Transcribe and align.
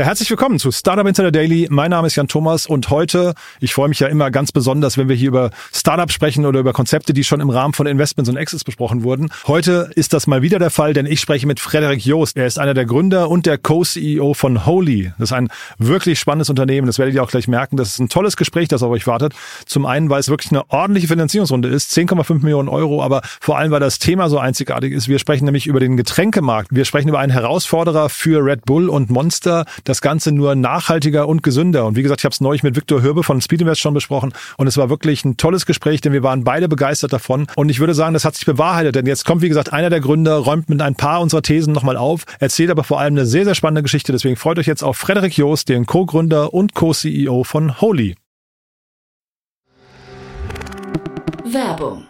Ja, 0.00 0.06
herzlich 0.06 0.30
willkommen 0.30 0.58
zu 0.58 0.72
Startup 0.72 1.06
Insider 1.06 1.30
Daily. 1.30 1.68
Mein 1.70 1.90
Name 1.90 2.06
ist 2.06 2.16
Jan 2.16 2.26
Thomas 2.26 2.66
und 2.66 2.88
heute, 2.88 3.34
ich 3.60 3.74
freue 3.74 3.90
mich 3.90 4.00
ja 4.00 4.06
immer 4.06 4.30
ganz 4.30 4.50
besonders, 4.50 4.96
wenn 4.96 5.10
wir 5.10 5.14
hier 5.14 5.28
über 5.28 5.50
Startups 5.74 6.14
sprechen 6.14 6.46
oder 6.46 6.58
über 6.58 6.72
Konzepte, 6.72 7.12
die 7.12 7.22
schon 7.22 7.40
im 7.40 7.50
Rahmen 7.50 7.74
von 7.74 7.86
Investments 7.86 8.30
und 8.30 8.38
Exits 8.38 8.64
besprochen 8.64 9.02
wurden. 9.02 9.28
Heute 9.46 9.90
ist 9.96 10.14
das 10.14 10.26
mal 10.26 10.40
wieder 10.40 10.58
der 10.58 10.70
Fall, 10.70 10.94
denn 10.94 11.04
ich 11.04 11.20
spreche 11.20 11.46
mit 11.46 11.60
Frederik 11.60 12.02
Joost. 12.02 12.38
Er 12.38 12.46
ist 12.46 12.58
einer 12.58 12.72
der 12.72 12.86
Gründer 12.86 13.28
und 13.28 13.44
der 13.44 13.58
Co-CEO 13.58 14.32
von 14.32 14.64
Holy. 14.64 15.12
Das 15.18 15.32
ist 15.32 15.32
ein 15.34 15.50
wirklich 15.76 16.18
spannendes 16.18 16.48
Unternehmen. 16.48 16.86
Das 16.86 16.98
werdet 16.98 17.14
ihr 17.14 17.22
auch 17.22 17.30
gleich 17.30 17.46
merken. 17.46 17.76
Das 17.76 17.90
ist 17.90 17.98
ein 17.98 18.08
tolles 18.08 18.38
Gespräch, 18.38 18.68
das 18.68 18.82
auf 18.82 18.90
euch 18.90 19.06
wartet. 19.06 19.34
Zum 19.66 19.84
einen, 19.84 20.08
weil 20.08 20.20
es 20.20 20.30
wirklich 20.30 20.50
eine 20.50 20.64
ordentliche 20.70 21.08
Finanzierungsrunde 21.08 21.68
ist, 21.68 21.92
10,5 21.92 22.42
Millionen 22.42 22.70
Euro, 22.70 23.02
aber 23.02 23.20
vor 23.38 23.58
allem, 23.58 23.70
weil 23.70 23.80
das 23.80 23.98
Thema 23.98 24.30
so 24.30 24.38
einzigartig 24.38 24.94
ist. 24.94 25.08
Wir 25.08 25.18
sprechen 25.18 25.44
nämlich 25.44 25.66
über 25.66 25.78
den 25.78 25.98
Getränkemarkt. 25.98 26.68
Wir 26.70 26.86
sprechen 26.86 27.10
über 27.10 27.18
einen 27.18 27.32
Herausforderer 27.32 28.08
für 28.08 28.42
Red 28.42 28.64
Bull 28.64 28.88
und 28.88 29.10
Monster 29.10 29.66
das 29.90 30.00
Ganze 30.00 30.32
nur 30.32 30.54
nachhaltiger 30.54 31.28
und 31.28 31.42
gesünder. 31.42 31.84
Und 31.84 31.96
wie 31.96 32.02
gesagt, 32.02 32.20
ich 32.20 32.24
habe 32.24 32.32
es 32.32 32.40
neulich 32.40 32.62
mit 32.62 32.76
Viktor 32.76 33.02
Hürbe 33.02 33.22
von 33.22 33.40
Speedinvest 33.40 33.80
schon 33.80 33.92
besprochen 33.92 34.32
und 34.56 34.66
es 34.66 34.76
war 34.76 34.88
wirklich 34.88 35.24
ein 35.24 35.36
tolles 35.36 35.66
Gespräch, 35.66 36.00
denn 36.00 36.12
wir 36.12 36.22
waren 36.22 36.44
beide 36.44 36.68
begeistert 36.68 37.12
davon. 37.12 37.46
Und 37.56 37.68
ich 37.68 37.80
würde 37.80 37.94
sagen, 37.94 38.14
das 38.14 38.24
hat 38.24 38.36
sich 38.36 38.46
bewahrheitet, 38.46 38.94
denn 38.94 39.06
jetzt 39.06 39.24
kommt, 39.24 39.42
wie 39.42 39.48
gesagt, 39.48 39.72
einer 39.72 39.90
der 39.90 40.00
Gründer, 40.00 40.36
räumt 40.36 40.70
mit 40.70 40.80
ein 40.80 40.94
paar 40.94 41.20
unserer 41.20 41.42
Thesen 41.42 41.74
nochmal 41.74 41.96
auf, 41.96 42.24
erzählt 42.38 42.70
aber 42.70 42.84
vor 42.84 43.00
allem 43.00 43.14
eine 43.14 43.26
sehr, 43.26 43.44
sehr 43.44 43.54
spannende 43.54 43.82
Geschichte. 43.82 44.12
Deswegen 44.12 44.36
freut 44.36 44.58
euch 44.58 44.66
jetzt 44.66 44.82
auf 44.82 44.96
Frederik 44.96 45.36
Joost, 45.36 45.68
den 45.68 45.86
Co-Gründer 45.86 46.54
und 46.54 46.74
Co-CEO 46.74 47.44
von 47.44 47.80
Holy. 47.80 48.14
Werbung. 51.44 52.09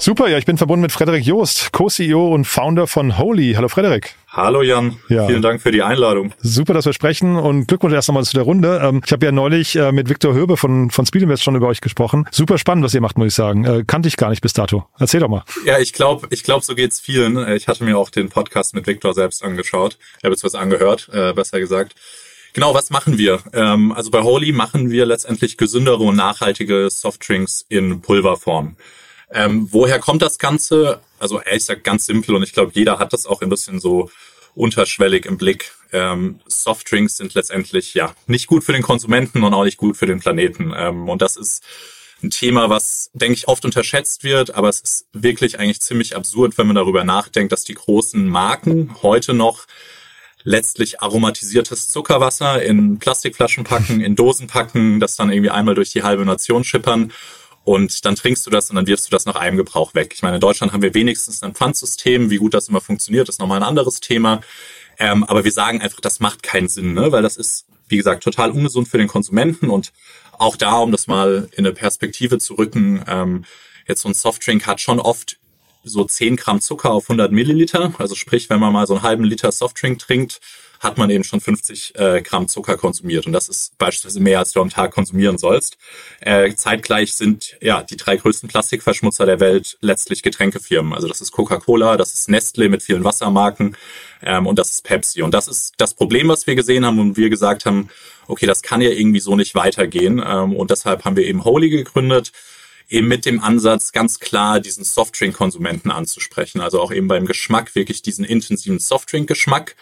Super, 0.00 0.28
ja, 0.28 0.38
ich 0.38 0.46
bin 0.46 0.56
verbunden 0.56 0.82
mit 0.82 0.92
Frederik 0.92 1.24
Joost, 1.24 1.72
Co-CEO 1.72 2.32
und 2.32 2.44
Founder 2.46 2.86
von 2.86 3.18
Holy. 3.18 3.54
Hallo 3.54 3.68
Frederik. 3.68 4.14
Hallo 4.28 4.62
Jan, 4.62 4.96
Ja. 5.08 5.26
vielen 5.26 5.42
Dank 5.42 5.60
für 5.60 5.72
die 5.72 5.82
Einladung. 5.82 6.32
Super, 6.38 6.72
dass 6.72 6.86
wir 6.86 6.92
sprechen 6.92 7.34
und 7.36 7.66
Glückwunsch 7.66 7.94
erst 7.94 8.08
einmal 8.08 8.22
zu 8.24 8.32
der 8.34 8.44
Runde. 8.44 8.80
Ähm, 8.82 9.02
Ich 9.04 9.10
habe 9.12 9.26
ja 9.26 9.32
neulich 9.32 9.74
äh, 9.74 9.90
mit 9.90 10.08
Viktor 10.08 10.34
Hürbe 10.34 10.56
von, 10.56 10.90
von 10.92 11.04
Speedinvest 11.04 11.42
schon 11.42 11.56
über 11.56 11.66
euch 11.66 11.80
gesprochen. 11.80 12.26
Super 12.30 12.58
spannend, 12.58 12.84
was 12.84 12.94
ihr 12.94 13.00
macht, 13.00 13.18
muss 13.18 13.26
ich 13.28 13.34
sagen. 13.34 13.64
Äh, 13.64 13.84
Kannte 13.86 14.06
ich 14.08 14.16
gar 14.16 14.30
nicht 14.30 14.40
bis 14.40 14.52
dato. 14.52 14.86
Erzähl 15.00 15.18
doch 15.20 15.28
mal. 15.28 15.42
Ja, 15.66 15.78
ich 15.80 15.92
glaube, 15.92 16.28
ich 16.30 16.44
glaub, 16.44 16.62
so 16.62 16.76
geht's 16.76 17.00
vielen. 17.00 17.36
Ich 17.54 17.66
hatte 17.66 17.82
mir 17.82 17.98
auch 17.98 18.08
den 18.10 18.28
Podcast 18.28 18.74
mit 18.74 18.86
Viktor 18.86 19.14
selbst 19.14 19.42
angeschaut, 19.44 19.98
äh, 20.22 20.28
beziehungsweise 20.30 20.60
angehört, 20.62 21.10
äh, 21.12 21.32
besser 21.32 21.58
gesagt. 21.58 21.96
Genau, 22.54 22.72
was 22.72 22.90
machen 22.90 23.18
wir? 23.18 23.40
Ähm, 23.52 23.90
also 23.92 24.10
bei 24.12 24.22
Holy 24.22 24.52
machen 24.52 24.90
wir 24.90 25.06
letztendlich 25.06 25.56
gesündere 25.56 26.04
und 26.04 26.16
nachhaltige 26.16 26.88
Softdrinks 26.88 27.66
in 27.68 28.00
Pulverform. 28.00 28.76
Ähm, 29.30 29.68
woher 29.70 29.98
kommt 29.98 30.22
das 30.22 30.38
Ganze? 30.38 31.00
Also 31.18 31.40
ehrlich 31.40 31.62
gesagt 31.62 31.84
ganz 31.84 32.06
simpel 32.06 32.34
und 32.34 32.42
ich 32.42 32.52
glaube, 32.52 32.72
jeder 32.74 32.98
hat 32.98 33.12
das 33.12 33.26
auch 33.26 33.42
ein 33.42 33.48
bisschen 33.48 33.80
so 33.80 34.10
unterschwellig 34.54 35.26
im 35.26 35.36
Blick. 35.36 35.72
Ähm, 35.92 36.40
Softdrinks 36.46 37.16
sind 37.16 37.34
letztendlich 37.34 37.94
ja 37.94 38.14
nicht 38.26 38.46
gut 38.46 38.64
für 38.64 38.72
den 38.72 38.82
Konsumenten 38.82 39.42
und 39.42 39.54
auch 39.54 39.64
nicht 39.64 39.76
gut 39.78 39.96
für 39.96 40.06
den 40.06 40.20
Planeten. 40.20 40.72
Ähm, 40.76 41.08
und 41.08 41.22
das 41.22 41.36
ist 41.36 41.62
ein 42.22 42.30
Thema, 42.30 42.68
was, 42.68 43.10
denke 43.12 43.34
ich, 43.34 43.46
oft 43.48 43.64
unterschätzt 43.64 44.24
wird, 44.24 44.54
aber 44.54 44.68
es 44.68 44.80
ist 44.80 45.06
wirklich 45.12 45.60
eigentlich 45.60 45.80
ziemlich 45.80 46.16
absurd, 46.16 46.58
wenn 46.58 46.66
man 46.66 46.76
darüber 46.76 47.04
nachdenkt, 47.04 47.52
dass 47.52 47.64
die 47.64 47.74
großen 47.74 48.28
Marken 48.28 48.96
heute 49.02 49.34
noch 49.34 49.66
letztlich 50.42 51.00
aromatisiertes 51.00 51.88
Zuckerwasser 51.88 52.62
in 52.62 52.98
Plastikflaschen 52.98 53.64
packen, 53.64 54.00
in 54.00 54.16
Dosen 54.16 54.46
packen, 54.48 54.98
das 54.98 55.14
dann 55.14 55.30
irgendwie 55.30 55.50
einmal 55.50 55.74
durch 55.74 55.90
die 55.90 56.02
halbe 56.02 56.24
Nation 56.24 56.64
schippern 56.64 57.12
und 57.68 58.06
dann 58.06 58.16
trinkst 58.16 58.46
du 58.46 58.50
das 58.50 58.70
und 58.70 58.76
dann 58.76 58.86
wirfst 58.86 59.08
du 59.08 59.10
das 59.10 59.26
nach 59.26 59.34
einem 59.34 59.58
Gebrauch 59.58 59.94
weg. 59.94 60.12
Ich 60.14 60.22
meine, 60.22 60.36
in 60.36 60.40
Deutschland 60.40 60.72
haben 60.72 60.80
wir 60.80 60.94
wenigstens 60.94 61.42
ein 61.42 61.52
Pfandsystem. 61.52 62.30
Wie 62.30 62.38
gut 62.38 62.54
das 62.54 62.68
immer 62.68 62.80
funktioniert, 62.80 63.28
ist 63.28 63.40
nochmal 63.40 63.58
ein 63.58 63.68
anderes 63.68 64.00
Thema. 64.00 64.40
Ähm, 64.98 65.22
aber 65.24 65.44
wir 65.44 65.52
sagen 65.52 65.82
einfach, 65.82 66.00
das 66.00 66.18
macht 66.18 66.42
keinen 66.42 66.68
Sinn, 66.68 66.94
ne? 66.94 67.12
weil 67.12 67.20
das 67.20 67.36
ist, 67.36 67.66
wie 67.88 67.98
gesagt, 67.98 68.22
total 68.24 68.52
ungesund 68.52 68.88
für 68.88 68.96
den 68.96 69.06
Konsumenten 69.06 69.68
und 69.68 69.92
auch 70.38 70.56
da, 70.56 70.78
um 70.78 70.92
das 70.92 71.08
mal 71.08 71.50
in 71.52 71.66
eine 71.66 71.74
Perspektive 71.74 72.38
zu 72.38 72.54
rücken, 72.54 73.04
ähm, 73.06 73.44
jetzt 73.86 74.00
so 74.00 74.08
ein 74.08 74.14
Softdrink 74.14 74.66
hat 74.66 74.80
schon 74.80 74.98
oft 74.98 75.38
so 75.84 76.06
10 76.06 76.36
Gramm 76.36 76.62
Zucker 76.62 76.90
auf 76.90 77.10
100 77.10 77.32
Milliliter. 77.32 77.92
Also 77.98 78.14
sprich, 78.14 78.48
wenn 78.48 78.60
man 78.60 78.72
mal 78.72 78.86
so 78.86 78.94
einen 78.94 79.02
halben 79.02 79.24
Liter 79.24 79.52
Softdrink 79.52 79.98
trinkt, 79.98 80.40
hat 80.80 80.98
man 80.98 81.10
eben 81.10 81.24
schon 81.24 81.40
50 81.40 81.94
äh, 81.96 82.22
Gramm 82.22 82.48
Zucker 82.48 82.76
konsumiert. 82.76 83.26
Und 83.26 83.32
das 83.32 83.48
ist 83.48 83.76
beispielsweise 83.78 84.20
mehr, 84.20 84.38
als 84.38 84.52
du 84.52 84.60
am 84.60 84.70
Tag 84.70 84.92
konsumieren 84.92 85.38
sollst. 85.38 85.76
Äh, 86.20 86.54
zeitgleich 86.54 87.14
sind 87.14 87.56
ja 87.60 87.82
die 87.82 87.96
drei 87.96 88.16
größten 88.16 88.48
Plastikverschmutzer 88.48 89.26
der 89.26 89.40
Welt 89.40 89.78
letztlich 89.80 90.22
Getränkefirmen. 90.22 90.94
Also 90.94 91.08
das 91.08 91.20
ist 91.20 91.32
Coca-Cola, 91.32 91.96
das 91.96 92.14
ist 92.14 92.28
Nestle 92.28 92.68
mit 92.68 92.82
vielen 92.82 93.04
Wassermarken 93.04 93.76
ähm, 94.22 94.46
und 94.46 94.58
das 94.58 94.70
ist 94.70 94.84
Pepsi. 94.84 95.22
Und 95.22 95.34
das 95.34 95.48
ist 95.48 95.74
das 95.78 95.94
Problem, 95.94 96.28
was 96.28 96.46
wir 96.46 96.54
gesehen 96.54 96.84
haben 96.84 96.98
und 96.98 97.16
wir 97.16 97.30
gesagt 97.30 97.66
haben, 97.66 97.88
okay, 98.26 98.46
das 98.46 98.62
kann 98.62 98.80
ja 98.80 98.90
irgendwie 98.90 99.20
so 99.20 99.36
nicht 99.36 99.54
weitergehen. 99.54 100.22
Ähm, 100.24 100.54
und 100.54 100.70
deshalb 100.70 101.04
haben 101.04 101.16
wir 101.16 101.24
eben 101.24 101.44
Holy 101.44 101.70
gegründet 101.70 102.32
eben 102.88 103.08
mit 103.08 103.26
dem 103.26 103.42
Ansatz, 103.42 103.92
ganz 103.92 104.18
klar 104.18 104.60
diesen 104.60 104.84
Softdrink-Konsumenten 104.84 105.90
anzusprechen. 105.90 106.60
Also 106.60 106.80
auch 106.80 106.92
eben 106.92 107.08
beim 107.08 107.26
Geschmack 107.26 107.74
wirklich 107.74 108.02
diesen 108.02 108.24
intensiven 108.24 108.78
Softdrink-Geschmack 108.78 109.76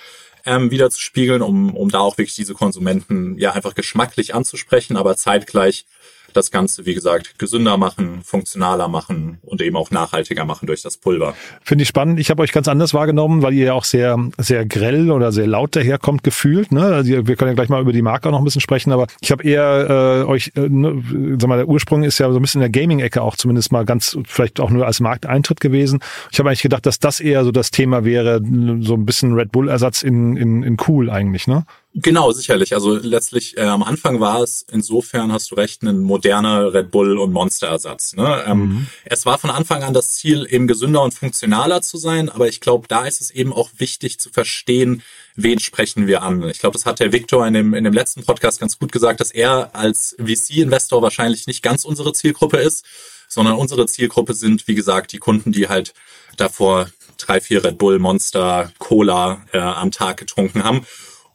ähm, 0.47 0.71
wieder 0.71 0.91
zu 0.91 1.01
spiegeln, 1.01 1.43
um, 1.43 1.77
um 1.77 1.91
da 1.91 1.99
auch 1.99 2.17
wirklich 2.17 2.37
diese 2.37 2.55
Konsumenten 2.55 3.37
ja 3.39 3.53
einfach 3.53 3.75
geschmacklich 3.75 4.35
anzusprechen, 4.35 4.97
aber 4.97 5.17
zeitgleich 5.17 5.87
das 6.37 6.51
Ganze, 6.51 6.87
wie 6.87 6.95
gesagt, 6.95 7.39
gesünder 7.39 7.77
machen, 7.77 8.21
funktionaler 8.23 8.89
machen 8.89 9.39
und 9.43 9.61
eben 9.63 9.77
auch 9.77 9.91
nachhaltiger 9.91 10.45
machen 10.45 10.67
durch 10.67 10.83
das 10.83 10.97
Pulver. 10.97 11.35
Finde 11.63 11.83
ich 11.83 11.89
spannend. 11.89 12.21
Ich 12.21 12.31
habe 12.31 12.43
euch 12.43 12.53
ganz 12.53 12.69
anders 12.69 12.95
wahrgenommen, 12.95 13.43
weil 13.43 13.55
ihr 13.55 13.67
ja 13.67 13.73
auch 13.73 13.85
sehr, 13.85 14.19
sehr 14.39 14.67
grell 14.67 15.11
oder 15.11 15.33
sehr 15.33 15.47
laut 15.47 15.75
daherkommt, 15.77 16.23
gefühlt. 16.23 16.73
Ne? 16.73 16.83
Also 16.83 17.27
wir 17.27 17.37
können 17.37 17.51
ja 17.51 17.55
gleich 17.55 17.69
mal 17.69 17.81
über 17.81 17.93
die 17.93 18.03
Marke 18.03 18.29
auch 18.29 18.33
noch 18.33 18.39
ein 18.39 18.45
bisschen 18.45 18.61
sprechen, 18.61 18.93
aber 18.93 19.07
ich 19.21 19.31
habe 19.31 19.43
eher 19.43 20.25
äh, 20.25 20.29
euch, 20.29 20.53
äh, 20.57 20.69
ne, 20.69 21.03
sag 21.39 21.49
mal, 21.49 21.57
der 21.57 21.69
Ursprung 21.69 22.03
ist 22.03 22.19
ja 22.19 22.31
so 22.31 22.39
ein 22.39 22.43
bisschen 22.43 22.63
in 22.63 22.73
der 22.73 22.81
Gaming-Ecke 22.81 23.23
auch 23.23 23.37
zumindest 23.37 23.73
mal 23.73 23.85
ganz, 23.85 24.19
vielleicht 24.27 24.61
auch 24.61 24.71
nur 24.71 24.87
als 24.87 25.01
Markteintritt 25.01 25.61
gewesen. 25.61 26.01
Ich 26.31 26.39
habe 26.39 26.49
eigentlich 26.49 26.63
gedacht, 26.63 26.87
dass 26.87 26.99
das 26.99 27.21
eher 27.21 27.45
so 27.45 27.53
das 27.53 27.71
Thema 27.71 28.05
wäre, 28.05 28.41
so 28.81 28.95
ein 28.95 29.07
bisschen 29.07 29.35
Red 29.35 29.53
Bull-Ersatz 29.53 30.03
in, 30.03 30.37
in, 30.37 30.63
in 30.63 30.77
cool 30.87 31.11
eigentlich, 31.11 31.47
ne? 31.47 31.65
Genau, 31.99 32.31
sicherlich. 32.31 32.75
Also 32.75 32.95
letztlich 32.95 33.57
äh, 33.57 33.63
am 33.63 33.83
Anfang 33.83 34.21
war 34.21 34.43
es, 34.43 34.67
insofern 34.71 35.33
hast 35.33 35.51
du 35.51 35.55
recht, 35.55 35.83
ein 35.83 36.01
moderner 36.01 36.75
Red 36.75 36.91
Bull 36.91 37.17
und 37.17 37.33
Monster-Ersatz. 37.33 38.17
Ne? 38.17 38.45
Ähm, 38.47 38.87
Es 39.07 39.25
war 39.25 39.39
von 39.39 39.49
Anfang 39.49 39.83
an 39.83 39.95
das 39.95 40.13
Ziel, 40.13 40.47
eben 40.51 40.67
gesünder 40.67 41.03
und 41.03 41.15
funktionaler 41.15 41.81
zu 41.81 41.97
sein, 41.97 42.29
aber 42.29 42.49
ich 42.49 42.61
glaube, 42.61 42.87
da 42.87 43.07
ist 43.07 43.23
es 43.23 43.31
eben 43.31 43.51
auch 43.51 43.71
wichtig 43.79 44.21
zu 44.21 44.29
verstehen, 44.29 45.03
wen 45.37 45.59
sprechen 45.59 46.07
wir 46.07 46.23
an. 46.23 46.47
Ich 46.51 46.59
glaube, 46.59 46.75
das 46.75 46.85
hat 46.85 47.01
der 47.01 47.13
Victor 47.13 47.47
in 47.47 47.55
dem, 47.55 47.73
in 47.73 47.85
dem 47.85 47.95
letzten 47.95 48.25
Podcast 48.25 48.61
ganz 48.61 48.79
gut 48.79 48.93
gesagt, 48.93 49.21
dass 49.21 49.31
er 49.31 49.75
als 49.75 50.15
VC-Investor 50.19 51.01
wahrscheinlich 51.01 51.47
nicht 51.47 51.63
ganz 51.63 51.87
unsere 51.87 52.13
Zielgruppe 52.13 52.59
ist, 52.59 52.85
sondern 53.27 53.55
unsere 53.57 53.87
Zielgruppe 53.87 54.35
sind, 54.35 54.69
wie 54.69 54.75
gesagt, 54.75 55.13
die 55.13 55.19
Kunden, 55.19 55.51
die 55.51 55.69
halt 55.69 55.95
davor 56.37 56.91
drei, 57.17 57.41
vier 57.41 57.65
Red 57.65 57.79
Bull, 57.79 57.99
Monster, 57.99 58.71
Cola 58.79 59.47
äh, 59.53 59.59
am 59.59 59.93
Tag 59.93 60.19
getrunken 60.19 60.63
haben. 60.63 60.87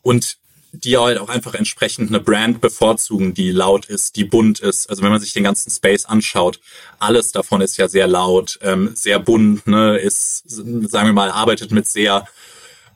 Und 0.04 0.38
die 0.74 0.98
halt 0.98 1.18
auch 1.18 1.30
einfach 1.30 1.54
entsprechend 1.54 2.10
eine 2.10 2.20
Brand 2.20 2.62
bevorzugen, 2.62 3.34
die 3.34 3.52
laut 3.52 3.86
ist, 3.86 4.16
die 4.16 4.24
bunt 4.24 4.60
ist. 4.60 4.90
Also 4.90 5.04
wenn 5.04 5.12
man 5.12 5.20
sich 5.20 5.34
den 5.34 5.44
ganzen 5.44 5.70
Space 5.70 6.06
anschaut, 6.06 6.60
alles 7.00 7.32
davon 7.32 7.62
ist 7.62 7.78
ja 7.78 7.88
sehr 7.88 8.08
laut, 8.08 8.58
ähm, 8.62 8.92
sehr 8.96 9.20
bunt, 9.20 9.68
ne, 9.68 9.98
ist, 9.98 10.44
sagen 10.48 10.90
wir 10.90 11.14
mal, 11.14 11.32
arbeitet 11.32 11.72
mit 11.72 11.88
sehr 11.88 12.26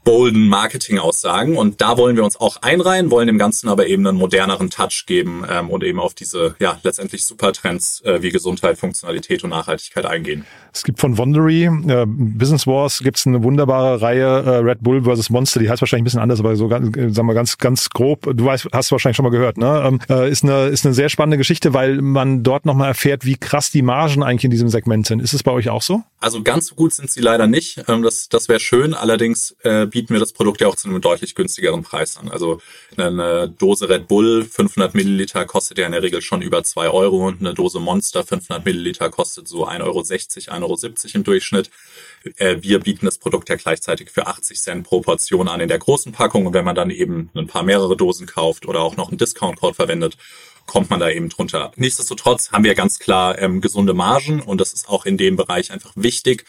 bolden 0.06 0.48
Marketing-Aussagen. 0.48 1.57
Und 1.57 1.81
da 1.81 1.98
wollen 1.98 2.16
wir 2.16 2.24
uns 2.24 2.40
auch 2.40 2.62
einreihen, 2.62 3.12
wollen 3.12 3.28
dem 3.28 3.38
Ganzen 3.38 3.68
aber 3.68 3.88
eben 3.88 4.07
einen 4.07 4.18
moderneren 4.18 4.69
Touch 4.69 5.04
geben 5.06 5.44
ähm, 5.50 5.69
und 5.69 5.84
eben 5.84 6.00
auf 6.00 6.13
diese 6.13 6.56
ja 6.60 6.80
letztendlich 6.84 7.25
Supertrends 7.25 8.02
äh, 8.06 8.22
wie 8.22 8.30
Gesundheit, 8.30 8.78
Funktionalität 8.78 9.44
und 9.44 9.50
Nachhaltigkeit 9.50 10.06
eingehen. 10.06 10.46
Es 10.74 10.84
gibt 10.84 11.00
von 11.00 11.18
Wondery, 11.18 11.66
äh, 11.66 12.06
Business 12.06 12.68
Wars, 12.68 13.00
gibt 13.00 13.18
es 13.18 13.25
eine 13.25 13.44
wunderbare 13.44 14.02
Reihe 14.02 14.25
äh, 14.25 14.50
Red 14.57 14.81
Bull 14.81 15.04
versus 15.04 15.30
Monster, 15.30 15.60
die 15.60 15.69
heißt 15.69 15.81
wahrscheinlich 15.81 16.04
ein 16.04 16.06
bisschen 16.06 16.19
anders, 16.19 16.40
aber 16.40 16.56
so 16.56 16.68
ganz, 16.68 16.96
äh, 16.96 17.10
sagen 17.10 17.28
wir 17.28 17.34
ganz, 17.34 17.58
ganz 17.58 17.90
grob, 17.90 18.30
du 18.36 18.46
weißt, 18.46 18.68
hast 18.72 18.92
du 18.92 18.94
wahrscheinlich 18.94 19.18
schon 19.18 19.24
mal 19.24 19.31
gehört, 19.31 19.58
ne? 19.58 19.84
Ähm, 19.86 20.00
äh, 20.10 20.30
ist, 20.30 20.44
eine, 20.44 20.68
ist 20.68 20.86
eine 20.86 20.94
sehr 20.94 21.10
spannende 21.10 21.38
Geschichte, 21.38 21.74
weil 21.74 22.01
man 22.01 22.44
dort 22.44 22.66
nochmal 22.66 22.90
erfährt, 22.90 23.25
wie 23.25 23.38
krass 23.38 23.72
die 23.72 23.81
Margen 23.81 24.22
eigentlich 24.22 24.46
in 24.46 24.51
diesem 24.51 24.69
Segment 24.69 25.08
sind. 25.08 25.22
Ist 25.22 25.34
es 25.34 25.42
bei 25.42 25.51
euch 25.51 25.69
auch 25.69 25.81
so? 25.81 26.04
Also 26.19 26.44
ganz 26.44 26.68
so 26.68 26.75
gut 26.75 26.94
sind 26.94 27.10
sie 27.10 27.22
leider 27.22 27.48
nicht. 27.48 27.84
Ähm, 27.88 28.04
das 28.04 28.30
das 28.30 28.50
wäre 28.50 28.60
schön. 28.60 28.94
Allerdings 28.94 29.56
äh, 29.63 29.88
bieten 29.96 30.14
wir 30.14 30.20
das 30.20 30.34
Produkt 30.34 30.60
ja 30.60 30.68
auch 30.68 30.76
zu 30.76 30.90
einem 30.90 31.00
deutlich 31.00 31.36
günstigeren 31.36 31.82
Preis 31.82 32.18
an. 32.18 32.28
Also 32.28 32.60
eine 32.98 33.48
Dose 33.48 33.88
Red 33.88 34.10
Bull 34.10 34.44
500 34.44 34.94
Milliliter 34.94 35.46
kostet 35.46 35.78
ja 35.78 35.86
in 35.86 35.94
der 35.94 36.04
Regel 36.04 36.22
schon 36.22 36.42
über 36.42 36.66
zwei 36.66 36.90
Euro 36.90 37.26
und 37.26 37.40
eine 37.40 37.54
Dose 37.54 37.80
Monster 37.80 38.26
500 38.26 38.66
Milliliter 38.66 39.10
kostet 39.10 39.48
so 39.48 39.66
1,60 39.66 39.84
Euro, 39.84 40.02
1,70 40.02 40.52
Euro 40.52 41.16
im 41.16 41.24
Durchschnitt. 41.24 41.70
Äh, 42.36 42.58
wir 42.60 42.80
bieten 42.80 43.06
das 43.06 43.18
Produkt 43.20 43.48
ja 43.48 43.56
gleichzeitig 43.56 44.10
für 44.10 44.28
80 44.28 44.60
Cent 44.60 44.86
pro 44.86 45.00
Portion 45.00 45.48
an 45.48 45.62
in 45.62 45.70
der 45.70 45.80
großen 45.80 46.12
Packung 46.12 46.46
und 46.46 46.54
wenn 46.54 46.66
man 46.66 46.76
dann 46.76 46.90
eben 46.90 47.30
ein 47.34 47.48
paar 47.48 47.64
mehrere 47.64 47.96
Dosen 47.96 48.28
kauft 48.28 48.66
oder 48.66 48.82
auch 48.82 48.98
noch 48.98 49.08
einen 49.08 49.18
Discount-Code 49.18 49.76
verwendet, 49.76 50.18
kommt 50.66 50.90
man 50.90 51.00
da 51.00 51.10
eben 51.10 51.30
drunter. 51.30 51.72
Nichtsdestotrotz 51.78 52.52
haben 52.52 52.66
wir 52.66 52.76
ganz 52.76 53.00
klar 53.00 53.40
ähm, 53.40 53.62
gesunde 53.62 53.94
Margen 53.94 54.42
und 54.42 54.60
das 54.60 54.74
ist 54.74 54.90
auch 54.90 55.06
in 55.06 55.18
dem 55.18 55.38
Bereich 55.38 55.72
einfach 55.72 55.94
wichtig, 55.96 56.44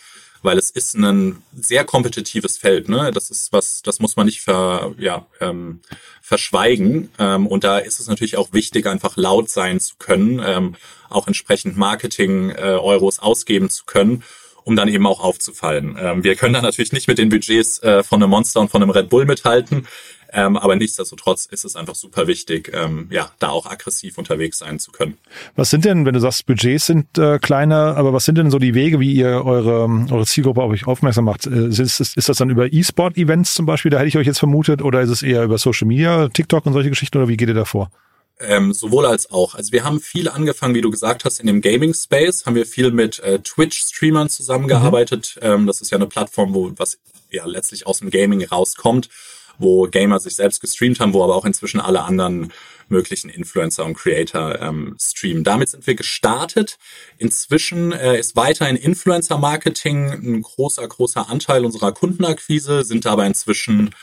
weil 0.47 0.57
es 0.57 0.71
ist 0.71 0.95
ein 0.95 1.43
sehr 1.55 1.85
kompetitives 1.85 2.57
Feld. 2.57 2.89
Ne? 2.89 3.11
Das 3.13 3.31
ist 3.31 3.53
was, 3.53 3.83
das 3.83 4.01
muss 4.01 4.17
man 4.17 4.25
nicht 4.25 4.41
ver, 4.41 4.95
ja, 4.97 5.27
ähm, 5.41 5.81
verschweigen. 6.23 7.11
Ähm, 7.19 7.47
und 7.47 7.65
da 7.65 7.79
ist 7.79 8.01
es 8.01 8.07
natürlich 8.07 8.39
auch 8.39 8.53
wichtig, 8.53 8.87
einfach 8.87 9.17
laut 9.17 9.51
sein 9.51 9.81
zu 9.81 9.97
können, 9.99 10.41
ähm, 10.43 10.77
auch 11.11 11.27
entsprechend 11.27 11.77
Marketing-Euros 11.77 13.19
äh, 13.19 13.21
ausgeben 13.21 13.69
zu 13.69 13.85
können 13.85 14.23
um 14.67 14.75
dann 14.75 14.89
eben 14.89 15.07
auch 15.07 15.21
aufzufallen. 15.21 15.97
Ähm, 15.99 16.25
wir 16.25 16.35
können 16.35 16.53
da 16.53 16.61
natürlich 16.61 16.93
nicht 16.93 17.07
mit 17.07 17.19
den 17.19 17.29
Budgets 17.29 17.81
äh, 17.85 18.03
von 18.03 18.21
einem 18.21 18.31
Monster 18.31 18.61
und 18.61 18.69
von 18.69 18.83
einem 18.83 18.91
Red 18.91 19.09
Bull 19.09 19.25
mithalten. 19.25 19.87
Ähm, 20.33 20.57
aber 20.57 20.75
nichtsdestotrotz 20.75 21.47
ist 21.47 21.65
es 21.65 21.77
einfach 21.77 21.95
super 21.95 22.27
wichtig, 22.27 22.73
ähm, 22.75 23.07
ja, 23.13 23.31
da 23.39 23.51
auch 23.51 23.67
aggressiv 23.67 24.19
unterwegs 24.19 24.59
sein 24.59 24.81
zu 24.81 24.91
können. 24.91 25.17
Was 25.55 25.71
sind 25.71 25.85
denn, 25.85 26.05
wenn 26.05 26.15
du 26.15 26.21
sagst, 26.21 26.47
Budgets 26.47 26.87
sind 26.87 27.17
äh, 27.17 27.39
kleiner, 27.39 27.97
aber 27.97 28.13
was 28.13 28.25
sind 28.25 28.39
denn 28.39 28.51
so 28.51 28.59
die 28.59 28.75
Wege, 28.75 28.99
wie 28.99 29.13
ihr 29.13 29.45
eure, 29.47 29.89
eure 30.11 30.27
Zielgruppe 30.27 30.63
auf 30.63 30.73
euch 30.73 30.89
aufmerksam 30.89 31.27
macht? 31.27 31.47
Äh, 31.47 31.69
ist, 31.69 31.79
ist, 31.79 32.17
ist 32.17 32.29
das 32.29 32.37
dann 32.37 32.51
über 32.51 32.73
E-Sport-Events 32.73 33.55
zum 33.55 33.67
Beispiel, 33.67 33.93
da 33.93 33.99
hätte 33.99 34.09
ich 34.09 34.19
euch 34.19 34.27
jetzt 34.27 34.41
vermutet, 34.41 34.83
oder 34.83 35.01
ist 35.01 35.11
es 35.11 35.23
eher 35.23 35.45
über 35.45 35.59
Social 35.59 35.87
Media, 35.87 36.29
TikTok 36.29 36.67
und 36.67 36.73
solche 36.73 36.91
Geschichten, 36.91 37.19
oder 37.19 37.29
wie 37.29 37.37
geht 37.37 37.49
ihr 37.49 37.55
da 37.55 37.65
vor? 37.65 37.93
Ähm, 38.38 38.75
sowohl 38.75 39.06
als 39.06 39.31
auch. 39.31 39.55
Also 39.55 39.73
wir 39.73 39.85
haben 39.85 40.00
viel 40.00 40.29
angefangen, 40.29 40.75
wie 40.75 40.83
du 40.83 40.91
gesagt 40.91 41.25
hast, 41.25 41.41
in 41.41 41.47
dem 41.47 41.62
Gaming-Space, 41.62 42.44
haben 42.44 42.55
wir 42.55 42.67
viel 42.67 42.91
mit 42.91 43.19
äh, 43.21 43.38
Twitch-Streamern 43.38 44.29
zusammengearbeitet. 44.29 45.37
Mhm. 45.41 45.47
Ähm, 45.47 45.67
das 45.67 45.81
ist 45.81 45.91
ja 45.91 45.97
eine 45.97 46.06
Plattform, 46.06 46.53
wo 46.53 46.71
was 46.77 46.99
ja 47.31 47.47
letztlich 47.47 47.87
aus 47.87 48.00
dem 48.00 48.11
Gaming 48.11 48.44
rauskommt 48.44 49.09
wo 49.59 49.85
Gamer 49.85 50.21
sich 50.21 50.37
selbst 50.37 50.61
gestreamt 50.61 51.00
haben, 51.00 51.12
wo 51.12 51.23
aber 51.23 51.35
auch 51.35 51.44
inzwischen 51.44 51.81
alle 51.81 52.03
anderen 52.03 52.53
möglichen 52.88 53.31
Influencer 53.31 53.85
und 53.85 53.94
Creator 53.94 54.61
ähm, 54.61 54.97
streamen. 55.00 55.43
Damit 55.43 55.71
sind 55.71 55.87
wir 55.87 55.97
gestartet. 55.97 56.79
Inzwischen 57.19 57.93
äh, 57.93 58.19
ist 58.19 58.37
weiterhin 58.37 58.77
Influencer-Marketing 58.77 60.12
ein 60.12 60.43
großer, 60.43 60.87
großer 60.87 61.29
Anteil 61.29 61.65
unserer 61.65 61.93
Kundenakquise, 61.93 62.85
sind 62.85 63.06
aber 63.06 63.27
inzwischen 63.27 63.94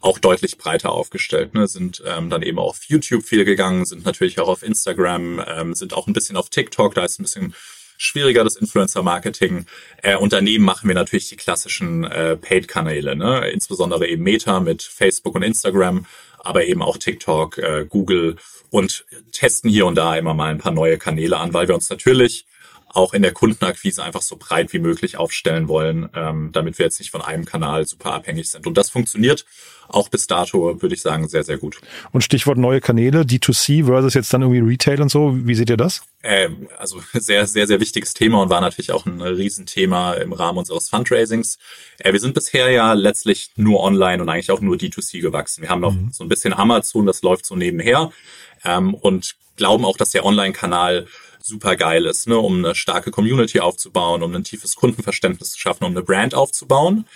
auch 0.00 0.18
deutlich 0.18 0.58
breiter 0.58 0.92
aufgestellt, 0.92 1.54
ne? 1.54 1.66
sind 1.66 2.02
ähm, 2.06 2.30
dann 2.30 2.42
eben 2.42 2.58
auch 2.58 2.70
auf 2.70 2.84
YouTube 2.84 3.24
viel 3.24 3.44
gegangen, 3.44 3.84
sind 3.84 4.04
natürlich 4.04 4.40
auch 4.40 4.48
auf 4.48 4.62
Instagram, 4.62 5.44
ähm, 5.46 5.74
sind 5.74 5.92
auch 5.92 6.06
ein 6.06 6.12
bisschen 6.12 6.36
auf 6.36 6.48
TikTok, 6.48 6.94
da 6.94 7.04
ist 7.04 7.20
ein 7.20 7.24
bisschen 7.24 7.54
schwieriger, 7.98 8.44
das 8.44 8.56
Influencer-Marketing. 8.56 9.66
Äh, 10.02 10.16
und 10.16 10.32
daneben 10.32 10.64
machen 10.64 10.88
wir 10.88 10.94
natürlich 10.94 11.28
die 11.28 11.36
klassischen 11.36 12.04
äh, 12.04 12.36
Paid-Kanäle, 12.36 13.14
ne? 13.14 13.50
insbesondere 13.50 14.06
eben 14.06 14.22
Meta 14.22 14.60
mit 14.60 14.82
Facebook 14.82 15.34
und 15.34 15.42
Instagram, 15.42 16.06
aber 16.38 16.64
eben 16.64 16.82
auch 16.82 16.96
TikTok, 16.96 17.58
äh, 17.58 17.86
Google 17.86 18.36
und 18.70 19.04
testen 19.32 19.68
hier 19.68 19.84
und 19.84 19.96
da 19.96 20.16
immer 20.16 20.32
mal 20.32 20.50
ein 20.50 20.58
paar 20.58 20.72
neue 20.72 20.96
Kanäle 20.96 21.36
an, 21.36 21.52
weil 21.52 21.68
wir 21.68 21.74
uns 21.74 21.90
natürlich 21.90 22.46
auch 22.92 23.14
in 23.14 23.22
der 23.22 23.32
Kundenakquise 23.32 24.02
einfach 24.02 24.22
so 24.22 24.36
breit 24.36 24.72
wie 24.72 24.78
möglich 24.78 25.16
aufstellen 25.16 25.68
wollen, 25.68 26.08
ähm, 26.14 26.50
damit 26.52 26.78
wir 26.78 26.86
jetzt 26.86 26.98
nicht 26.98 27.10
von 27.10 27.22
einem 27.22 27.44
Kanal 27.44 27.86
super 27.86 28.12
abhängig 28.12 28.48
sind. 28.50 28.66
Und 28.66 28.76
das 28.76 28.90
funktioniert 28.90 29.44
auch 29.92 30.08
bis 30.08 30.26
dato, 30.26 30.80
würde 30.80 30.94
ich 30.94 31.02
sagen, 31.02 31.28
sehr, 31.28 31.44
sehr 31.44 31.58
gut. 31.58 31.80
Und 32.12 32.22
Stichwort 32.22 32.58
neue 32.58 32.80
Kanäle, 32.80 33.22
D2C 33.22 33.86
versus 33.86 34.14
jetzt 34.14 34.32
dann 34.32 34.42
irgendwie 34.42 34.60
Retail 34.60 35.02
und 35.02 35.10
so, 35.10 35.36
wie 35.46 35.54
seht 35.54 35.70
ihr 35.70 35.76
das? 35.76 36.02
Ähm, 36.22 36.68
also 36.78 37.02
sehr, 37.12 37.46
sehr, 37.46 37.66
sehr 37.66 37.80
wichtiges 37.80 38.14
Thema 38.14 38.42
und 38.42 38.50
war 38.50 38.60
natürlich 38.60 38.92
auch 38.92 39.06
ein 39.06 39.20
Riesenthema 39.20 40.14
im 40.14 40.32
Rahmen 40.32 40.58
unseres 40.58 40.88
Fundraisings. 40.88 41.58
Äh, 41.98 42.12
wir 42.12 42.20
sind 42.20 42.34
bisher 42.34 42.70
ja 42.70 42.92
letztlich 42.92 43.50
nur 43.56 43.80
online 43.80 44.22
und 44.22 44.28
eigentlich 44.28 44.50
auch 44.50 44.60
nur 44.60 44.76
D2C 44.76 45.20
gewachsen. 45.20 45.62
Wir 45.62 45.70
haben 45.70 45.80
noch 45.80 45.94
mhm. 45.94 46.10
so 46.12 46.24
ein 46.24 46.28
bisschen 46.28 46.52
Amazon, 46.52 47.06
das 47.06 47.22
läuft 47.22 47.46
so 47.46 47.56
nebenher 47.56 48.12
ähm, 48.64 48.94
und 48.94 49.36
glauben 49.56 49.84
auch, 49.84 49.96
dass 49.96 50.10
der 50.10 50.24
Online-Kanal 50.24 51.06
super 51.42 51.76
geil 51.76 52.06
ist, 52.06 52.28
ne, 52.28 52.38
um 52.38 52.64
eine 52.64 52.74
starke 52.74 53.10
Community 53.10 53.60
aufzubauen, 53.60 54.22
um 54.22 54.34
ein 54.34 54.44
tiefes 54.44 54.76
Kundenverständnis 54.76 55.52
zu 55.52 55.58
schaffen, 55.58 55.84
um 55.84 55.92
eine 55.92 56.02
Brand 56.02 56.34
aufzubauen, 56.34 57.06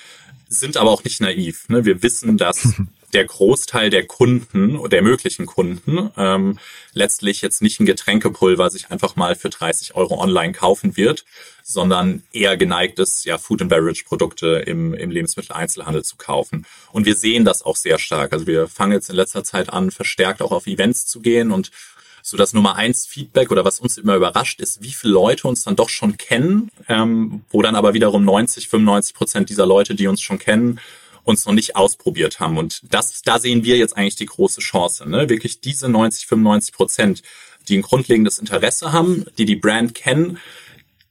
sind 0.48 0.76
aber 0.76 0.90
auch 0.90 1.04
nicht 1.04 1.20
naiv. 1.20 1.68
Ne? 1.68 1.84
Wir 1.84 2.02
wissen, 2.02 2.36
dass 2.36 2.74
der 3.12 3.24
Großteil 3.24 3.90
der 3.90 4.06
Kunden, 4.06 4.78
der 4.90 5.02
möglichen 5.02 5.46
Kunden, 5.46 6.10
ähm, 6.16 6.58
letztlich 6.92 7.42
jetzt 7.42 7.62
nicht 7.62 7.78
ein 7.80 7.86
Getränkepulver 7.86 8.70
sich 8.70 8.90
einfach 8.90 9.14
mal 9.14 9.36
für 9.36 9.50
30 9.50 9.94
Euro 9.94 10.20
online 10.20 10.52
kaufen 10.52 10.96
wird, 10.96 11.24
sondern 11.62 12.22
eher 12.32 12.56
geneigt 12.56 12.98
ist, 12.98 13.24
ja, 13.24 13.38
Food 13.38 13.62
and 13.62 13.70
Beverage 13.70 14.04
Produkte 14.04 14.64
im, 14.66 14.94
im 14.94 15.10
Lebensmitteleinzelhandel 15.10 16.04
zu 16.04 16.16
kaufen. 16.16 16.66
Und 16.92 17.06
wir 17.06 17.14
sehen 17.14 17.44
das 17.44 17.62
auch 17.62 17.76
sehr 17.76 17.98
stark. 17.98 18.32
Also 18.32 18.46
wir 18.46 18.68
fangen 18.68 18.92
jetzt 18.92 19.08
in 19.10 19.16
letzter 19.16 19.44
Zeit 19.44 19.72
an, 19.72 19.90
verstärkt 19.90 20.42
auch 20.42 20.50
auf 20.50 20.66
Events 20.66 21.06
zu 21.06 21.20
gehen 21.20 21.52
und 21.52 21.70
so 22.26 22.38
das 22.38 22.54
Nummer 22.54 22.76
eins 22.76 23.06
Feedback 23.06 23.50
oder 23.50 23.66
was 23.66 23.80
uns 23.80 23.98
immer 23.98 24.16
überrascht 24.16 24.58
ist, 24.58 24.82
wie 24.82 24.92
viele 24.92 25.12
Leute 25.12 25.46
uns 25.46 25.62
dann 25.62 25.76
doch 25.76 25.90
schon 25.90 26.16
kennen, 26.16 26.70
ähm, 26.88 27.42
wo 27.50 27.60
dann 27.60 27.76
aber 27.76 27.92
wiederum 27.92 28.24
90, 28.24 28.70
95 28.70 29.14
Prozent 29.14 29.50
dieser 29.50 29.66
Leute, 29.66 29.94
die 29.94 30.06
uns 30.06 30.22
schon 30.22 30.38
kennen, 30.38 30.80
uns 31.24 31.44
noch 31.44 31.52
nicht 31.52 31.76
ausprobiert 31.76 32.40
haben. 32.40 32.56
Und 32.56 32.80
das, 32.90 33.20
da 33.20 33.38
sehen 33.38 33.62
wir 33.62 33.76
jetzt 33.76 33.94
eigentlich 33.94 34.16
die 34.16 34.24
große 34.24 34.62
Chance, 34.62 35.06
ne? 35.06 35.28
wirklich 35.28 35.60
diese 35.60 35.90
90, 35.90 36.26
95 36.26 36.74
Prozent, 36.74 37.22
die 37.68 37.76
ein 37.76 37.82
grundlegendes 37.82 38.38
Interesse 38.38 38.92
haben, 38.92 39.26
die 39.36 39.44
die 39.44 39.56
Brand 39.56 39.94
kennen, 39.94 40.38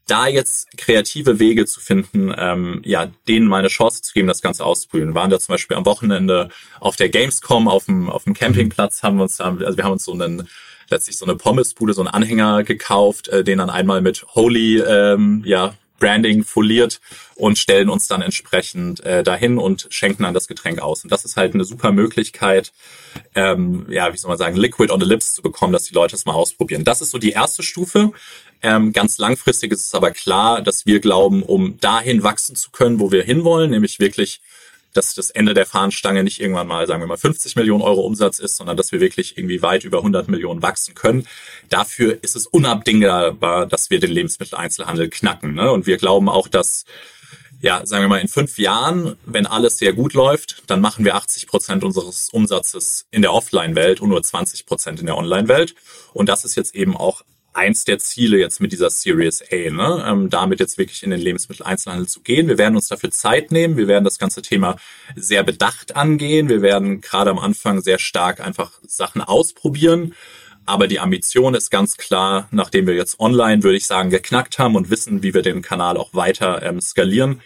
da 0.08 0.26
jetzt 0.26 0.76
kreative 0.78 1.38
Wege 1.38 1.68
zu 1.68 1.80
finden, 1.80 2.34
ähm, 2.36 2.82
ja, 2.84 3.12
denen 3.28 3.48
mal 3.48 3.60
eine 3.60 3.68
Chance 3.68 4.02
zu 4.02 4.14
geben, 4.14 4.28
das 4.28 4.42
Ganze 4.42 4.66
auszuprobieren. 4.66 5.12
Wir 5.12 5.16
waren 5.16 5.30
da 5.30 5.40
zum 5.40 5.54
Beispiel 5.54 5.78
am 5.78 5.86
Wochenende 5.86 6.50
auf 6.80 6.96
der 6.96 7.10
Gamescom 7.10 7.68
auf 7.68 7.86
dem, 7.86 8.10
auf 8.10 8.24
dem 8.24 8.34
Campingplatz, 8.34 9.04
haben 9.04 9.18
wir 9.18 9.24
uns 9.24 9.38
da, 9.38 9.46
also 9.46 9.78
wir 9.78 9.84
haben 9.84 9.94
uns 9.94 10.06
so 10.06 10.14
einen 10.14 10.50
letztlich 10.90 11.18
so 11.18 11.26
eine 11.26 11.36
Pommesbude, 11.36 11.94
so 11.94 12.02
einen 12.02 12.10
Anhänger 12.10 12.64
gekauft, 12.64 13.28
äh, 13.28 13.44
den 13.44 13.60
dann 13.60 13.70
einmal 13.70 14.02
mit 14.02 14.26
Holy 14.36 14.80
ähm, 14.80 15.44
ja, 15.46 15.76
Branding 16.04 16.44
foliert 16.44 17.00
und 17.36 17.58
stellen 17.58 17.90
uns 17.90 18.08
dann 18.08 18.22
entsprechend 18.22 19.00
äh, 19.06 19.24
dahin 19.24 19.58
und 19.58 19.88
schenken 19.90 20.24
dann 20.24 20.34
das 20.34 20.50
Getränk 20.50 20.82
aus. 20.82 21.06
Und 21.06 21.12
das 21.12 21.24
ist 21.24 21.38
halt 21.38 21.54
eine 21.54 21.64
super 21.64 21.94
Möglichkeit, 21.94 22.74
ähm, 23.36 23.86
ja, 23.90 24.12
wie 24.12 24.18
soll 24.18 24.28
man 24.28 24.38
sagen, 24.38 24.58
Liquid 24.58 24.92
on 24.92 25.00
the 25.00 25.06
Lips 25.06 25.34
zu 25.34 25.42
bekommen, 25.42 25.72
dass 25.72 25.86
die 25.86 25.94
Leute 25.94 26.18
es 26.18 26.26
mal 26.26 26.34
ausprobieren. 26.34 26.84
Das 26.84 27.02
ist 27.02 27.12
so 27.12 27.20
die 27.20 27.32
erste 27.32 27.64
Stufe. 27.64 28.12
Ähm, 28.62 28.92
ganz 28.92 29.18
langfristig 29.18 29.72
ist 29.72 29.88
es 29.88 29.96
aber 29.96 30.12
klar, 30.12 30.62
dass 30.62 30.86
wir 30.86 31.00
glauben, 31.00 31.42
um 31.42 31.80
dahin 31.80 32.22
wachsen 32.22 32.58
zu 32.58 32.72
können, 32.72 33.00
wo 33.00 33.12
wir 33.12 33.24
hinwollen, 33.24 33.72
nämlich 33.72 34.00
wirklich 34.00 34.42
dass 34.94 35.14
das 35.16 35.30
Ende 35.30 35.54
der 35.54 35.66
Fahnenstange 35.66 36.24
nicht 36.24 36.40
irgendwann 36.40 36.68
mal, 36.68 36.88
sagen 36.88 37.02
wir 37.02 37.08
mal, 37.08 37.18
50 37.18 37.56
Millionen 37.56 37.82
Euro 37.82 38.02
Umsatz 38.02 38.40
ist, 38.40 38.58
sondern 38.58 38.78
dass 38.78 38.92
wir 38.92 39.00
wirklich 39.00 39.38
irgendwie 39.38 39.62
weit 39.62 39.84
über 39.84 39.98
100 39.98 40.28
Millionen 40.30 40.62
wachsen 40.62 40.96
können. 40.96 41.28
Dafür 41.70 42.18
ist 42.22 42.36
es 42.36 42.48
unabdingbar, 42.48 43.66
dass 43.66 43.90
wir 43.90 44.00
den 44.00 44.12
Lebensmitteleinzelhandel 44.12 45.10
knacken. 45.10 45.54
Ne? 45.56 45.72
Und 45.72 45.88
wir 45.88 45.98
glauben 45.98 46.30
auch, 46.30 46.48
dass 46.48 46.86
ja, 47.64 47.86
sagen 47.86 48.04
wir 48.04 48.10
mal, 48.10 48.20
in 48.20 48.28
fünf 48.28 48.58
Jahren, 48.58 49.16
wenn 49.26 49.46
alles 49.46 49.78
sehr 49.78 49.94
gut 49.94 50.14
läuft, 50.14 50.64
dann 50.68 50.82
machen 50.82 51.06
wir 51.06 51.16
80 51.16 51.48
Prozent 51.48 51.86
unseres 51.86 52.28
Umsatzes 52.30 53.06
in 53.10 53.22
der 53.22 53.34
Offline-Welt 53.34 54.02
und 54.02 54.10
nur 54.10 54.22
20 54.22 54.66
Prozent 54.66 55.00
in 55.00 55.06
der 55.06 55.16
Online-Welt. 55.16 55.74
Und 56.12 56.28
das 56.28 56.44
ist 56.44 56.56
jetzt 56.56 56.76
eben 56.76 56.98
auch 56.98 57.24
eins 57.54 57.86
der 57.86 58.00
Ziele 58.00 58.38
jetzt 58.38 58.60
mit 58.60 58.72
dieser 58.72 58.90
Series 58.90 59.44
A, 59.52 59.70
ne? 59.70 60.06
ähm, 60.08 60.30
damit 60.30 60.60
jetzt 60.60 60.78
wirklich 60.78 61.04
in 61.04 61.12
den 61.12 61.20
Lebensmitteleinzelhandel 61.20 62.08
zu 62.08 62.22
gehen. 62.22 62.48
Wir 62.48 62.58
werden 62.58 62.76
uns 62.76 62.88
dafür 62.88 63.12
Zeit 63.12 63.52
nehmen. 63.52 63.78
Wir 63.78 63.88
werden 63.88 64.04
das 64.04 64.20
ganze 64.20 64.42
Thema 64.42 64.76
sehr 65.16 65.44
bedacht 65.44 65.96
angehen. 65.96 66.50
Wir 66.50 66.62
werden 66.62 67.02
gerade 67.02 67.30
am 67.30 67.40
Anfang 67.40 67.82
sehr 67.82 68.00
stark 68.00 68.40
einfach 68.40 68.72
Sachen 68.88 69.22
ausprobieren. 69.22 70.14
Aber 70.66 70.88
die 70.88 71.00
Ambition 71.00 71.56
ist 71.56 71.70
ganz 71.70 71.98
klar, 71.98 72.48
nachdem 72.52 72.88
wir 72.88 72.96
jetzt 72.96 73.20
online, 73.20 73.64
würde 73.64 73.78
ich 73.78 73.86
sagen, 73.86 74.10
geknackt 74.10 74.60
haben 74.60 74.76
und 74.76 74.90
wissen, 74.90 75.22
wie 75.22 75.34
wir 75.34 75.42
den 75.42 75.62
Kanal 75.62 75.98
auch 75.98 76.14
weiter 76.14 76.64
ähm, 76.64 76.80
skalieren, 76.80 77.42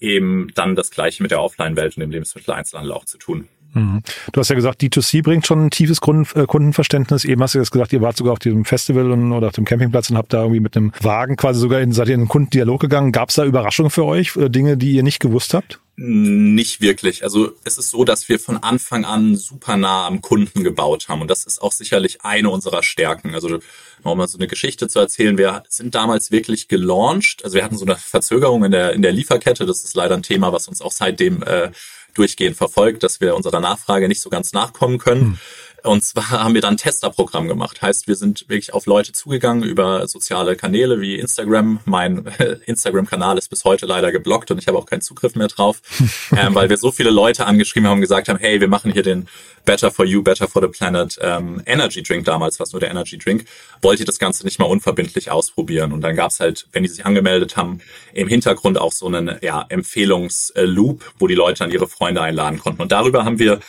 eben 0.00 0.48
dann 0.54 0.76
das 0.76 0.90
Gleiche 0.90 1.22
mit 1.22 1.30
der 1.30 1.42
Offline-Welt 1.42 1.96
und 1.96 2.02
dem 2.02 2.10
Lebensmitteleinzelhandel 2.10 2.92
auch 2.92 3.06
zu 3.06 3.18
tun. 3.18 3.48
Mhm. 3.78 4.02
Du 4.32 4.40
hast 4.40 4.48
ja 4.48 4.56
gesagt, 4.56 4.80
D2C 4.82 5.22
bringt 5.22 5.46
schon 5.46 5.66
ein 5.66 5.70
tiefes 5.70 5.98
äh, 5.98 6.46
Kundenverständnis. 6.46 7.24
Eben 7.24 7.42
hast 7.42 7.54
du 7.54 7.58
jetzt 7.58 7.70
gesagt, 7.70 7.92
ihr 7.92 8.00
wart 8.00 8.16
sogar 8.16 8.32
auf 8.32 8.38
diesem 8.38 8.64
Festival 8.64 9.10
oder 9.10 9.48
auf 9.48 9.54
dem 9.54 9.64
Campingplatz 9.64 10.10
und 10.10 10.16
habt 10.16 10.32
da 10.32 10.42
irgendwie 10.42 10.60
mit 10.60 10.76
einem 10.76 10.92
Wagen 11.00 11.36
quasi 11.36 11.60
sogar 11.60 11.80
in, 11.80 11.92
seid 11.92 12.08
ihr 12.08 12.14
in 12.14 12.20
einen 12.20 12.28
Kundendialog 12.28 12.80
gegangen. 12.80 13.12
Gab 13.12 13.30
es 13.30 13.36
da 13.36 13.44
Überraschungen 13.44 13.90
für 13.90 14.04
euch, 14.04 14.36
äh, 14.36 14.48
Dinge, 14.48 14.76
die 14.76 14.92
ihr 14.92 15.02
nicht 15.02 15.20
gewusst 15.20 15.54
habt? 15.54 15.80
Nicht 16.00 16.80
wirklich. 16.80 17.24
Also 17.24 17.50
es 17.64 17.76
ist 17.76 17.90
so, 17.90 18.04
dass 18.04 18.28
wir 18.28 18.38
von 18.38 18.56
Anfang 18.56 19.04
an 19.04 19.34
super 19.34 19.76
nah 19.76 20.06
am 20.06 20.20
Kunden 20.20 20.62
gebaut 20.62 21.08
haben 21.08 21.22
und 21.22 21.28
das 21.28 21.42
ist 21.42 21.60
auch 21.60 21.72
sicherlich 21.72 22.22
eine 22.22 22.50
unserer 22.50 22.84
Stärken. 22.84 23.34
Also 23.34 23.58
um 24.04 24.16
mal 24.16 24.28
so 24.28 24.38
eine 24.38 24.46
Geschichte 24.46 24.86
zu 24.86 25.00
erzählen, 25.00 25.36
wir 25.38 25.64
sind 25.68 25.96
damals 25.96 26.30
wirklich 26.30 26.68
gelauncht. 26.68 27.44
Also 27.44 27.56
wir 27.56 27.64
hatten 27.64 27.76
so 27.76 27.84
eine 27.84 27.96
Verzögerung 27.96 28.64
in 28.64 28.70
der 28.70 28.92
in 28.92 29.02
der 29.02 29.10
Lieferkette. 29.10 29.66
Das 29.66 29.82
ist 29.82 29.96
leider 29.96 30.14
ein 30.14 30.22
Thema, 30.22 30.52
was 30.52 30.68
uns 30.68 30.80
auch 30.82 30.92
seitdem 30.92 31.42
äh, 31.42 31.72
durchgehend 32.18 32.56
verfolgt, 32.56 33.02
dass 33.02 33.20
wir 33.20 33.34
unserer 33.34 33.60
Nachfrage 33.60 34.08
nicht 34.08 34.20
so 34.20 34.30
ganz 34.30 34.52
nachkommen 34.52 34.98
können. 34.98 35.38
Und 35.82 36.04
zwar 36.04 36.30
haben 36.30 36.54
wir 36.54 36.60
dann 36.60 36.74
ein 36.74 36.76
Testerprogramm 36.76 37.48
gemacht. 37.48 37.82
Heißt, 37.82 38.08
wir 38.08 38.14
sind 38.14 38.48
wirklich 38.48 38.72
auf 38.72 38.86
Leute 38.86 39.12
zugegangen 39.12 39.62
über 39.62 40.06
soziale 40.08 40.56
Kanäle 40.56 41.00
wie 41.00 41.18
Instagram. 41.18 41.80
Mein 41.84 42.26
Instagram-Kanal 42.66 43.38
ist 43.38 43.48
bis 43.48 43.64
heute 43.64 43.86
leider 43.86 44.12
geblockt 44.12 44.50
und 44.50 44.58
ich 44.58 44.68
habe 44.68 44.78
auch 44.78 44.86
keinen 44.86 45.00
Zugriff 45.00 45.34
mehr 45.34 45.48
drauf, 45.48 45.80
ähm, 46.36 46.54
weil 46.54 46.68
wir 46.68 46.76
so 46.76 46.90
viele 46.92 47.10
Leute 47.10 47.46
angeschrieben 47.46 47.88
haben 47.88 47.96
und 47.96 48.02
gesagt 48.02 48.28
haben, 48.28 48.38
hey, 48.38 48.60
wir 48.60 48.68
machen 48.68 48.92
hier 48.92 49.02
den 49.02 49.28
Better 49.64 49.90
for 49.90 50.04
You, 50.04 50.22
Better 50.22 50.48
for 50.48 50.62
the 50.62 50.68
Planet 50.68 51.18
ähm, 51.20 51.62
Energy 51.66 52.02
Drink 52.02 52.24
damals, 52.24 52.58
was 52.58 52.72
nur 52.72 52.80
der 52.80 52.90
Energy 52.90 53.18
Drink. 53.18 53.44
Wollt 53.82 54.00
ihr 54.00 54.06
das 54.06 54.18
Ganze 54.18 54.44
nicht 54.44 54.58
mal 54.58 54.64
unverbindlich 54.64 55.30
ausprobieren? 55.30 55.92
Und 55.92 56.00
dann 56.00 56.16
gab's 56.16 56.40
halt, 56.40 56.66
wenn 56.72 56.84
die 56.84 56.88
sich 56.88 57.04
angemeldet 57.04 57.56
haben, 57.56 57.80
im 58.14 58.28
Hintergrund 58.28 58.78
auch 58.78 58.92
so 58.92 59.06
einen 59.06 59.36
ja, 59.42 59.66
Empfehlungsloop, 59.68 61.04
wo 61.18 61.26
die 61.26 61.34
Leute 61.34 61.64
dann 61.64 61.70
ihre 61.70 61.86
Freunde 61.86 62.22
einladen 62.22 62.58
konnten. 62.58 62.80
Und 62.80 62.92
darüber 62.92 63.26
haben 63.26 63.38
wir 63.38 63.60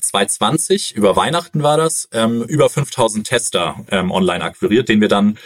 2020, 0.00 0.94
über 0.94 1.16
Weihnachten 1.16 1.62
war 1.62 1.76
das, 1.76 2.08
ähm, 2.12 2.42
über 2.42 2.68
5000 2.68 3.26
Tester 3.26 3.84
ähm, 3.90 4.10
online 4.10 4.42
akquiriert, 4.42 4.88
denen 4.88 5.00
wir 5.00 5.08
dann 5.08 5.38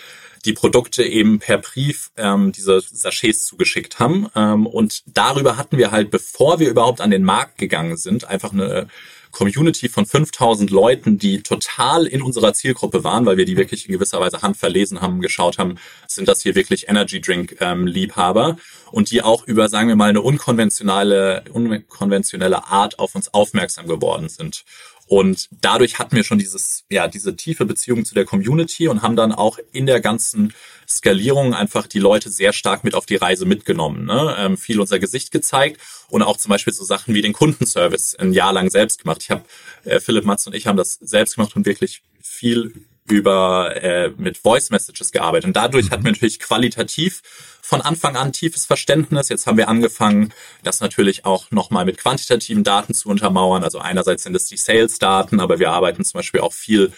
die 0.45 0.53
Produkte 0.53 1.03
eben 1.03 1.39
per 1.39 1.59
Brief 1.59 2.11
ähm, 2.17 2.53
diese 2.53 2.81
Sachets 2.81 3.47
zugeschickt 3.47 3.99
haben. 3.99 4.29
Ähm, 4.35 4.67
und 4.67 5.03
darüber 5.07 5.57
hatten 5.57 5.79
wir 5.79 5.91
halt, 5.91 6.11
bevor 6.11 6.59
wir 6.59 6.69
überhaupt 6.69 7.01
an 7.01 7.11
den 7.11 7.25
Markt 7.25 7.59
gegangen 7.59 7.97
sind, 7.97 8.27
einfach 8.27 8.53
eine 8.53 8.89
Community 9.35 9.89
von 9.89 10.07
5000 10.07 10.71
Leuten, 10.71 11.19
die 11.19 11.43
total 11.43 12.07
in 12.07 12.23
unserer 12.23 12.55
Zielgruppe 12.55 13.05
waren, 13.05 13.27
weil 13.27 13.37
wir 13.37 13.45
die 13.45 13.57
wirklich 13.57 13.87
in 13.87 13.93
gewisser 13.93 14.21
Weise 14.21 14.41
handverlesen 14.41 15.03
haben, 15.03 15.21
geschaut 15.21 15.59
haben, 15.59 15.77
sind 16.07 16.29
das 16.29 16.41
hier 16.41 16.55
wirklich 16.55 16.89
Energy 16.89 17.21
Drink 17.21 17.57
ähm, 17.61 17.87
Liebhaber 17.87 18.57
und 18.91 19.11
die 19.11 19.23
auch 19.23 19.47
über, 19.47 19.69
sagen 19.69 19.89
wir 19.89 19.97
mal, 19.97 20.09
eine 20.09 20.23
unkonventionelle, 20.23 21.45
unkonventionelle 21.53 22.67
Art 22.69 22.99
auf 22.99 23.15
uns 23.15 23.35
aufmerksam 23.35 23.87
geworden 23.87 24.29
sind. 24.29 24.65
Und 25.07 25.49
dadurch 25.61 25.99
hatten 25.99 26.17
wir 26.17 26.25
schon 26.25 26.39
dieses, 26.39 26.85
ja, 26.91 27.09
diese 27.09 27.37
tiefe 27.37 27.67
Beziehung 27.67 28.05
zu 28.05 28.15
der 28.15 28.25
Community 28.25 28.89
und 28.89 29.03
haben 29.03 29.17
dann 29.17 29.33
auch 29.33 29.59
in 29.73 29.87
der 29.87 30.01
ganzen 30.01 30.55
Skalierung 30.89 31.55
einfach 31.55 31.87
die 31.87 31.99
Leute 31.99 32.31
sehr 32.31 32.53
stark 32.53 32.85
mit 32.85 32.95
auf 32.95 33.07
die 33.07 33.17
Reise 33.17 33.45
mitgenommen. 33.45 34.07
Ne? 34.07 34.35
Ähm, 34.39 34.57
viel 34.57 34.81
unser 34.81 34.99
Gesicht 34.99 35.31
gezeigt 35.31 35.81
und 36.09 36.23
auch 36.23 36.37
zum 36.37 36.51
Beispiel 36.51 36.73
so 36.73 36.85
Sachen 36.85 37.15
wie 37.15 37.23
den 37.23 37.33
Kundenservice 37.33 38.15
ein 38.17 38.33
Jahr 38.33 38.53
lang 38.53 38.71
selbst 38.71 39.03
gemacht. 39.03 39.23
Ich 39.23 39.31
habe, 39.31 39.45
äh, 39.85 40.01
Philipp 40.01 40.25
Matz 40.25 40.47
und 40.47 40.55
ich 40.55 40.67
haben 40.67 40.77
das 40.77 40.95
selbst 40.95 41.37
gemacht 41.37 41.55
und 41.57 41.67
wirklich 41.67 42.03
viel 42.23 42.73
über 43.09 43.83
äh, 43.83 44.11
mit 44.17 44.39
Voice 44.39 44.71
Messages 44.71 45.13
gearbeitet. 45.13 45.47
Und 45.47 45.57
dadurch 45.57 45.91
hatten 45.91 46.05
wir 46.05 46.13
natürlich 46.13 46.41
qualitativ 46.41 47.23
von 47.61 47.83
Anfang 47.83 48.17
an 48.17 48.33
tiefes 48.33 48.65
Verständnis. 48.65 49.29
Jetzt 49.29 49.47
haben 49.47 49.59
wir 49.59 49.69
angefangen, 49.69 50.33
das 50.63 50.81
natürlich 50.81 51.25
auch 51.25 51.51
nochmal 51.51 51.85
mit 51.85 51.99
quantitativen 51.99 52.65
Daten 52.65 52.95
zu 52.95 53.09
untermauern. 53.09 53.63
Also 53.63 53.79
einerseits 53.79 54.23
sind 54.23 54.35
es 54.35 54.47
die 54.47 54.57
Sales-Daten, 54.57 55.41
aber 55.41 55.59
wir 55.59 55.71
arbeiten 55.71 56.05
zum 56.05 56.19
Beispiel 56.19 56.41
auch 56.41 56.53
viel 56.53 56.93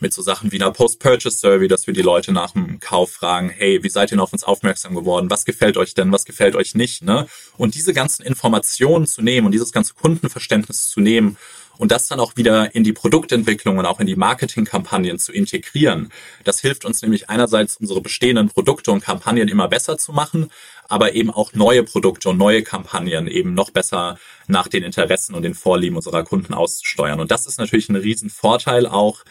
mit 0.00 0.12
so 0.12 0.20
Sachen 0.20 0.50
wie 0.52 0.60
einer 0.60 0.72
Post-Purchase-Survey, 0.72 1.68
dass 1.68 1.86
wir 1.86 1.94
die 1.94 2.02
Leute 2.02 2.32
nach 2.32 2.50
dem 2.50 2.80
Kauf 2.80 3.12
fragen, 3.12 3.50
hey, 3.50 3.82
wie 3.82 3.88
seid 3.88 4.08
ihr 4.08 4.16
denn 4.16 4.20
auf 4.20 4.32
uns 4.32 4.44
aufmerksam 4.44 4.94
geworden? 4.94 5.30
Was 5.30 5.44
gefällt 5.44 5.76
euch 5.76 5.94
denn? 5.94 6.12
Was 6.12 6.24
gefällt 6.24 6.56
euch 6.56 6.74
nicht? 6.74 7.02
Ne? 7.02 7.26
Und 7.56 7.74
diese 7.74 7.94
ganzen 7.94 8.24
Informationen 8.24 9.06
zu 9.06 9.22
nehmen 9.22 9.46
und 9.46 9.52
dieses 9.52 9.72
ganze 9.72 9.94
Kundenverständnis 9.94 10.88
zu 10.90 11.00
nehmen 11.00 11.36
und 11.82 11.90
das 11.90 12.06
dann 12.06 12.20
auch 12.20 12.36
wieder 12.36 12.76
in 12.76 12.84
die 12.84 12.92
Produktentwicklung 12.92 13.76
und 13.76 13.86
auch 13.86 13.98
in 13.98 14.06
die 14.06 14.14
Marketingkampagnen 14.14 15.18
zu 15.18 15.32
integrieren. 15.32 16.10
Das 16.44 16.60
hilft 16.60 16.84
uns 16.84 17.02
nämlich 17.02 17.28
einerseits, 17.28 17.76
unsere 17.76 18.00
bestehenden 18.00 18.48
Produkte 18.48 18.92
und 18.92 19.02
Kampagnen 19.02 19.48
immer 19.48 19.66
besser 19.66 19.98
zu 19.98 20.12
machen, 20.12 20.48
aber 20.88 21.14
eben 21.14 21.32
auch 21.32 21.54
neue 21.54 21.82
Produkte 21.82 22.28
und 22.28 22.38
neue 22.38 22.62
Kampagnen 22.62 23.26
eben 23.26 23.54
noch 23.54 23.70
besser 23.70 24.16
nach 24.46 24.68
den 24.68 24.84
Interessen 24.84 25.34
und 25.34 25.42
den 25.42 25.54
Vorlieben 25.54 25.96
unserer 25.96 26.22
Kunden 26.22 26.54
auszusteuern. 26.54 27.18
Und 27.18 27.32
das 27.32 27.48
ist 27.48 27.58
natürlich 27.58 27.88
ein 27.88 27.96
Riesenvorteil 27.96 28.86
auch 28.86 29.24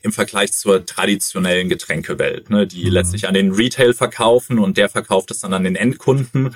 im 0.00 0.12
Vergleich 0.12 0.52
zur 0.52 0.86
traditionellen 0.86 1.68
Getränkewelt, 1.68 2.50
ne, 2.50 2.68
die 2.68 2.84
mhm. 2.84 2.92
letztlich 2.92 3.26
an 3.26 3.34
den 3.34 3.50
Retail 3.50 3.94
verkaufen 3.94 4.60
und 4.60 4.76
der 4.76 4.90
verkauft 4.90 5.32
es 5.32 5.40
dann 5.40 5.54
an 5.54 5.64
den 5.64 5.74
Endkunden. 5.74 6.54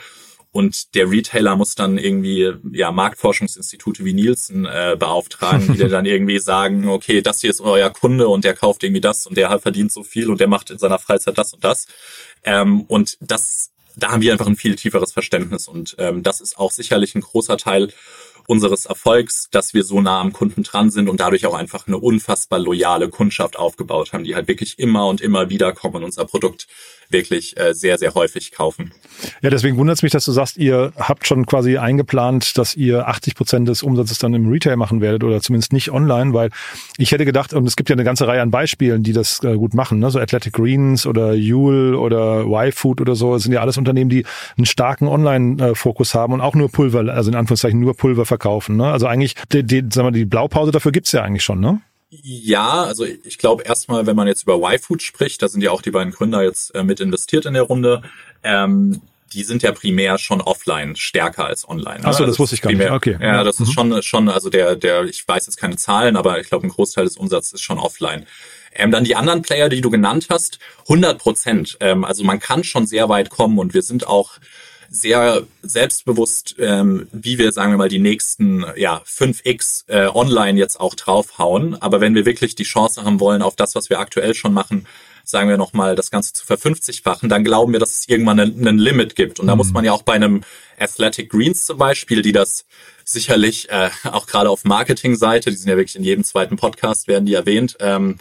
Und 0.55 0.95
der 0.95 1.11
Retailer 1.11 1.57
muss 1.57 1.75
dann 1.75 1.99
irgendwie 1.99 2.53
ja 2.71 2.93
Marktforschungsinstitute 2.93 4.05
wie 4.05 4.13
Nielsen 4.13 4.67
äh, 4.67 4.95
beauftragen, 4.97 5.75
die 5.75 5.89
dann 5.89 6.07
irgendwie 6.07 6.39
sagen, 6.39 6.89
okay, 6.89 7.23
das 7.23 7.41
hier 7.41 7.51
ist 7.51 7.61
euer 7.61 7.91
Kunde 7.91 8.29
und 8.29 8.45
der 8.45 8.55
kauft 8.55 8.85
irgendwie 8.85 9.01
das 9.01 9.27
und 9.27 9.37
der 9.37 9.59
verdient 9.59 9.91
so 9.91 10.05
viel 10.05 10.31
und 10.31 10.39
der 10.39 10.47
macht 10.47 10.71
in 10.71 10.79
seiner 10.79 11.01
Freizeit 11.01 11.39
das 11.39 11.55
und 11.55 11.65
das. 11.65 11.89
Ähm, 12.45 12.83
und 12.83 13.19
das, 13.21 13.73
da 13.97 14.13
haben 14.13 14.23
wir 14.23 14.31
einfach 14.31 14.47
ein 14.47 14.55
viel 14.55 14.77
tieferes 14.77 15.13
Verständnis 15.13 15.67
und 15.67 15.97
ähm, 15.99 16.23
das 16.23 16.41
ist 16.41 16.57
auch 16.57 16.71
sicherlich 16.71 17.17
ein 17.17 17.23
großer 17.23 17.57
Teil 17.57 17.93
unseres 18.47 18.87
Erfolgs, 18.87 19.49
dass 19.51 19.75
wir 19.75 19.85
so 19.85 20.01
nah 20.01 20.21
am 20.21 20.33
Kunden 20.33 20.63
dran 20.63 20.91
sind 20.91 21.09
und 21.09 21.21
dadurch 21.21 21.47
auch 21.47 21.55
einfach 21.55 21.87
eine 21.87 21.99
unfassbar 21.99 22.59
loyale 22.59 23.09
Kundschaft 23.09 23.59
aufgebaut 23.59 24.13
haben, 24.13 24.25
die 24.25 24.35
halt 24.35 24.49
wirklich 24.49 24.79
immer 24.79 25.07
und 25.07 25.21
immer 25.21 25.51
wieder 25.51 25.73
kommen 25.73 25.97
und 25.97 26.05
unser 26.05 26.25
Produkt 26.25 26.67
wirklich 27.11 27.59
äh, 27.59 27.75
sehr, 27.75 27.99
sehr 27.99 28.15
häufig 28.15 28.53
kaufen. 28.53 28.93
Ja, 29.43 29.51
deswegen 29.51 29.77
wundert 29.77 29.97
es 29.97 30.03
mich, 30.03 30.13
dass 30.13 30.25
du 30.25 30.33
sagst, 30.33 30.57
ihr 30.57 30.93
habt 30.97 31.27
schon 31.27 31.47
quasi 31.47 31.79
eingeplant, 31.79 32.59
dass 32.59 32.75
ihr 32.75 33.09
80 33.09 33.35
Prozent 33.35 33.69
des 33.69 33.83
Umsatzes 33.83 34.19
dann 34.19 34.35
im 34.35 34.51
Retail 34.51 34.77
machen 34.77 35.01
werdet 35.01 35.25
oder 35.25 35.41
zumindest 35.41 35.73
nicht 35.73 35.91
online, 35.91 36.35
weil 36.35 36.51
ich 36.99 37.13
hätte 37.13 37.25
gedacht, 37.25 37.53
und 37.55 37.67
es 37.67 37.77
gibt 37.77 37.89
ja 37.89 37.95
eine 37.95 38.05
ganze 38.05 38.27
Reihe 38.27 38.43
an 38.43 38.51
Beispielen, 38.51 39.03
die 39.03 39.13
das 39.13 39.43
äh, 39.45 39.55
gut 39.55 39.75
machen, 39.75 39.99
ne? 39.99 40.11
so 40.11 40.19
Athletic 40.19 40.53
Greens 40.53 41.07
oder 41.07 41.35
Yule 41.35 41.99
oder 41.99 42.45
Y-Food 42.47 43.01
oder 43.01 43.15
so, 43.15 43.35
das 43.35 43.45
sind 43.45 43.53
ja 43.53 43.61
alles 43.61 43.79
Unternehmen, 43.79 44.11
die 44.11 44.25
einen 44.57 44.67
starken 44.67 45.07
Online-Fokus 45.07 46.15
haben 46.15 46.33
und 46.33 46.41
auch 46.41 46.55
nur 46.55 46.71
Pulver, 46.71 47.13
also 47.13 47.31
in 47.31 47.37
Anführungszeichen 47.37 47.79
nur 47.79 47.97
Pulver 47.97 48.27
verkaufen. 48.35 48.77
Ne? 48.77 48.87
Also 48.87 49.07
eigentlich, 49.07 49.35
die, 49.53 49.63
die, 49.63 49.85
sagen 49.91 50.09
wir, 50.09 50.13
die 50.13 50.25
Blaupause 50.25 50.73
dafür 50.73 50.93
gibt's 50.93 51.13
ja 51.13 51.23
eigentlich 51.23 51.45
schon, 51.45 51.61
ne? 51.61 51.81
Ja, 52.11 52.85
also 52.85 53.05
ich 53.05 53.39
glaube 53.39 53.65
erstmal, 53.65 54.07
wenn 54.07 54.15
man 54.15 54.29
jetzt 54.29 54.45
über 54.45 54.57
Y-Food 54.57 55.03
spricht, 55.03 55.43
da 55.43 55.49
sind 55.49 55.63
ja 55.63 55.73
auch 55.73 55.83
die 55.83 55.91
beiden 55.91 56.13
Gründer 56.13 56.45
jetzt 56.45 56.75
äh, 56.75 56.85
mit 56.85 57.01
investiert 57.01 57.45
in 57.45 57.55
der 57.55 57.65
Runde. 57.65 58.03
Ähm, 58.45 59.01
die 59.33 59.43
sind 59.43 59.65
ja 59.65 59.73
primär 59.73 60.17
schon 60.19 60.41
offline 60.41 60.95
stärker 60.95 61.47
als 61.47 61.69
online. 61.69 62.01
Ne? 62.01 62.05
Achso, 62.05 62.23
das, 62.25 62.35
das 62.35 62.39
wusste 62.39 62.55
ich 62.55 62.63
gar 62.63 62.71
primär, 62.71 62.91
nicht. 62.91 62.97
Okay. 62.97 63.19
Ja, 63.21 63.43
das 63.43 63.59
mhm. 63.59 63.65
ist 63.65 63.73
schon, 63.73 64.03
schon, 64.03 64.29
also 64.29 64.49
der, 64.49 64.77
der, 64.77 65.05
ich 65.05 65.27
weiß 65.27 65.47
jetzt 65.47 65.57
keine 65.57 65.77
Zahlen, 65.77 66.17
aber 66.17 66.39
ich 66.41 66.49
glaube, 66.49 66.67
ein 66.67 66.71
Großteil 66.71 67.05
des 67.05 67.17
Umsatzes 67.17 67.55
ist 67.55 67.63
schon 67.63 67.81
offline. 67.81 68.27
Ähm, 68.73 68.93
dann 68.93 69.03
die 69.03 69.17
anderen 69.17 69.43
Player, 69.43 69.69
die 69.69 69.81
du 69.81 69.91
genannt 69.91 70.27
hast, 70.31 70.61
100 70.83 71.19
Prozent. 71.19 71.77
Ähm, 71.81 72.05
also 72.05 72.23
man 72.23 72.39
kann 72.39 72.63
schon 72.63 72.87
sehr 72.87 73.09
weit 73.09 73.31
kommen 73.31 73.59
und 73.59 73.75
wir 73.75 73.83
sind 73.83 74.07
auch 74.07 74.35
sehr 74.95 75.43
selbstbewusst, 75.63 76.55
ähm, 76.59 77.09
wie 77.11 77.37
wir, 77.39 77.51
sagen 77.51 77.73
wir 77.73 77.79
mal, 77.79 77.89
die 77.89 77.99
nächsten 77.99 78.65
ja, 78.77 79.03
5x 79.05 79.89
äh, 79.89 80.07
online 80.07 80.59
jetzt 80.59 80.79
auch 80.79 80.95
draufhauen. 80.95 81.75
Aber 81.83 82.01
wenn 82.01 82.15
wir 82.15 82.27
wirklich 82.27 82.55
die 82.55 82.63
Chance 82.63 83.05
haben 83.05 83.19
wollen, 83.19 83.43
auf 83.43 83.57
das, 83.57 83.75
was 83.75 83.91
wir 83.91 83.99
aktuell 83.99 84.35
schon 84.35 84.53
machen, 84.53 84.87
sagen 85.25 85.49
wir 85.49 85.57
nochmal, 85.57 85.97
das 85.97 86.11
Ganze 86.11 86.33
zu 86.33 86.45
verfünfzigfachen, 86.45 87.29
dann 87.29 87.45
glauben 87.45 87.73
wir, 87.73 87.81
dass 87.81 87.99
es 87.99 88.09
irgendwann 88.09 88.39
einen, 88.39 88.67
einen 88.67 88.79
Limit 88.79 89.17
gibt. 89.17 89.41
Und 89.41 89.47
da 89.47 89.55
mhm. 89.55 89.59
muss 89.59 89.73
man 89.73 89.85
ja 89.85 89.93
auch 89.93 90.03
bei 90.03 90.13
einem 90.13 90.43
Athletic 90.79 91.31
Greens 91.31 91.67
zum 91.67 91.79
Beispiel, 91.79 92.23
die 92.23 92.33
das 92.33 92.65
sicherlich 93.05 93.71
äh, 93.71 93.91
auch 94.05 94.27
gerade 94.27 94.51
auf 94.51 94.65
Marketingseite, 94.65 95.51
die 95.51 95.57
sind 95.57 95.69
ja 95.69 95.77
wirklich 95.77 95.97
in 95.97 96.05
jedem 96.05 96.25
zweiten 96.25 96.57
Podcast, 96.57 97.07
werden 97.07 97.27
die 97.27 97.35
erwähnt, 97.35 97.77
ähm, 97.81 98.19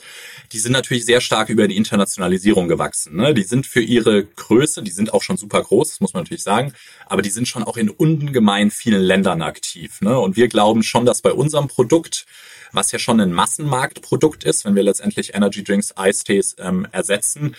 die 0.52 0.60
sind 0.60 0.74
natürlich 0.74 1.06
sehr 1.06 1.22
stark 1.22 1.50
über 1.50 1.68
die 1.68 1.78
Internationalisierung 1.78 2.68
gewachsen. 2.68 3.16
Ne? 3.16 3.34
Die 3.34 3.44
sind 3.44 3.66
für 3.66 3.82
ihre 3.82 4.24
Größe, 4.24 4.84
die 4.84 4.92
sind 4.92 5.14
auch 5.14 5.24
schon 5.24 5.38
super 5.38 5.62
groß, 5.64 5.90
das 5.90 6.02
muss 6.02 6.14
man 6.14 6.24
natürlich 6.24 6.44
sagen, 6.44 6.74
aber 7.06 7.22
die 7.22 7.32
sind 7.32 7.48
schon 7.48 7.64
auch 7.64 7.78
in 7.78 7.90
ungemein 7.90 8.72
vielen 8.72 9.02
Ländern 9.02 9.42
aktiv. 9.42 10.02
Ne? 10.02 10.20
Und 10.20 10.36
wir 10.36 10.48
glauben 10.48 10.84
schon, 10.84 11.06
dass 11.06 11.22
bei 11.22 11.32
unserem 11.32 11.68
Produkt 11.68 12.26
was 12.74 12.92
ja 12.92 13.00
schon 13.00 13.22
ein 13.22 13.32
Massenmarktprodukt 13.32 14.44
ist, 14.44 14.66
wenn 14.66 14.76
wir 14.76 14.84
letztendlich 14.84 15.36
Energy 15.36 15.64
Drinks, 15.64 15.96
Eistees 15.96 16.56
ähm, 16.60 16.88
ersetzen, 16.92 17.56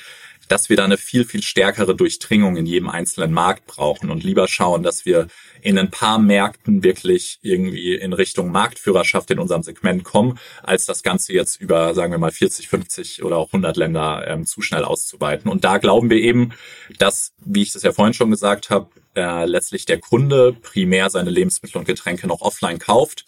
dass 0.49 0.69
wir 0.69 0.77
da 0.77 0.85
eine 0.85 0.99
viel, 0.99 1.25
viel 1.25 1.43
stärkere 1.43 1.95
Durchdringung 1.95 2.57
in 2.57 2.67
jedem 2.67 2.89
einzelnen 2.89 3.33
Markt 3.33 3.67
brauchen 3.67 4.11
und 4.11 4.25
lieber 4.25 4.49
schauen, 4.49 4.83
dass 4.83 5.07
wir 5.07 5.29
in 5.63 5.79
ein 5.79 5.91
paar 5.91 6.19
Märkten 6.19 6.83
wirklich 6.83 7.39
irgendwie 7.43 7.95
in 7.95 8.13
Richtung 8.13 8.51
Marktführerschaft 8.51 9.31
in 9.31 9.39
unserem 9.39 9.63
Segment 9.63 10.05
kommen, 10.05 10.39
als 10.63 10.85
das 10.85 11.03
Ganze 11.03 11.33
jetzt 11.33 11.61
über, 11.61 11.95
sagen 11.95 12.13
wir 12.13 12.19
mal, 12.19 12.31
40, 12.31 12.69
50 12.69 13.23
oder 13.25 13.39
auch 13.39 13.49
100 13.49 13.77
Länder 13.77 14.27
ähm, 14.29 14.45
zu 14.45 14.61
schnell 14.61 14.85
auszuweiten. 14.85 15.51
Und 15.51 15.65
da 15.65 15.79
glauben 15.79 16.11
wir 16.11 16.19
eben, 16.19 16.53
dass, 16.99 17.33
wie 17.39 17.63
ich 17.63 17.73
das 17.73 17.83
ja 17.83 17.93
vorhin 17.93 18.15
schon 18.15 18.31
gesagt 18.31 18.69
habe, 18.69 18.89
äh, 19.17 19.47
letztlich 19.47 19.87
der 19.87 20.01
Kunde 20.01 20.53
primär 20.53 21.09
seine 21.09 21.31
Lebensmittel 21.31 21.79
und 21.79 21.87
Getränke 21.87 22.27
noch 22.27 22.43
offline 22.43 22.79
kauft 22.79 23.25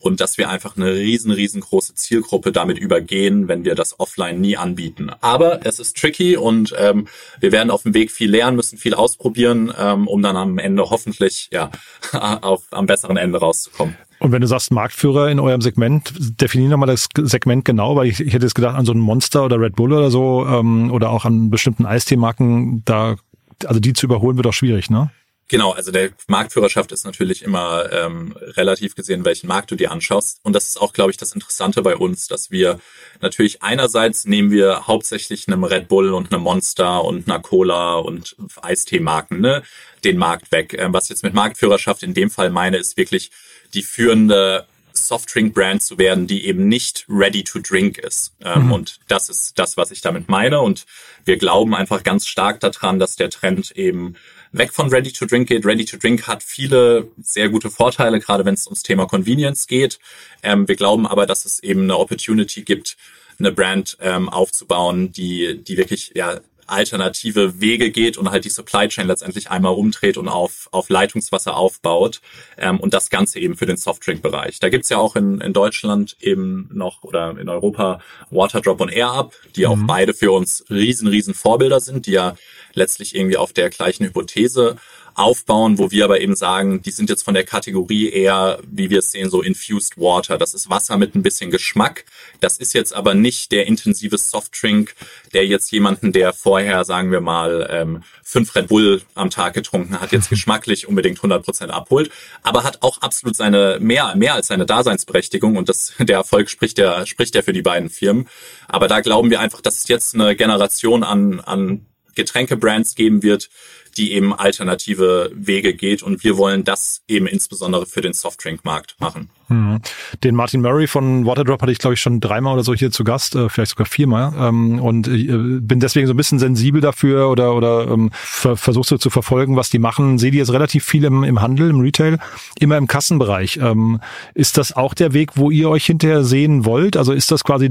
und 0.00 0.20
dass 0.20 0.38
wir 0.38 0.48
einfach 0.48 0.76
eine 0.76 0.94
riesen, 0.94 1.30
riesengroße 1.30 1.94
Zielgruppe 1.94 2.52
damit 2.52 2.78
übergehen, 2.78 3.48
wenn 3.48 3.64
wir 3.64 3.74
das 3.74 3.98
offline 3.98 4.40
nie 4.40 4.56
anbieten. 4.56 5.10
Aber 5.20 5.64
es 5.66 5.78
ist 5.78 5.96
tricky 5.96 6.36
und 6.36 6.74
ähm, 6.78 7.08
wir 7.40 7.52
werden 7.52 7.70
auf 7.70 7.82
dem 7.82 7.94
Weg 7.94 8.10
viel 8.10 8.30
lernen 8.30 8.56
müssen, 8.56 8.78
viel 8.78 8.94
ausprobieren, 8.94 9.72
ähm, 9.78 10.06
um 10.06 10.22
dann 10.22 10.36
am 10.36 10.58
Ende 10.58 10.90
hoffentlich 10.90 11.48
ja 11.52 11.70
auf 12.12 12.64
am 12.70 12.86
besseren 12.86 13.16
Ende 13.16 13.38
rauszukommen. 13.38 13.96
Und 14.20 14.32
wenn 14.32 14.40
du 14.40 14.48
sagst 14.48 14.72
Marktführer 14.72 15.30
in 15.30 15.38
eurem 15.38 15.60
Segment, 15.60 16.12
definier 16.40 16.68
nochmal 16.70 16.88
das 16.88 17.08
Segment 17.16 17.64
genau, 17.64 17.94
weil 17.94 18.08
ich, 18.08 18.20
ich 18.20 18.32
hätte 18.32 18.46
jetzt 18.46 18.54
gedacht 18.54 18.76
an 18.76 18.84
so 18.84 18.92
ein 18.92 18.98
Monster 18.98 19.44
oder 19.44 19.60
Red 19.60 19.76
Bull 19.76 19.92
oder 19.92 20.10
so 20.10 20.44
ähm, 20.46 20.90
oder 20.90 21.10
auch 21.10 21.24
an 21.24 21.50
bestimmten 21.50 21.86
Eistee-Marken, 21.86 22.82
da 22.84 23.16
also 23.64 23.80
die 23.80 23.92
zu 23.92 24.06
überholen 24.06 24.36
wird 24.36 24.46
auch 24.46 24.52
schwierig, 24.52 24.90
ne? 24.90 25.10
Genau, 25.50 25.72
also 25.72 25.90
der 25.90 26.10
Marktführerschaft 26.26 26.92
ist 26.92 27.04
natürlich 27.04 27.42
immer 27.42 27.90
ähm, 27.90 28.36
relativ 28.38 28.94
gesehen, 28.94 29.24
welchen 29.24 29.46
Markt 29.46 29.70
du 29.70 29.76
dir 29.76 29.90
anschaust. 29.90 30.40
Und 30.42 30.52
das 30.52 30.68
ist 30.68 30.78
auch, 30.78 30.92
glaube 30.92 31.10
ich, 31.10 31.16
das 31.16 31.32
Interessante 31.32 31.80
bei 31.80 31.96
uns, 31.96 32.26
dass 32.26 32.50
wir 32.50 32.80
natürlich 33.22 33.62
einerseits 33.62 34.26
nehmen 34.26 34.50
wir 34.50 34.86
hauptsächlich 34.86 35.48
einem 35.48 35.64
Red 35.64 35.88
Bull 35.88 36.12
und 36.12 36.32
einem 36.32 36.42
Monster 36.42 37.02
und 37.02 37.28
einer 37.28 37.40
Cola 37.40 37.96
und 37.96 38.36
Eistee-Marken 38.60 39.40
ne, 39.40 39.62
den 40.04 40.18
Markt 40.18 40.52
weg. 40.52 40.74
Ähm, 40.78 40.92
was 40.92 41.08
jetzt 41.08 41.22
mit 41.22 41.32
Marktführerschaft 41.32 42.02
in 42.02 42.12
dem 42.12 42.28
Fall 42.28 42.50
meine, 42.50 42.76
ist 42.76 42.98
wirklich 42.98 43.30
die 43.72 43.82
führende 43.82 44.66
Softdrink-Brand 44.92 45.82
zu 45.82 45.96
werden, 45.96 46.26
die 46.26 46.44
eben 46.44 46.68
nicht 46.68 47.06
ready 47.08 47.42
to 47.44 47.60
drink 47.60 47.96
ist. 47.96 48.32
Ähm, 48.44 48.66
mhm. 48.66 48.72
Und 48.72 49.00
das 49.08 49.30
ist 49.30 49.58
das, 49.58 49.78
was 49.78 49.92
ich 49.92 50.02
damit 50.02 50.28
meine. 50.28 50.60
Und 50.60 50.84
wir 51.24 51.38
glauben 51.38 51.74
einfach 51.74 52.02
ganz 52.02 52.26
stark 52.26 52.60
daran, 52.60 52.98
dass 52.98 53.16
der 53.16 53.30
Trend 53.30 53.70
eben 53.70 54.16
weg 54.52 54.72
von 54.72 54.88
Ready 54.88 55.12
to 55.12 55.26
Drink 55.26 55.48
geht. 55.48 55.64
Ready 55.64 55.84
to 55.84 55.96
Drink 55.96 56.26
hat 56.26 56.42
viele 56.42 57.10
sehr 57.20 57.48
gute 57.48 57.70
Vorteile, 57.70 58.20
gerade 58.20 58.44
wenn 58.44 58.54
es 58.54 58.66
ums 58.66 58.82
Thema 58.82 59.06
Convenience 59.06 59.66
geht. 59.66 59.98
Ähm, 60.42 60.68
wir 60.68 60.76
glauben 60.76 61.06
aber, 61.06 61.26
dass 61.26 61.44
es 61.44 61.62
eben 61.62 61.82
eine 61.82 61.98
Opportunity 61.98 62.62
gibt, 62.62 62.96
eine 63.38 63.52
Brand 63.52 63.96
ähm, 64.00 64.28
aufzubauen, 64.28 65.12
die, 65.12 65.62
die 65.62 65.76
wirklich 65.76 66.12
ja, 66.14 66.40
alternative 66.68 67.60
Wege 67.60 67.90
geht 67.90 68.16
und 68.16 68.30
halt 68.30 68.44
die 68.44 68.50
Supply 68.50 68.88
Chain 68.88 69.06
letztendlich 69.06 69.50
einmal 69.50 69.74
umdreht 69.74 70.16
und 70.16 70.28
auf, 70.28 70.68
auf 70.70 70.88
Leitungswasser 70.88 71.56
aufbaut 71.56 72.20
ähm, 72.56 72.80
und 72.80 72.94
das 72.94 73.10
Ganze 73.10 73.40
eben 73.40 73.56
für 73.56 73.66
den 73.66 73.76
Softdrink-Bereich. 73.76 74.60
Da 74.60 74.68
gibt's 74.68 74.88
ja 74.88 74.98
auch 74.98 75.16
in, 75.16 75.40
in 75.40 75.52
Deutschland 75.52 76.16
eben 76.20 76.68
noch 76.72 77.02
oder 77.02 77.38
in 77.38 77.48
Europa 77.48 78.00
Waterdrop 78.30 78.80
und 78.80 78.90
Air 78.90 79.10
Up, 79.10 79.34
die 79.56 79.66
mhm. 79.66 79.66
auch 79.66 79.78
beide 79.86 80.14
für 80.14 80.32
uns 80.32 80.64
riesen, 80.70 81.08
riesen 81.08 81.34
Vorbilder 81.34 81.80
sind, 81.80 82.06
die 82.06 82.12
ja 82.12 82.36
letztlich 82.74 83.14
irgendwie 83.14 83.36
auf 83.36 83.52
der 83.52 83.70
gleichen 83.70 84.04
Hypothese 84.04 84.76
aufbauen, 85.18 85.78
wo 85.78 85.90
wir 85.90 86.04
aber 86.04 86.20
eben 86.20 86.36
sagen, 86.36 86.80
die 86.82 86.92
sind 86.92 87.10
jetzt 87.10 87.24
von 87.24 87.34
der 87.34 87.44
Kategorie 87.44 88.08
eher, 88.08 88.60
wie 88.70 88.88
wir 88.88 89.00
es 89.00 89.10
sehen, 89.10 89.30
so 89.30 89.42
infused 89.42 89.98
water. 89.98 90.38
Das 90.38 90.54
ist 90.54 90.70
Wasser 90.70 90.96
mit 90.96 91.14
ein 91.14 91.22
bisschen 91.22 91.50
Geschmack. 91.50 92.04
Das 92.40 92.58
ist 92.58 92.72
jetzt 92.72 92.94
aber 92.94 93.14
nicht 93.14 93.50
der 93.50 93.66
intensive 93.66 94.16
Softdrink, 94.16 94.94
der 95.34 95.46
jetzt 95.46 95.72
jemanden, 95.72 96.12
der 96.12 96.32
vorher, 96.32 96.84
sagen 96.84 97.10
wir 97.10 97.20
mal, 97.20 97.68
ähm, 97.70 98.02
fünf 98.22 98.54
Red 98.54 98.68
Bull 98.68 99.02
am 99.14 99.30
Tag 99.30 99.54
getrunken 99.54 100.00
hat, 100.00 100.12
jetzt 100.12 100.28
geschmacklich 100.30 100.86
unbedingt 100.86 101.18
100 101.18 101.44
Prozent 101.44 101.72
abholt, 101.72 102.10
aber 102.42 102.62
hat 102.62 102.82
auch 102.82 102.98
absolut 103.02 103.36
seine, 103.36 103.78
mehr, 103.80 104.14
mehr 104.14 104.34
als 104.34 104.46
seine 104.48 104.66
Daseinsberechtigung 104.66 105.56
und 105.56 105.68
das, 105.68 105.94
der 105.98 106.16
Erfolg 106.16 106.48
spricht 106.48 106.78
ja, 106.78 107.04
spricht 107.06 107.34
ja 107.34 107.42
für 107.42 107.52
die 107.52 107.62
beiden 107.62 107.90
Firmen. 107.90 108.28
Aber 108.68 108.86
da 108.86 109.00
glauben 109.00 109.30
wir 109.30 109.40
einfach, 109.40 109.60
dass 109.60 109.78
es 109.78 109.88
jetzt 109.88 110.14
eine 110.14 110.36
Generation 110.36 111.02
an, 111.02 111.40
an 111.40 111.86
Getränkebrands 112.18 112.96
geben 112.96 113.22
wird, 113.22 113.48
die 113.96 114.12
eben 114.12 114.34
alternative 114.34 115.30
Wege 115.34 115.74
geht. 115.74 116.02
Und 116.02 116.24
wir 116.24 116.36
wollen 116.36 116.64
das 116.64 117.02
eben 117.08 117.26
insbesondere 117.26 117.86
für 117.86 118.00
den 118.00 118.12
Softdrink-Markt 118.12 118.96
machen. 118.98 119.30
Mhm. 119.48 119.80
Den 120.22 120.34
Martin 120.34 120.60
Murray 120.60 120.86
von 120.86 121.24
Waterdrop 121.24 121.62
hatte 121.62 121.72
ich, 121.72 121.78
glaube 121.78 121.94
ich, 121.94 122.00
schon 122.00 122.20
dreimal 122.20 122.54
oder 122.54 122.62
so 122.62 122.74
hier 122.74 122.90
zu 122.90 123.02
Gast, 123.02 123.34
äh, 123.34 123.48
vielleicht 123.48 123.70
sogar 123.70 123.86
viermal. 123.86 124.32
Ähm, 124.38 124.78
und 124.78 125.08
äh, 125.08 125.60
bin 125.60 125.80
deswegen 125.80 126.06
so 126.06 126.12
ein 126.12 126.16
bisschen 126.16 126.38
sensibel 126.38 126.80
dafür 126.80 127.30
oder, 127.30 127.54
oder 127.54 127.88
ähm, 127.88 128.10
ver 128.12 128.56
versuchst 128.56 128.90
du 128.90 128.98
zu 128.98 129.10
verfolgen, 129.10 129.56
was 129.56 129.70
die 129.70 129.78
machen. 129.78 130.18
Sehe 130.18 130.30
die 130.30 130.38
jetzt 130.38 130.52
relativ 130.52 130.84
viel 130.84 131.04
im, 131.04 131.24
im 131.24 131.40
Handel, 131.40 131.70
im 131.70 131.80
Retail, 131.80 132.18
immer 132.60 132.76
im 132.76 132.86
Kassenbereich. 132.86 133.58
Ähm, 133.62 134.00
ist 134.34 134.58
das 134.58 134.76
auch 134.76 134.94
der 134.94 135.14
Weg, 135.14 135.32
wo 135.36 135.50
ihr 135.50 135.70
euch 135.70 135.86
hinterher 135.86 136.24
sehen 136.24 136.64
wollt? 136.64 136.96
Also 136.96 137.12
ist 137.12 137.30
das 137.30 137.42
quasi, 137.42 137.70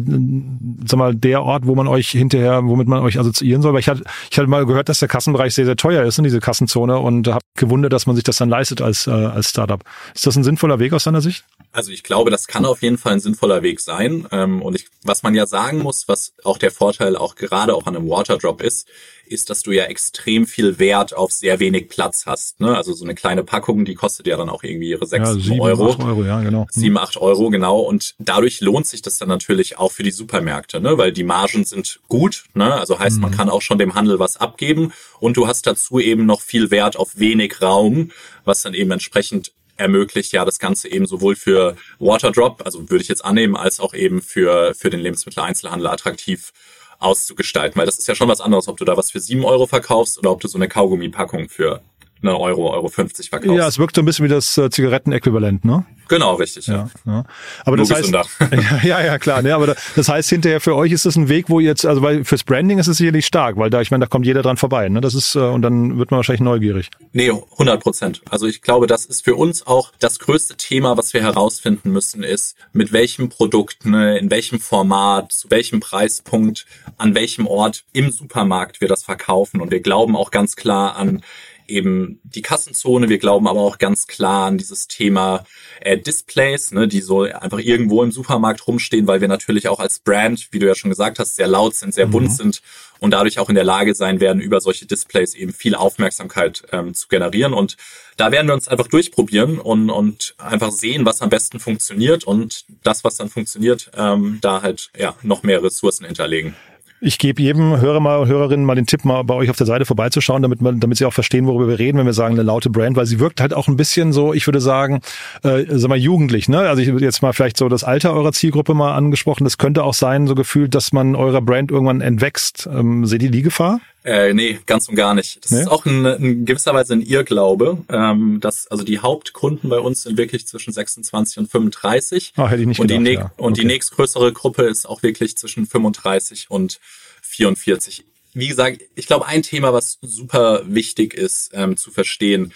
sag 0.85 0.97
mal, 0.97 1.15
der 1.15 1.43
Ort, 1.43 1.67
wo 1.67 1.75
man 1.75 1.87
euch 1.87 2.09
hinterher, 2.09 2.63
womit 2.63 2.87
man 2.87 3.01
euch 3.03 3.19
assoziieren 3.19 3.61
soll? 3.61 3.73
Weil 3.73 3.81
ich 3.81 3.89
hatte, 3.89 4.03
ich 4.31 4.36
hatte 4.37 4.47
mal 4.47 4.65
gehört, 4.65 4.89
dass 4.89 4.99
der 4.99 5.07
Kassenbereich 5.07 5.53
sehr, 5.53 5.65
sehr 5.65 5.75
teuer 5.75 6.03
ist 6.03 6.17
in 6.17 6.23
diese 6.23 6.39
Kassenzone 6.39 6.99
und 6.99 7.27
habe 7.27 7.43
gewundert, 7.55 7.93
dass 7.93 8.05
man 8.05 8.15
sich 8.15 8.23
das 8.23 8.37
dann 8.37 8.49
leistet 8.49 8.81
als, 8.81 9.07
äh, 9.07 9.11
als 9.11 9.49
Startup. 9.49 9.83
Ist 10.13 10.25
das 10.25 10.35
ein 10.35 10.43
sinnvoller 10.43 10.79
Weg 10.79 10.93
aus 10.93 11.05
deiner 11.05 11.21
Sicht? 11.21 11.45
Also 11.71 11.91
ich 11.91 12.03
glaube, 12.03 12.31
das 12.31 12.47
kann 12.47 12.65
auf 12.65 12.81
jeden 12.81 12.97
Fall 12.97 13.13
ein 13.13 13.19
sinnvoller 13.19 13.61
Weg 13.61 13.79
sein. 13.79 14.27
Ähm, 14.31 14.61
und 14.61 14.75
ich, 14.75 14.87
was 15.03 15.23
man 15.23 15.35
ja 15.35 15.45
sagen 15.45 15.79
muss, 15.79 16.07
was 16.07 16.33
auch 16.43 16.57
der 16.57 16.71
Vorteil 16.71 17.15
auch 17.15 17.35
gerade 17.35 17.75
auch 17.75 17.85
an 17.85 17.95
einem 17.95 18.09
Waterdrop 18.09 18.61
ist, 18.61 18.87
ist, 19.29 19.49
dass 19.49 19.63
du 19.63 19.71
ja 19.71 19.85
extrem 19.85 20.47
viel 20.47 20.79
Wert 20.79 21.15
auf 21.15 21.31
sehr 21.31 21.59
wenig 21.59 21.89
Platz 21.89 22.25
hast. 22.25 22.59
Ne? 22.59 22.75
Also 22.75 22.93
so 22.93 23.03
eine 23.03 23.15
kleine 23.15 23.43
Packung, 23.43 23.85
die 23.85 23.95
kostet 23.95 24.27
ja 24.27 24.37
dann 24.37 24.49
auch 24.49 24.63
irgendwie 24.63 24.89
ihre 24.89 25.05
sechs 25.05 25.29
ja, 25.29 25.35
sieben, 25.35 25.61
Euro. 25.61 25.91
Acht 25.91 25.99
Euro, 25.99 26.23
ja, 26.23 26.41
genau. 26.41 26.67
Sieben, 26.69 26.97
acht 26.97 27.17
Euro, 27.17 27.49
genau. 27.49 27.79
Und 27.79 28.15
dadurch 28.19 28.61
lohnt 28.61 28.87
sich 28.87 29.01
das 29.01 29.17
dann 29.17 29.29
natürlich 29.29 29.77
auch 29.77 29.91
für 29.91 30.03
die 30.03 30.11
Supermärkte, 30.11 30.81
ne? 30.81 30.97
weil 30.97 31.11
die 31.11 31.23
Margen 31.23 31.65
sind 31.65 31.99
gut. 32.07 32.45
Ne? 32.53 32.73
Also 32.73 32.99
heißt, 32.99 33.17
mhm. 33.17 33.23
man 33.23 33.31
kann 33.31 33.49
auch 33.49 33.61
schon 33.61 33.77
dem 33.77 33.95
Handel 33.95 34.19
was 34.19 34.37
abgeben. 34.37 34.93
Und 35.19 35.37
du 35.37 35.47
hast 35.47 35.67
dazu 35.67 35.99
eben 35.99 36.25
noch 36.25 36.41
viel 36.41 36.71
Wert 36.71 36.97
auf 36.97 37.17
wenig 37.19 37.61
Raum, 37.61 38.11
was 38.45 38.61
dann 38.61 38.73
eben 38.73 38.91
entsprechend 38.91 39.51
ermöglicht 39.77 40.31
ja 40.33 40.43
das 40.43 40.59
Ganze 40.59 40.89
eben 40.89 41.05
sowohl 41.05 41.35
für 41.35 41.75
Waterdrop, 41.99 42.63
also 42.65 42.89
würde 42.89 43.03
ich 43.03 43.07
jetzt 43.07 43.23
annehmen, 43.23 43.55
als 43.55 43.79
auch 43.79 43.93
eben 43.93 44.21
für, 44.21 44.73
für 44.73 44.89
den 44.89 44.99
Lebensmitteleinzelhandel 44.99 45.87
attraktiv 45.87 46.51
auszugestalten. 46.99 47.79
Weil 47.79 47.85
das 47.85 47.97
ist 47.97 48.07
ja 48.07 48.15
schon 48.15 48.27
was 48.27 48.41
anderes, 48.41 48.67
ob 48.67 48.77
du 48.77 48.85
da 48.85 48.97
was 48.97 49.11
für 49.11 49.19
sieben 49.19 49.45
Euro 49.45 49.67
verkaufst 49.67 50.17
oder 50.17 50.31
ob 50.31 50.41
du 50.41 50.47
so 50.47 50.57
eine 50.57 50.67
Kaugummi-Packung 50.67 51.49
für 51.49 51.81
eine 52.21 52.37
Euro, 52.39 52.71
Euro 52.73 52.87
50 52.87 53.29
verkaufst. 53.29 53.57
Ja, 53.57 53.67
es 53.67 53.79
wirkt 53.79 53.95
so 53.95 54.01
ein 54.01 54.05
bisschen 54.05 54.25
wie 54.25 54.29
das 54.29 54.57
äh, 54.57 54.69
Zigarettenäquivalent, 54.69 55.65
ne? 55.65 55.85
Genau, 56.09 56.35
richtig. 56.35 56.67
Ja, 56.67 56.89
ja. 57.05 57.11
ja. 57.11 57.23
Aber 57.65 57.77
das 57.77 57.91
heißt, 57.91 58.11
ja, 58.83 59.03
ja, 59.03 59.19
klar. 59.19 59.41
Ne, 59.41 59.53
aber 59.53 59.75
das 59.95 60.09
heißt 60.09 60.29
hinterher 60.29 60.61
für 60.61 60.75
euch 60.75 60.91
ist 60.91 61.05
das 61.05 61.15
ein 61.15 61.29
Weg, 61.29 61.49
wo 61.49 61.59
ihr 61.59 61.67
jetzt, 61.67 61.85
also 61.85 62.01
weil 62.01 62.23
fürs 62.23 62.43
Branding 62.43 62.79
ist 62.79 62.87
es 62.87 62.97
sicherlich 62.97 63.25
stark, 63.25 63.57
weil 63.57 63.69
da, 63.69 63.81
ich 63.81 63.91
meine, 63.91 64.05
da 64.05 64.07
kommt 64.07 64.25
jeder 64.25 64.41
dran 64.41 64.57
vorbei. 64.57 64.87
Ne? 64.89 65.01
Das 65.01 65.13
ist 65.13 65.35
äh, 65.35 65.39
und 65.39 65.61
dann 65.61 65.97
wird 65.97 66.11
man 66.11 66.17
wahrscheinlich 66.17 66.41
neugierig. 66.41 66.89
Nee, 67.13 67.29
100 67.29 67.81
Prozent. 67.81 68.21
Also 68.29 68.47
ich 68.47 68.61
glaube, 68.61 68.87
das 68.87 69.05
ist 69.05 69.23
für 69.23 69.35
uns 69.35 69.67
auch 69.67 69.91
das 69.99 70.19
größte 70.19 70.55
Thema, 70.55 70.97
was 70.97 71.13
wir 71.13 71.21
herausfinden 71.21 71.91
müssen, 71.91 72.23
ist 72.23 72.55
mit 72.73 72.93
welchem 72.93 73.29
Produkt, 73.29 73.85
ne, 73.85 74.17
in 74.17 74.31
welchem 74.31 74.59
Format, 74.59 75.31
zu 75.31 75.49
welchem 75.51 75.79
Preispunkt, 75.79 76.65
an 76.97 77.15
welchem 77.15 77.47
Ort 77.47 77.83
im 77.93 78.11
Supermarkt 78.11 78.81
wir 78.81 78.87
das 78.87 79.03
verkaufen. 79.03 79.61
Und 79.61 79.71
wir 79.71 79.81
glauben 79.81 80.15
auch 80.15 80.31
ganz 80.31 80.55
klar 80.55 80.95
an 80.95 81.21
eben 81.67 82.19
die 82.23 82.41
Kassenzone. 82.41 83.09
Wir 83.09 83.17
glauben 83.17 83.47
aber 83.47 83.61
auch 83.61 83.77
ganz 83.77 84.07
klar 84.07 84.47
an 84.47 84.57
dieses 84.57 84.87
Thema 84.87 85.45
äh, 85.81 85.97
Displays, 85.97 86.71
ne, 86.71 86.87
die 86.87 87.01
so 87.01 87.23
einfach 87.23 87.59
irgendwo 87.59 88.03
im 88.03 88.11
Supermarkt 88.11 88.67
rumstehen, 88.67 89.07
weil 89.07 89.21
wir 89.21 89.27
natürlich 89.27 89.67
auch 89.67 89.79
als 89.79 89.99
Brand, 89.99 90.47
wie 90.51 90.59
du 90.59 90.67
ja 90.67 90.75
schon 90.75 90.89
gesagt 90.89 91.19
hast, 91.19 91.35
sehr 91.35 91.47
laut 91.47 91.75
sind, 91.75 91.93
sehr 91.93 92.07
mhm. 92.07 92.11
bunt 92.11 92.33
sind 92.33 92.61
und 92.99 93.11
dadurch 93.11 93.39
auch 93.39 93.49
in 93.49 93.55
der 93.55 93.63
Lage 93.63 93.95
sein 93.95 94.19
werden, 94.19 94.41
über 94.41 94.61
solche 94.61 94.85
Displays 94.85 95.33
eben 95.33 95.53
viel 95.53 95.75
Aufmerksamkeit 95.75 96.63
ähm, 96.71 96.93
zu 96.93 97.07
generieren. 97.07 97.53
Und 97.53 97.77
da 98.15 98.31
werden 98.31 98.47
wir 98.47 98.53
uns 98.53 98.67
einfach 98.67 98.87
durchprobieren 98.87 99.59
und, 99.59 99.89
und 99.89 100.35
einfach 100.37 100.71
sehen, 100.71 101.05
was 101.05 101.21
am 101.21 101.29
besten 101.29 101.59
funktioniert 101.59 102.23
und 102.23 102.65
das, 102.83 103.03
was 103.03 103.17
dann 103.17 103.29
funktioniert, 103.29 103.91
ähm, 103.95 104.39
da 104.41 104.61
halt 104.61 104.89
ja 104.97 105.15
noch 105.21 105.43
mehr 105.43 105.63
Ressourcen 105.63 106.05
hinterlegen. 106.05 106.55
Ich 106.99 107.19
gebe 107.19 107.39
jedem 107.43 107.79
Hörer 107.79 107.99
mal 107.99 108.17
und 108.17 108.27
Hörerinnen 108.27 108.65
mal 108.65 108.73
den 108.73 108.87
Tipp, 108.87 109.05
mal 109.05 109.21
bei 109.23 109.35
euch 109.35 109.51
auf 109.51 109.55
der 109.55 109.67
Seite 109.67 109.85
vorbeizuschauen, 109.85 110.41
damit 110.41 110.61
man, 110.61 110.79
damit 110.79 110.97
sie 110.97 111.05
auch 111.05 111.13
verstehen, 111.13 111.45
worüber 111.45 111.67
wir 111.67 111.77
reden, 111.77 111.99
wenn 111.99 112.07
wir 112.07 112.13
sagen 112.13 112.33
eine 112.33 112.41
laute 112.41 112.71
Brand, 112.71 112.97
weil 112.97 113.05
sie 113.05 113.19
wirkt 113.19 113.39
halt 113.39 113.53
auch 113.53 113.67
ein 113.67 113.75
bisschen 113.75 114.13
so, 114.13 114.33
ich 114.33 114.47
würde 114.47 114.59
sagen, 114.59 115.01
äh, 115.43 115.65
sag 115.69 115.89
mal 115.89 115.97
jugendlich, 115.97 116.49
ne? 116.49 116.61
Also 116.61 116.81
ich 116.81 116.87
würde 116.87 117.05
jetzt 117.05 117.21
mal 117.21 117.33
vielleicht 117.33 117.57
so 117.57 117.69
das 117.69 117.83
Alter 117.83 118.13
eurer 118.13 118.31
Zielgruppe 118.31 118.73
mal 118.73 118.95
angesprochen. 118.95 119.43
Das 119.43 119.59
könnte 119.59 119.83
auch 119.83 119.93
sein, 119.93 120.25
so 120.25 120.33
gefühlt, 120.33 120.73
dass 120.73 120.91
man 120.91 121.15
eurer 121.15 121.41
Brand 121.41 121.69
irgendwann 121.69 122.01
entwächst. 122.01 122.67
Ähm, 122.71 123.05
seht 123.05 123.21
ihr 123.21 123.31
die 123.31 123.43
Gefahr? 123.43 123.79
Äh, 124.07 124.33
nee, 124.33 124.57
ganz 124.65 124.87
und 124.87 124.95
gar 124.95 125.13
nicht. 125.13 125.43
Das 125.43 125.51
nee? 125.51 125.59
ist 125.59 125.67
auch 125.67 125.85
in, 125.85 126.05
in 126.05 126.45
gewisser 126.45 126.73
Weise 126.73 126.93
ein 126.93 127.01
Irrglaube, 127.01 127.79
ähm, 127.89 128.39
dass 128.39 128.65
also 128.67 128.85
die 128.85 128.99
Hauptkunden 128.99 129.69
bei 129.69 129.79
uns 129.79 130.03
sind 130.03 130.17
wirklich 130.17 130.47
zwischen 130.47 130.71
26 130.71 131.39
und 131.39 131.51
35. 131.51 132.31
Ah, 132.37 132.47
hätte 132.47 132.61
ich 132.61 132.67
nicht 132.69 132.79
und 132.79 132.87
gedacht, 132.87 133.05
die, 133.05 133.11
ja. 133.15 133.31
und 133.35 133.51
okay. 133.51 133.61
die 133.61 133.67
nächstgrößere 133.67 134.31
Gruppe 134.31 134.63
ist 134.63 134.87
auch 134.87 135.03
wirklich 135.03 135.35
zwischen 135.35 135.65
35 135.65 136.49
und 136.49 136.79
44. 137.21 138.05
Wie 138.33 138.47
gesagt, 138.47 138.81
ich 138.95 139.07
glaube, 139.07 139.25
ein 139.25 139.43
Thema, 139.43 139.73
was 139.73 139.97
super 140.01 140.61
wichtig 140.65 141.13
ist 141.13 141.51
ähm, 141.53 141.75
zu 141.75 141.91
verstehen, 141.91 142.53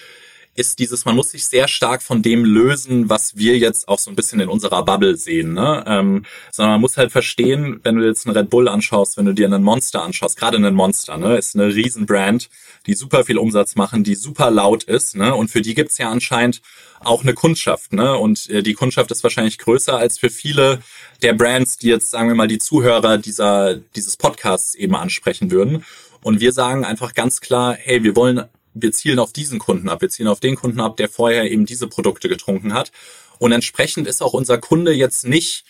ist 0.53 0.79
dieses, 0.79 1.05
man 1.05 1.15
muss 1.15 1.31
sich 1.31 1.45
sehr 1.45 1.67
stark 1.67 2.03
von 2.03 2.21
dem 2.21 2.43
lösen, 2.43 3.09
was 3.09 3.37
wir 3.37 3.57
jetzt 3.57 3.87
auch 3.87 3.99
so 3.99 4.11
ein 4.11 4.15
bisschen 4.15 4.41
in 4.41 4.49
unserer 4.49 4.83
Bubble 4.83 5.15
sehen. 5.15 5.53
Ne? 5.53 5.83
Ähm, 5.87 6.25
sondern 6.51 6.73
man 6.73 6.81
muss 6.81 6.97
halt 6.97 7.11
verstehen, 7.11 7.79
wenn 7.83 7.95
du 7.95 8.05
jetzt 8.05 8.27
einen 8.27 8.35
Red 8.35 8.49
Bull 8.49 8.67
anschaust, 8.67 9.17
wenn 9.17 9.25
du 9.25 9.33
dir 9.33 9.45
einen 9.45 9.63
Monster 9.63 10.03
anschaust, 10.03 10.37
gerade 10.37 10.57
einen 10.57 10.75
Monster, 10.75 11.17
ne, 11.17 11.37
ist 11.37 11.55
eine 11.55 11.73
Riesenbrand, 11.73 12.49
die 12.85 12.95
super 12.95 13.23
viel 13.23 13.37
Umsatz 13.37 13.75
machen, 13.75 14.03
die 14.03 14.15
super 14.15 14.51
laut 14.51 14.83
ist, 14.83 15.15
ne? 15.15 15.33
Und 15.35 15.49
für 15.49 15.61
die 15.61 15.73
gibt's 15.73 15.97
ja 15.97 16.09
anscheinend 16.09 16.61
auch 16.99 17.23
eine 17.23 17.33
Kundschaft, 17.33 17.93
ne? 17.93 18.17
Und 18.17 18.49
äh, 18.49 18.61
die 18.61 18.73
Kundschaft 18.73 19.11
ist 19.11 19.23
wahrscheinlich 19.23 19.57
größer 19.57 19.97
als 19.97 20.19
für 20.19 20.29
viele 20.29 20.81
der 21.21 21.33
Brands, 21.33 21.77
die 21.77 21.87
jetzt, 21.87 22.11
sagen 22.11 22.27
wir 22.27 22.35
mal, 22.35 22.47
die 22.47 22.59
Zuhörer 22.59 23.17
dieser, 23.17 23.75
dieses 23.75 24.17
Podcasts 24.17 24.75
eben 24.75 24.95
ansprechen 24.95 25.51
würden. 25.51 25.85
Und 26.23 26.39
wir 26.39 26.51
sagen 26.51 26.85
einfach 26.85 27.13
ganz 27.13 27.41
klar, 27.41 27.75
hey, 27.79 28.03
wir 28.03 28.15
wollen 28.15 28.43
wir 28.73 28.91
zielen 28.91 29.19
auf 29.19 29.33
diesen 29.33 29.59
Kunden 29.59 29.89
ab, 29.89 30.01
wir 30.01 30.09
zielen 30.09 30.29
auf 30.29 30.39
den 30.39 30.55
Kunden 30.55 30.79
ab, 30.79 30.97
der 30.97 31.09
vorher 31.09 31.49
eben 31.49 31.65
diese 31.65 31.87
Produkte 31.87 32.29
getrunken 32.29 32.73
hat. 32.73 32.91
Und 33.39 33.51
entsprechend 33.51 34.07
ist 34.07 34.21
auch 34.21 34.33
unser 34.33 34.57
Kunde 34.57 34.93
jetzt 34.93 35.25
nicht, 35.25 35.65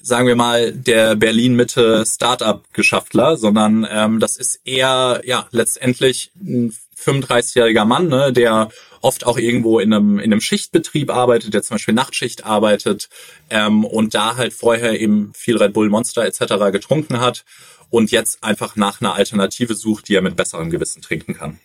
sagen 0.00 0.26
wir 0.26 0.36
mal, 0.36 0.72
der 0.72 1.14
Berlin-Mitte 1.16 2.04
Startup-Geschaftler, 2.06 3.36
sondern 3.36 3.86
ähm, 3.90 4.18
das 4.18 4.36
ist 4.36 4.60
eher 4.64 5.20
ja 5.24 5.46
letztendlich 5.50 6.32
ein 6.40 6.74
35-jähriger 6.98 7.84
Mann, 7.84 8.08
ne, 8.08 8.32
der 8.32 8.70
oft 9.00 9.26
auch 9.26 9.36
irgendwo 9.36 9.80
in 9.80 9.92
einem, 9.92 10.18
in 10.18 10.32
einem 10.32 10.40
Schichtbetrieb 10.40 11.10
arbeitet, 11.10 11.52
der 11.52 11.62
zum 11.62 11.74
Beispiel 11.74 11.94
Nachtschicht 11.94 12.46
arbeitet 12.46 13.08
ähm, 13.50 13.84
und 13.84 14.14
da 14.14 14.36
halt 14.36 14.52
vorher 14.52 14.98
eben 15.00 15.32
viel 15.34 15.56
Red 15.56 15.72
Bull 15.72 15.90
Monster 15.90 16.24
etc. 16.24 16.72
getrunken 16.72 17.20
hat 17.20 17.44
und 17.90 18.10
jetzt 18.10 18.42
einfach 18.42 18.76
nach 18.76 19.00
einer 19.00 19.14
Alternative 19.14 19.74
sucht, 19.74 20.08
die 20.08 20.14
er 20.14 20.22
mit 20.22 20.36
besserem 20.36 20.70
Gewissen 20.70 21.02
trinken 21.02 21.34
kann. 21.34 21.60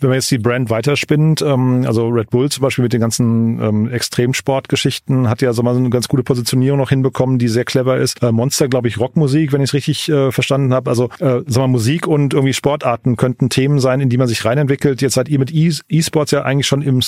Wenn 0.00 0.10
man 0.10 0.16
jetzt 0.16 0.30
die 0.30 0.38
Brand 0.38 0.70
weiterspinnt, 0.70 1.42
ähm, 1.42 1.84
also 1.86 2.08
Red 2.08 2.30
Bull 2.30 2.50
zum 2.50 2.62
Beispiel 2.62 2.82
mit 2.82 2.92
den 2.92 3.00
ganzen 3.00 3.60
ähm, 3.60 3.90
Extremsportgeschichten 3.90 5.28
hat 5.28 5.42
ja 5.42 5.52
so 5.52 5.62
mal 5.62 5.74
so 5.74 5.80
eine 5.80 5.90
ganz 5.90 6.08
gute 6.08 6.22
Positionierung 6.22 6.78
noch 6.78 6.90
hinbekommen, 6.90 7.38
die 7.38 7.48
sehr 7.48 7.64
clever 7.64 7.96
ist. 7.96 8.22
Äh, 8.22 8.32
Monster, 8.32 8.68
glaube 8.68 8.88
ich, 8.88 8.98
Rockmusik, 8.98 9.52
wenn 9.52 9.60
ich 9.60 9.70
es 9.70 9.74
richtig 9.74 10.08
äh, 10.08 10.30
verstanden 10.32 10.74
habe. 10.74 10.90
Also 10.90 11.06
äh, 11.18 11.40
sag 11.46 11.56
mal, 11.62 11.68
Musik 11.68 12.06
und 12.06 12.34
irgendwie 12.34 12.52
Sportarten 12.52 13.16
könnten 13.16 13.48
Themen 13.48 13.80
sein, 13.80 14.00
in 14.00 14.08
die 14.08 14.18
man 14.18 14.28
sich 14.28 14.44
reinentwickelt. 14.44 15.02
Jetzt 15.02 15.14
seid 15.14 15.28
ihr 15.28 15.38
mit 15.38 15.52
E- 15.52 15.72
E-Sports 15.88 16.30
ja 16.30 16.42
eigentlich 16.42 16.66
schon 16.66 16.82
im 16.82 17.00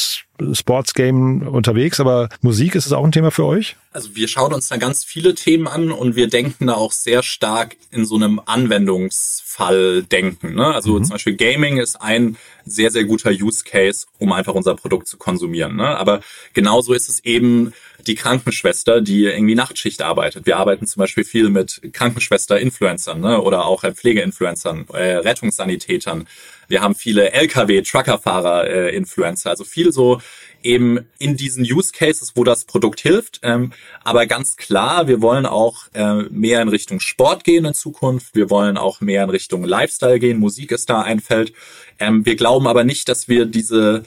Sports-Game 0.53 1.47
unterwegs, 1.47 2.01
aber 2.01 2.29
Musik, 2.41 2.75
ist 2.75 2.87
es 2.87 2.93
auch 2.93 3.05
ein 3.05 3.13
Thema 3.13 3.31
für 3.31 3.45
euch? 3.45 3.77
Also 3.93 4.15
wir 4.15 4.29
schauen 4.29 4.53
uns 4.53 4.69
da 4.69 4.77
ganz 4.77 5.05
viele 5.05 5.35
Themen 5.35 5.67
an 5.67 5.91
und 5.91 6.15
wir 6.15 6.29
denken 6.29 6.69
da 6.69 6.75
auch 6.75 6.93
sehr 6.93 7.23
stark 7.23 7.77
in 7.91 8.05
so 8.05 8.17
einem 8.17 8.41
Anwendungsfall 8.45 10.03
denken. 10.05 10.55
Ne? 10.55 10.67
Also 10.67 10.99
mhm. 10.99 11.05
zum 11.05 11.13
Beispiel 11.15 11.37
Gaming 11.37 11.79
ist 11.79 11.97
ein 11.97 12.37
sehr, 12.65 12.91
sehr 12.91 13.05
guter 13.05 13.31
Use 13.31 13.65
Case, 13.65 14.07
um 14.19 14.33
einfach 14.33 14.55
unser 14.55 14.77
Produkt 14.77 15.09
zu 15.09 15.17
konsumieren. 15.17 15.77
Ne? 15.77 15.87
Aber 15.97 16.21
genauso 16.53 16.93
ist 16.93 17.09
es 17.09 17.21
eben 17.25 17.73
die 18.07 18.15
Krankenschwester, 18.15 19.01
die 19.01 19.25
irgendwie 19.25 19.55
Nachtschicht 19.55 20.03
arbeitet. 20.03 20.47
Wir 20.47 20.59
arbeiten 20.59 20.87
zum 20.87 21.01
Beispiel 21.01 21.25
viel 21.25 21.49
mit 21.49 21.81
Krankenschwester-Influencern 21.93 23.21
ne? 23.21 23.41
oder 23.41 23.65
auch 23.65 23.83
Pflegeinfluencern, 23.83 24.87
äh, 24.93 25.17
Rettungssanitätern. 25.17 26.29
Wir 26.69 26.83
haben 26.83 26.95
viele 26.95 27.33
Lkw-Truckerfahrer-Influencer, 27.33 29.51
also 29.51 29.65
viel 29.65 29.93
so 29.93 30.21
eben 30.63 31.07
in 31.19 31.37
diesen 31.37 31.65
Use 31.65 31.93
Cases, 31.93 32.33
wo 32.35 32.45
das 32.45 32.65
Produkt 32.65 33.01
hilft. 33.01 33.41
Ähm, 33.43 33.73
aber 34.03 34.27
ganz 34.27 34.57
klar, 34.57 35.09
wir 35.09 35.23
wollen 35.23 35.47
auch 35.47 35.87
äh, 35.95 36.25
mehr 36.31 36.63
in 36.63 36.69
Richtung 36.69 37.01
Sport 37.01 37.45
gehen 37.45 37.65
in 37.65 37.75
Zukunft. 37.75 38.35
Wir 38.35 38.51
wollen 38.51 38.77
auch 38.77 39.01
mehr 39.01 39.25
in 39.25 39.31
Richtung 39.31 39.65
Lifestyle 39.65 40.19
gehen. 40.19 40.39
Musik 40.39 40.73
ist 40.73 40.91
da 40.91 41.03
ein 41.03 41.21
Feld. 41.21 41.53
Ähm, 41.99 42.27
wir 42.27 42.37
glauben 42.37 42.67
aber 42.67 42.85
nicht, 42.85 43.09
dass 43.09 43.29
wir 43.29 43.47
diese 43.47 44.03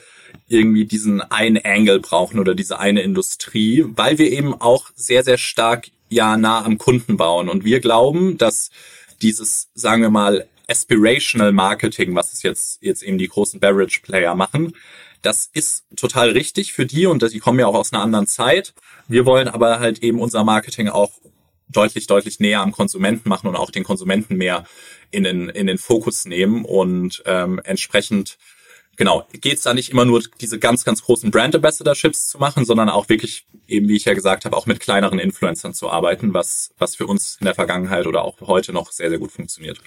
irgendwie 0.48 0.84
diesen 0.84 1.20
einen 1.20 1.62
Angle 1.64 2.00
brauchen 2.00 2.38
oder 2.38 2.54
diese 2.54 2.78
eine 2.78 3.02
Industrie, 3.02 3.84
weil 3.86 4.18
wir 4.18 4.30
eben 4.30 4.54
auch 4.54 4.90
sehr, 4.94 5.24
sehr 5.24 5.38
stark 5.38 5.88
ja 6.08 6.36
nah 6.36 6.64
am 6.64 6.78
Kunden 6.78 7.16
bauen. 7.16 7.48
Und 7.48 7.64
wir 7.64 7.80
glauben, 7.80 8.38
dass 8.38 8.70
dieses, 9.20 9.68
sagen 9.74 10.02
wir 10.02 10.10
mal, 10.10 10.46
Aspirational 10.72 11.52
Marketing, 11.52 12.14
was 12.14 12.32
es 12.32 12.42
jetzt, 12.42 12.82
jetzt 12.82 13.02
eben 13.02 13.18
die 13.18 13.28
großen 13.28 13.60
Beverage 13.60 14.00
Player 14.00 14.34
machen, 14.34 14.72
das 15.20 15.50
ist 15.52 15.84
total 15.96 16.30
richtig 16.30 16.72
für 16.72 16.86
die 16.86 17.06
und 17.06 17.22
die 17.30 17.38
kommen 17.38 17.60
ja 17.60 17.66
auch 17.66 17.74
aus 17.74 17.92
einer 17.92 18.02
anderen 18.02 18.26
Zeit. 18.26 18.72
Wir 19.06 19.26
wollen 19.26 19.48
aber 19.48 19.80
halt 19.80 20.02
eben 20.02 20.18
unser 20.18 20.44
Marketing 20.44 20.88
auch 20.88 21.12
deutlich, 21.68 22.06
deutlich 22.06 22.40
näher 22.40 22.60
am 22.60 22.72
Konsumenten 22.72 23.28
machen 23.28 23.48
und 23.48 23.56
auch 23.56 23.70
den 23.70 23.84
Konsumenten 23.84 24.36
mehr 24.36 24.64
in 25.10 25.24
den, 25.24 25.50
in 25.50 25.66
den 25.66 25.78
Fokus 25.78 26.24
nehmen 26.24 26.64
und 26.64 27.22
ähm, 27.26 27.60
entsprechend 27.62 28.38
genau, 28.96 29.26
geht 29.32 29.58
es 29.58 29.62
da 29.62 29.74
nicht 29.74 29.90
immer 29.90 30.04
nur 30.04 30.22
diese 30.40 30.58
ganz, 30.58 30.84
ganz 30.84 31.02
großen 31.02 31.30
Brand 31.30 31.54
Ambassadorships 31.54 32.28
zu 32.28 32.38
machen, 32.38 32.64
sondern 32.64 32.88
auch 32.88 33.08
wirklich, 33.08 33.46
eben 33.66 33.88
wie 33.88 33.96
ich 33.96 34.04
ja 34.04 34.14
gesagt 34.14 34.44
habe, 34.44 34.56
auch 34.56 34.66
mit 34.66 34.80
kleineren 34.80 35.18
Influencern 35.18 35.74
zu 35.74 35.90
arbeiten, 35.90 36.34
was, 36.34 36.70
was 36.78 36.96
für 36.96 37.06
uns 37.06 37.36
in 37.40 37.46
der 37.46 37.54
Vergangenheit 37.54 38.06
oder 38.06 38.22
auch 38.22 38.40
heute 38.42 38.72
noch 38.72 38.92
sehr, 38.92 39.08
sehr 39.08 39.18
gut 39.18 39.32
funktioniert. 39.32 39.78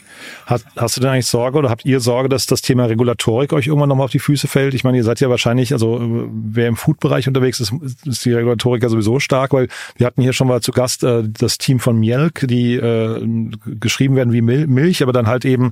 Hast, 0.46 0.66
hast 0.76 0.98
du 0.98 1.02
denn 1.02 1.12
eigentlich 1.12 1.28
Sorge 1.28 1.58
oder 1.58 1.70
habt 1.70 1.86
ihr 1.86 2.00
Sorge, 2.00 2.30
dass 2.30 2.46
das 2.46 2.62
Thema 2.62 2.86
Regulatorik 2.86 3.54
euch 3.54 3.68
irgendwann 3.68 3.90
nochmal 3.90 4.06
auf 4.06 4.12
die 4.12 4.20
Füße 4.20 4.48
fällt? 4.48 4.74
Ich 4.74 4.84
meine, 4.84 4.98
ihr 4.98 5.04
seid 5.04 5.20
ja 5.20 5.30
wahrscheinlich, 5.30 5.74
also 5.74 6.00
wer 6.02 6.68
im 6.68 6.76
Food-Bereich 6.76 7.28
unterwegs 7.28 7.60
ist, 7.60 7.74
ist 8.06 8.26
die 8.26 8.34
Regulatorik 8.34 8.84
ja 8.84 8.90
sowieso 8.90 9.20
stark, 9.20 9.54
weil 9.54 9.68
wir 9.96 10.08
hatten 10.08 10.22
hier 10.22 10.34
schon 10.34 10.48
mal 10.48 10.62
zu 10.62 10.72
Gast 10.72 11.04
äh, 11.04 11.24
das 11.28 11.58
Team 11.58 11.80
von 11.80 12.00
Mielk, 12.00 12.46
die 12.48 12.76
äh, 12.76 13.50
geschrieben 13.80 14.16
werden 14.16 14.34
wie 14.34 14.42
Mil 14.42 14.68
Milch, 14.68 15.04
aber 15.04 15.14
dann 15.14 15.28
halt 15.28 15.46
eben 15.46 15.72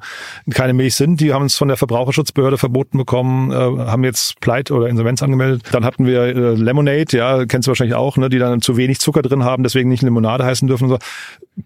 keine 0.52 0.74
Milch 0.74 0.96
sind. 0.96 1.20
Die 1.20 1.34
haben 1.34 1.46
es 1.46 1.56
von 1.56 1.68
der 1.68 1.78
Verbraucherschutzbehörde 1.78 2.58
verboten 2.58 2.98
bekommen, 2.98 3.23
äh, 3.52 3.54
haben 3.54 4.04
jetzt 4.04 4.40
Pleite 4.40 4.74
oder 4.74 4.88
Insolvenz 4.88 5.22
angemeldet. 5.22 5.64
Dann 5.72 5.86
hatten 5.86 6.06
wir 6.06 6.22
äh, 6.22 6.54
Lemonade, 6.56 7.18
ja, 7.18 7.46
kennst 7.46 7.68
du 7.68 7.72
wahrscheinlich 7.72 7.96
auch, 7.96 8.18
ne, 8.18 8.30
die 8.30 8.40
dann 8.40 8.62
zu 8.62 8.78
wenig 8.78 9.00
Zucker 9.00 9.22
drin 9.22 9.44
haben, 9.44 9.64
deswegen 9.64 9.90
nicht 9.90 10.04
Limonade 10.04 10.46
heißen 10.46 10.68
dürfen. 10.68 10.90
So. 10.90 10.98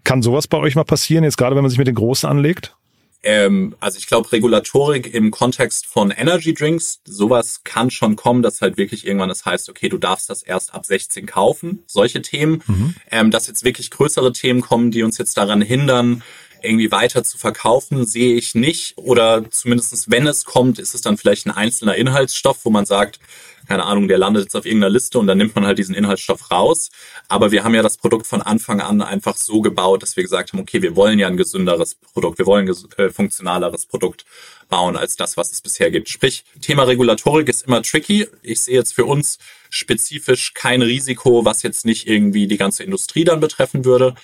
Kann 0.04 0.22
sowas 0.22 0.46
bei 0.46 0.58
euch 0.58 0.74
mal 0.74 0.84
passieren, 0.84 1.24
jetzt 1.24 1.38
gerade 1.38 1.56
wenn 1.56 1.62
man 1.62 1.70
sich 1.70 1.78
mit 1.78 1.88
den 1.88 1.94
Großen 1.94 2.28
anlegt? 2.28 2.74
Ähm, 3.22 3.74
also 3.80 3.98
ich 3.98 4.06
glaube, 4.06 4.30
Regulatorik 4.30 5.12
im 5.12 5.30
Kontext 5.30 5.86
von 5.86 6.10
Energy 6.10 6.54
Drinks, 6.54 7.00
sowas 7.04 7.62
kann 7.64 7.90
schon 7.90 8.14
kommen, 8.14 8.42
dass 8.42 8.60
halt 8.60 8.76
wirklich 8.76 9.06
irgendwann 9.06 9.28
das 9.28 9.44
heißt, 9.44 9.68
okay, 9.68 9.88
du 9.88 9.98
darfst 9.98 10.30
das 10.30 10.42
erst 10.42 10.72
ab 10.72 10.86
16 10.86 11.26
kaufen, 11.26 11.82
solche 11.86 12.22
Themen. 12.22 12.62
Mhm. 12.66 12.94
Ähm, 13.10 13.30
dass 13.30 13.48
jetzt 13.48 13.64
wirklich 13.64 13.90
größere 13.90 14.32
Themen 14.32 14.60
kommen, 14.60 14.90
die 14.92 15.02
uns 15.02 15.18
jetzt 15.18 15.36
daran 15.36 15.60
hindern, 15.60 16.22
irgendwie 16.62 16.90
weiter 16.90 17.24
zu 17.24 17.38
verkaufen, 17.38 18.06
sehe 18.06 18.34
ich 18.34 18.54
nicht. 18.54 18.94
Oder 18.96 19.50
zumindestens 19.50 20.10
wenn 20.10 20.26
es 20.26 20.44
kommt, 20.44 20.78
ist 20.78 20.94
es 20.94 21.00
dann 21.00 21.16
vielleicht 21.16 21.46
ein 21.46 21.50
einzelner 21.50 21.94
Inhaltsstoff, 21.94 22.64
wo 22.64 22.70
man 22.70 22.86
sagt, 22.86 23.20
keine 23.68 23.84
Ahnung, 23.84 24.08
der 24.08 24.16
landet 24.16 24.44
jetzt 24.44 24.56
auf 24.56 24.64
irgendeiner 24.64 24.92
Liste 24.92 25.18
und 25.18 25.26
dann 25.26 25.36
nimmt 25.36 25.54
man 25.54 25.66
halt 25.66 25.78
diesen 25.78 25.94
Inhaltsstoff 25.94 26.50
raus. 26.50 26.90
Aber 27.28 27.52
wir 27.52 27.64
haben 27.64 27.74
ja 27.74 27.82
das 27.82 27.98
Produkt 27.98 28.26
von 28.26 28.40
Anfang 28.40 28.80
an 28.80 29.02
einfach 29.02 29.36
so 29.36 29.60
gebaut, 29.60 30.02
dass 30.02 30.16
wir 30.16 30.22
gesagt 30.22 30.52
haben, 30.52 30.60
okay, 30.60 30.80
wir 30.80 30.96
wollen 30.96 31.18
ja 31.18 31.28
ein 31.28 31.36
gesünderes 31.36 31.94
Produkt, 31.94 32.38
wir 32.38 32.46
wollen 32.46 32.66
ein 32.66 32.76
äh, 32.96 33.10
funktionaleres 33.10 33.84
Produkt 33.84 34.24
bauen 34.70 34.96
als 34.96 35.16
das, 35.16 35.36
was 35.36 35.52
es 35.52 35.60
bisher 35.60 35.90
gibt. 35.90 36.08
Sprich, 36.08 36.44
Thema 36.62 36.84
Regulatorik 36.84 37.48
ist 37.48 37.66
immer 37.66 37.82
tricky. 37.82 38.26
Ich 38.42 38.60
sehe 38.60 38.76
jetzt 38.76 38.94
für 38.94 39.04
uns 39.04 39.38
spezifisch 39.70 40.54
kein 40.54 40.80
Risiko, 40.80 41.44
was 41.44 41.62
jetzt 41.62 41.84
nicht 41.84 42.08
irgendwie 42.08 42.46
die 42.46 42.56
ganze 42.56 42.84
Industrie 42.84 43.24
dann 43.24 43.40
betreffen 43.40 43.84
würde. 43.84 44.14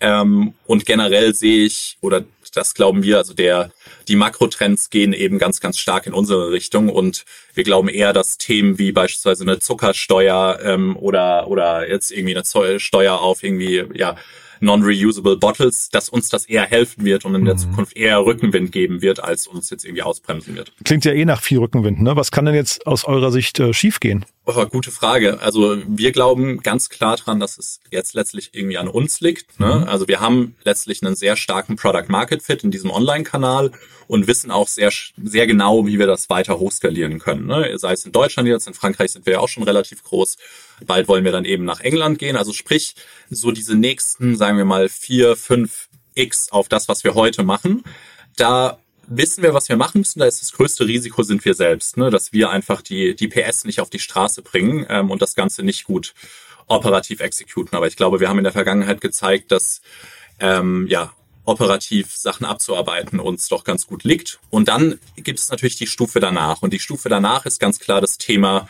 Ähm, 0.00 0.54
und 0.66 0.86
generell 0.86 1.34
sehe 1.34 1.64
ich, 1.64 1.96
oder 2.00 2.24
das 2.54 2.74
glauben 2.74 3.02
wir, 3.02 3.18
also 3.18 3.34
der, 3.34 3.70
die 4.08 4.16
Makrotrends 4.16 4.90
gehen 4.90 5.12
eben 5.12 5.38
ganz, 5.38 5.60
ganz 5.60 5.78
stark 5.78 6.06
in 6.06 6.12
unsere 6.12 6.50
Richtung. 6.50 6.88
Und 6.88 7.24
wir 7.54 7.64
glauben 7.64 7.88
eher, 7.88 8.12
dass 8.12 8.38
Themen 8.38 8.78
wie 8.78 8.92
beispielsweise 8.92 9.44
eine 9.44 9.58
Zuckersteuer 9.58 10.60
ähm, 10.62 10.96
oder, 10.96 11.48
oder 11.48 11.88
jetzt 11.88 12.10
irgendwie 12.10 12.36
eine 12.36 12.80
Steuer 12.80 13.20
auf 13.20 13.42
irgendwie, 13.42 13.84
ja, 13.94 14.16
non-reusable 14.60 15.36
Bottles, 15.36 15.88
dass 15.90 16.08
uns 16.08 16.28
das 16.28 16.46
eher 16.46 16.64
helfen 16.64 17.04
wird 17.04 17.24
und 17.24 17.34
in 17.34 17.44
der 17.44 17.54
mhm. 17.54 17.58
Zukunft 17.58 17.96
eher 17.96 18.24
Rückenwind 18.24 18.72
geben 18.72 19.02
wird, 19.02 19.22
als 19.22 19.46
uns 19.46 19.70
jetzt 19.70 19.84
irgendwie 19.84 20.02
ausbremsen 20.02 20.56
wird. 20.56 20.72
Klingt 20.84 21.04
ja 21.04 21.12
eh 21.12 21.24
nach 21.24 21.42
viel 21.42 21.58
Rückenwind, 21.58 22.02
ne? 22.02 22.16
Was 22.16 22.30
kann 22.30 22.44
denn 22.44 22.54
jetzt 22.54 22.86
aus 22.86 23.04
eurer 23.04 23.30
Sicht 23.30 23.58
äh, 23.60 23.72
schiefgehen? 23.72 24.24
Oh, 24.46 24.66
gute 24.66 24.90
Frage. 24.90 25.40
Also 25.40 25.78
wir 25.86 26.12
glauben 26.12 26.60
ganz 26.60 26.90
klar 26.90 27.16
dran, 27.16 27.40
dass 27.40 27.56
es 27.56 27.80
jetzt 27.90 28.12
letztlich 28.12 28.50
irgendwie 28.52 28.76
an 28.76 28.88
uns 28.88 29.20
liegt. 29.20 29.58
Ne? 29.58 29.80
Mhm. 29.80 29.84
Also 29.84 30.06
wir 30.06 30.20
haben 30.20 30.54
letztlich 30.64 31.02
einen 31.02 31.16
sehr 31.16 31.36
starken 31.36 31.76
Product 31.76 32.08
Market 32.08 32.42
Fit 32.42 32.62
in 32.62 32.70
diesem 32.70 32.90
Online-Kanal 32.90 33.70
und 34.06 34.26
wissen 34.26 34.50
auch 34.50 34.68
sehr, 34.68 34.90
sehr 35.16 35.46
genau, 35.46 35.86
wie 35.86 35.98
wir 35.98 36.06
das 36.06 36.28
weiter 36.28 36.58
hochskalieren 36.58 37.20
können. 37.20 37.46
Ne? 37.46 37.72
Sei 37.78 37.94
es 37.94 38.04
in 38.04 38.12
Deutschland 38.12 38.46
jetzt, 38.46 38.66
in 38.66 38.74
Frankreich 38.74 39.12
sind 39.12 39.24
wir 39.24 39.34
ja 39.34 39.40
auch 39.40 39.48
schon 39.48 39.62
relativ 39.62 40.04
groß. 40.04 40.36
Bald 40.86 41.08
wollen 41.08 41.24
wir 41.24 41.32
dann 41.32 41.46
eben 41.46 41.64
nach 41.64 41.80
England 41.80 42.18
gehen. 42.18 42.36
Also 42.36 42.52
sprich, 42.52 42.96
so 43.30 43.50
diese 43.50 43.76
nächsten, 43.76 44.36
sagen 44.44 44.58
wir 44.58 44.66
mal, 44.66 44.90
vier, 44.90 45.36
fünf 45.36 45.88
X 46.14 46.52
auf 46.52 46.68
das, 46.68 46.86
was 46.86 47.02
wir 47.02 47.14
heute 47.14 47.44
machen. 47.44 47.82
Da 48.36 48.78
wissen 49.06 49.42
wir, 49.42 49.54
was 49.54 49.70
wir 49.70 49.78
machen 49.78 50.02
müssen. 50.02 50.18
Da 50.18 50.26
ist 50.26 50.42
das 50.42 50.52
größte 50.52 50.86
Risiko 50.86 51.22
sind 51.22 51.42
wir 51.46 51.54
selbst, 51.54 51.96
ne? 51.96 52.10
dass 52.10 52.34
wir 52.34 52.50
einfach 52.50 52.82
die, 52.82 53.16
die 53.16 53.28
PS 53.28 53.64
nicht 53.64 53.80
auf 53.80 53.88
die 53.88 53.98
Straße 53.98 54.42
bringen 54.42 54.84
ähm, 54.90 55.10
und 55.10 55.22
das 55.22 55.34
Ganze 55.34 55.62
nicht 55.62 55.84
gut 55.84 56.12
operativ 56.66 57.20
exekuten. 57.20 57.74
Aber 57.74 57.86
ich 57.86 57.96
glaube, 57.96 58.20
wir 58.20 58.28
haben 58.28 58.36
in 58.36 58.44
der 58.44 58.52
Vergangenheit 58.52 59.00
gezeigt, 59.00 59.50
dass 59.50 59.80
ähm, 60.40 60.88
ja 60.90 61.14
operativ 61.46 62.14
Sachen 62.14 62.44
abzuarbeiten 62.44 63.20
uns 63.20 63.48
doch 63.48 63.64
ganz 63.64 63.86
gut 63.86 64.04
liegt. 64.04 64.40
Und 64.50 64.68
dann 64.68 64.98
gibt 65.16 65.38
es 65.38 65.48
natürlich 65.48 65.76
die 65.76 65.86
Stufe 65.86 66.20
danach. 66.20 66.60
Und 66.60 66.74
die 66.74 66.80
Stufe 66.80 67.08
danach 67.08 67.46
ist 67.46 67.60
ganz 67.60 67.78
klar 67.78 68.02
das 68.02 68.18
Thema 68.18 68.68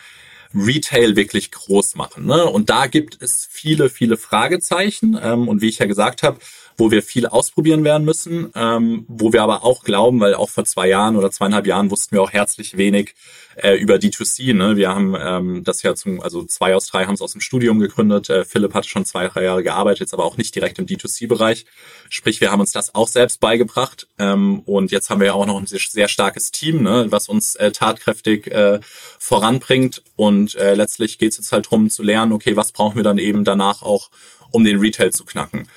Retail 0.55 1.15
wirklich 1.15 1.51
groß 1.51 1.95
machen. 1.95 2.25
Ne? 2.25 2.45
Und 2.45 2.69
da 2.69 2.87
gibt 2.87 3.21
es 3.21 3.47
viele, 3.49 3.89
viele 3.89 4.17
Fragezeichen. 4.17 5.19
Ähm, 5.21 5.47
und 5.47 5.61
wie 5.61 5.69
ich 5.69 5.79
ja 5.79 5.85
gesagt 5.85 6.23
habe, 6.23 6.39
wo 6.77 6.91
wir 6.91 7.01
viel 7.01 7.25
ausprobieren 7.25 7.83
werden 7.83 8.05
müssen, 8.05 8.51
ähm, 8.55 9.05
wo 9.07 9.31
wir 9.31 9.43
aber 9.43 9.63
auch 9.63 9.83
glauben, 9.83 10.19
weil 10.19 10.33
auch 10.35 10.49
vor 10.49 10.65
zwei 10.65 10.87
Jahren 10.87 11.15
oder 11.15 11.31
zweieinhalb 11.31 11.67
Jahren 11.67 11.89
wussten 11.91 12.15
wir 12.15 12.21
auch 12.21 12.33
herzlich 12.33 12.77
wenig 12.77 13.15
äh, 13.55 13.75
über 13.75 13.95
D2C. 13.95 14.53
Ne? 14.53 14.75
Wir 14.75 14.89
haben 14.89 15.15
ähm, 15.17 15.63
das 15.63 15.81
ja 15.83 15.95
zum, 15.95 16.21
also 16.21 16.43
zwei 16.43 16.75
aus 16.75 16.87
drei 16.87 17.05
haben 17.05 17.13
es 17.13 17.21
aus 17.21 17.31
dem 17.31 17.41
Studium 17.41 17.79
gegründet. 17.79 18.29
Äh, 18.29 18.45
Philipp 18.45 18.73
hat 18.73 18.85
schon 18.85 19.05
zwei, 19.05 19.27
drei 19.27 19.43
Jahre 19.43 19.63
gearbeitet, 19.63 20.01
jetzt 20.01 20.13
aber 20.13 20.25
auch 20.25 20.37
nicht 20.37 20.53
direkt 20.55 20.79
im 20.79 20.85
D2C-Bereich. 20.85 21.65
Sprich, 22.09 22.41
wir 22.41 22.51
haben 22.51 22.59
uns 22.59 22.71
das 22.71 22.93
auch 22.93 23.07
selbst 23.07 23.39
beigebracht. 23.39 24.07
Ähm, 24.19 24.59
und 24.65 24.91
jetzt 24.91 25.09
haben 25.09 25.19
wir 25.19 25.27
ja 25.27 25.33
auch 25.33 25.45
noch 25.45 25.59
ein 25.59 25.67
sehr, 25.67 26.07
starkes 26.07 26.51
Team, 26.51 26.83
ne? 26.83 27.07
was 27.09 27.29
uns 27.29 27.55
äh, 27.55 27.71
tatkräftig 27.71 28.47
äh, 28.47 28.79
voranbringt. 29.19 30.03
Und 30.15 30.55
äh, 30.55 30.75
letztlich 30.75 31.17
geht 31.17 31.31
es 31.31 31.37
jetzt 31.37 31.51
halt 31.51 31.69
drum 31.69 31.89
zu 31.89 32.03
lernen, 32.03 32.33
okay, 32.33 32.55
was 32.55 32.71
brauchen 32.71 32.97
wir 32.97 33.03
dann 33.03 33.17
eben 33.17 33.43
danach 33.43 33.81
auch, 33.81 34.09
um 34.51 34.63
den 34.63 34.79
Retail 34.79 35.11
zu 35.11 35.25
knacken. 35.25 35.67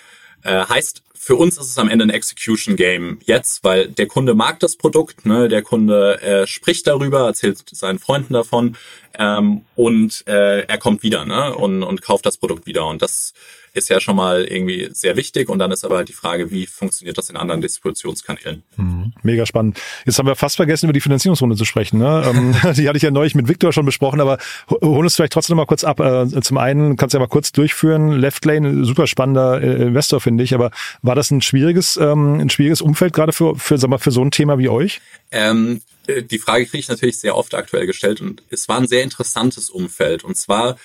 Äh, 0.43 0.65
heißt, 0.67 1.03
für 1.15 1.37
uns 1.37 1.59
ist 1.59 1.67
es 1.67 1.79
am 1.79 1.91
Ende 1.91 2.07
ein 2.07 2.11
Execution 2.11 2.77
Game 2.77 3.19
jetzt, 3.25 3.63
weil 3.65 3.89
der 3.89 4.07
Kunde 4.07 4.35
mag 4.35 4.61
das 4.61 4.77
Produkt, 4.77 5.27
ne? 5.27 5.49
der 5.49 5.63
Kunde 5.63 6.23
äh, 6.23 6.47
spricht 6.47 6.87
darüber, 6.87 7.27
erzählt 7.27 7.63
seinen 7.71 7.99
Freunden 7.99 8.33
davon 8.33 8.77
ähm, 9.19 9.63
und 9.75 10.25
äh, 10.27 10.61
er 10.61 10.79
kommt 10.79 11.03
wieder 11.03 11.25
ne? 11.25 11.55
und, 11.55 11.83
und 11.83 12.03
kauft 12.03 12.25
das 12.25 12.39
Produkt 12.39 12.67
wieder. 12.67 12.87
Und 12.87 13.03
das 13.03 13.35
ist 13.75 13.89
ja 13.89 14.01
schon 14.01 14.17
mal 14.17 14.45
irgendwie 14.45 14.89
sehr 14.93 15.17
wichtig. 15.17 15.49
Und 15.49 15.59
dann 15.59 15.71
ist 15.71 15.85
aber 15.85 15.97
halt 15.97 16.09
die 16.09 16.15
Frage, 16.15 16.51
wie 16.51 16.67
funktioniert 16.67 17.19
das 17.19 17.31
in 17.31 17.37
anderen 17.37 17.61
Distributionskanälen? 17.61 18.63
Mhm. 18.77 19.13
Mega 19.23 19.47
spannend. 19.47 19.81
Jetzt 20.05 20.19
haben 20.19 20.27
wir 20.27 20.37
fast 20.37 20.57
vergessen, 20.57 20.87
über 20.87 20.93
die 20.93 21.01
Finanzierungsrunde 21.01 21.57
zu 21.57 21.65
sprechen. 21.65 21.99
Ne? 21.99 22.23
Ähm, 22.27 22.53
die 22.77 22.89
hatte 22.89 22.97
ich 22.97 23.03
ja 23.03 23.11
neulich 23.11 23.35
mit 23.35 23.49
Victor 23.49 23.73
schon 23.73 23.85
besprochen, 23.85 24.21
aber 24.21 24.39
hol 24.71 25.05
uns 25.05 25.17
vielleicht 25.17 25.33
trotzdem 25.33 25.57
mal 25.57 25.67
kurz 25.67 25.85
ab. 25.85 26.01
Äh, 26.01 26.41
zum 26.41 26.59
einen 26.59 26.97
kannst 26.97 27.15
du 27.15 27.19
ja 27.19 27.21
mal 27.21 27.29
kurz 27.29 27.53
durchführen. 27.53 28.13
Left 28.13 28.45
Lane, 28.45 28.85
super 28.85 29.07
spannender 29.07 29.61
äh, 29.61 29.83
Investor, 29.83 30.21
finde 30.21 30.45
ich. 30.45 30.55
Aber 30.55 30.71
war 31.03 31.15
das 31.15 31.31
ein 31.31 31.43
schwieriges, 31.43 31.97
ähm, 31.97 32.41
ein 32.41 32.51
schwieriges 32.51 32.83
Umfeld 32.83 33.13
gerade 33.13 33.33
für, 33.33 33.57
für, 33.57 33.79
sag 33.79 33.91
mal, 33.91 33.99
für 33.99 34.11
so 34.13 34.23
ein 34.23 34.31
Thema 34.31 34.59
wie 34.59 34.69
euch? 34.69 35.01
Ähm, 35.31 35.81
äh, 35.81 35.98
die 36.09 36.39
Frage 36.39 36.67
kriege 36.67 36.79
ich 36.79 36.89
natürlich 36.89 37.19
sehr 37.19 37.37
oft 37.37 37.55
aktuell 37.55 37.87
gestellt 37.87 38.21
und 38.21 38.43
es 38.51 38.69
war 38.69 38.79
ein 38.79 38.89
sehr 38.89 39.03
interessantes 39.03 39.71
Umfeld. 39.71 40.25
Und 40.25 40.37
zwar 40.37 40.77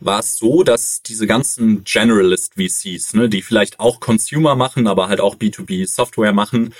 war 0.00 0.20
es 0.20 0.36
so, 0.36 0.62
dass 0.62 1.02
diese 1.02 1.26
ganzen 1.26 1.84
Generalist 1.84 2.54
VCs, 2.54 3.14
ne, 3.14 3.28
die 3.28 3.42
vielleicht 3.42 3.80
auch 3.80 4.00
Consumer 4.00 4.54
machen, 4.54 4.86
aber 4.86 5.08
halt 5.08 5.20
auch 5.20 5.36
B2B 5.36 5.86
Software 5.86 6.32
machen, 6.32 6.74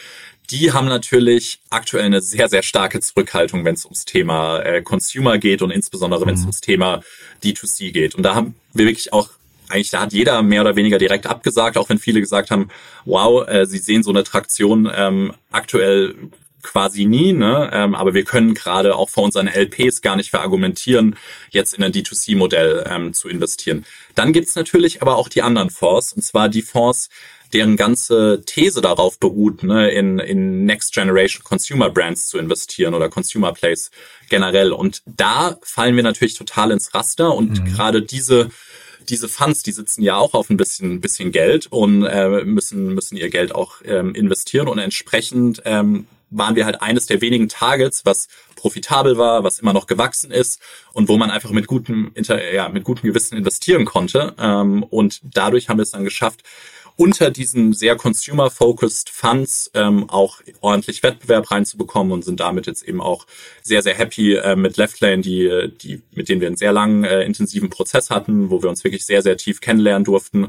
die 0.50 0.72
haben 0.72 0.86
natürlich 0.86 1.60
aktuell 1.68 2.04
eine 2.04 2.22
sehr, 2.22 2.48
sehr 2.48 2.62
starke 2.62 3.00
Zurückhaltung, 3.00 3.64
wenn 3.64 3.74
es 3.74 3.84
ums 3.84 4.04
Thema 4.04 4.60
äh, 4.60 4.82
Consumer 4.82 5.36
geht 5.38 5.60
und 5.60 5.70
insbesondere 5.70 6.24
wenn 6.24 6.34
es 6.34 6.40
mhm. 6.40 6.46
ums 6.46 6.60
Thema 6.60 7.02
D2C 7.42 7.92
geht. 7.92 8.14
Und 8.14 8.22
da 8.22 8.34
haben 8.34 8.54
wir 8.72 8.86
wirklich 8.86 9.12
auch 9.12 9.30
eigentlich, 9.68 9.90
da 9.90 10.00
hat 10.00 10.14
jeder 10.14 10.42
mehr 10.42 10.62
oder 10.62 10.76
weniger 10.76 10.96
direkt 10.96 11.26
abgesagt, 11.26 11.76
auch 11.76 11.90
wenn 11.90 11.98
viele 11.98 12.20
gesagt 12.20 12.50
haben, 12.50 12.70
wow, 13.04 13.46
äh, 13.46 13.66
sie 13.66 13.78
sehen 13.78 14.02
so 14.02 14.10
eine 14.10 14.24
Traktion 14.24 14.90
ähm, 14.94 15.34
aktuell 15.50 16.14
quasi 16.62 17.04
nie, 17.04 17.32
ne? 17.32 17.70
Ähm, 17.72 17.94
aber 17.94 18.14
wir 18.14 18.24
können 18.24 18.54
gerade 18.54 18.96
auch 18.96 19.08
vor 19.08 19.24
unseren 19.24 19.48
LPs 19.48 20.02
gar 20.02 20.16
nicht 20.16 20.30
verargumentieren, 20.30 21.16
jetzt 21.50 21.74
in 21.74 21.82
ein 21.82 21.92
D2C-Modell 21.92 22.84
ähm, 22.90 23.14
zu 23.14 23.28
investieren. 23.28 23.84
Dann 24.14 24.32
gibt's 24.32 24.54
natürlich 24.54 25.02
aber 25.02 25.16
auch 25.16 25.28
die 25.28 25.42
anderen 25.42 25.70
Fonds, 25.70 26.12
und 26.12 26.22
zwar 26.22 26.48
die 26.48 26.62
Fonds, 26.62 27.08
deren 27.52 27.76
ganze 27.76 28.42
These 28.44 28.80
darauf 28.80 29.18
beruht, 29.18 29.62
ne, 29.62 29.90
in, 29.90 30.18
in 30.18 30.66
Next 30.66 30.92
Generation 30.92 31.42
Consumer 31.44 31.90
Brands 31.90 32.28
zu 32.28 32.38
investieren 32.38 32.94
oder 32.94 33.08
Consumer 33.08 33.52
Plays 33.52 33.90
generell. 34.28 34.72
Und 34.72 35.02
da 35.06 35.56
fallen 35.62 35.96
wir 35.96 36.02
natürlich 36.02 36.34
total 36.34 36.72
ins 36.72 36.92
Raster 36.94 37.34
und 37.34 37.60
mhm. 37.60 37.64
gerade 37.64 38.02
diese 38.02 38.50
diese 39.08 39.28
Funds, 39.28 39.62
die 39.62 39.72
sitzen 39.72 40.02
ja 40.02 40.16
auch 40.16 40.34
auf 40.34 40.50
ein 40.50 40.58
bisschen, 40.58 41.00
bisschen 41.00 41.32
Geld 41.32 41.66
und 41.70 42.04
äh, 42.04 42.44
müssen, 42.44 42.94
müssen 42.94 43.16
ihr 43.16 43.30
Geld 43.30 43.54
auch 43.54 43.76
ähm, 43.84 44.14
investieren 44.14 44.68
und 44.68 44.78
entsprechend 44.78 45.62
ähm, 45.64 46.06
waren 46.30 46.56
wir 46.56 46.64
halt 46.64 46.82
eines 46.82 47.06
der 47.06 47.20
wenigen 47.20 47.48
Targets, 47.48 48.04
was 48.04 48.28
profitabel 48.56 49.16
war, 49.16 49.44
was 49.44 49.60
immer 49.60 49.72
noch 49.72 49.86
gewachsen 49.86 50.30
ist 50.30 50.60
und 50.92 51.08
wo 51.08 51.16
man 51.16 51.30
einfach 51.30 51.50
mit 51.50 51.66
gutem, 51.66 52.12
ja, 52.52 52.68
mit 52.68 52.84
gutem 52.84 53.08
Gewissen 53.08 53.36
investieren 53.36 53.84
konnte. 53.84 54.34
Ähm, 54.38 54.82
und 54.82 55.20
dadurch 55.22 55.68
haben 55.68 55.78
wir 55.78 55.84
es 55.84 55.92
dann 55.92 56.04
geschafft, 56.04 56.42
unter 56.98 57.30
diesen 57.30 57.74
sehr 57.74 57.94
consumer-focused 57.94 59.08
Funds 59.08 59.70
ähm, 59.74 60.10
auch 60.10 60.40
ordentlich 60.60 61.04
Wettbewerb 61.04 61.48
reinzubekommen 61.52 62.12
und 62.12 62.24
sind 62.24 62.40
damit 62.40 62.66
jetzt 62.66 62.82
eben 62.82 63.00
auch 63.00 63.24
sehr, 63.62 63.82
sehr 63.82 63.94
happy 63.94 64.34
äh, 64.34 64.56
mit 64.56 64.76
Leftlane, 64.76 65.22
die, 65.22 65.70
die, 65.80 66.02
mit 66.10 66.28
denen 66.28 66.40
wir 66.40 66.48
einen 66.48 66.56
sehr 66.56 66.72
langen, 66.72 67.04
äh, 67.04 67.22
intensiven 67.22 67.70
Prozess 67.70 68.10
hatten, 68.10 68.50
wo 68.50 68.64
wir 68.64 68.68
uns 68.68 68.82
wirklich 68.82 69.06
sehr, 69.06 69.22
sehr 69.22 69.36
tief 69.36 69.60
kennenlernen 69.60 70.02
durften 70.02 70.48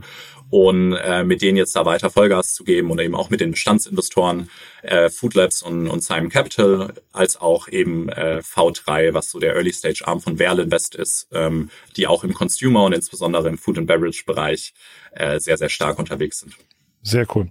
und 0.50 0.94
äh, 0.94 1.24
mit 1.24 1.42
denen 1.42 1.58
jetzt 1.58 1.76
da 1.76 1.86
weiter 1.86 2.10
Vollgas 2.10 2.54
zu 2.54 2.64
geben 2.64 2.90
und 2.92 3.00
eben 3.00 3.16
auch 3.16 3.30
mit 3.30 3.40
den 3.40 3.52
Bestandsinvestoren 3.52 4.50
äh, 4.82 5.10
Food 5.10 5.36
Labs 5.36 5.62
und, 5.62 5.88
und 5.88 6.04
Simon 6.04 6.30
Capital, 6.30 6.94
als 7.12 7.38
auch 7.38 7.68
eben 7.68 8.10
äh, 8.10 8.42
V3, 8.44 9.14
was 9.14 9.30
so 9.30 9.40
der 9.40 9.56
Early 9.56 9.74
Stage 9.74 10.04
Arm 10.06 10.22
von 10.22 10.38
Verl 10.38 10.60
Invest 10.60 10.96
ist, 10.96 11.28
ähm, 11.32 11.70
die 11.98 12.08
auch 12.08 12.24
im 12.24 12.34
Consumer 12.34 12.84
und 12.84 12.94
insbesondere 12.94 13.48
im 13.50 13.58
Food 13.58 13.78
and 13.78 13.88
Beverage 13.88 14.24
Bereich 14.26 14.74
äh, 15.12 15.40
sehr, 15.40 15.58
sehr 15.58 15.70
stark 15.70 16.00
unterwegs 16.00 16.40
sind. 16.40 16.56
Sehr 17.02 17.26
cool. 17.36 17.50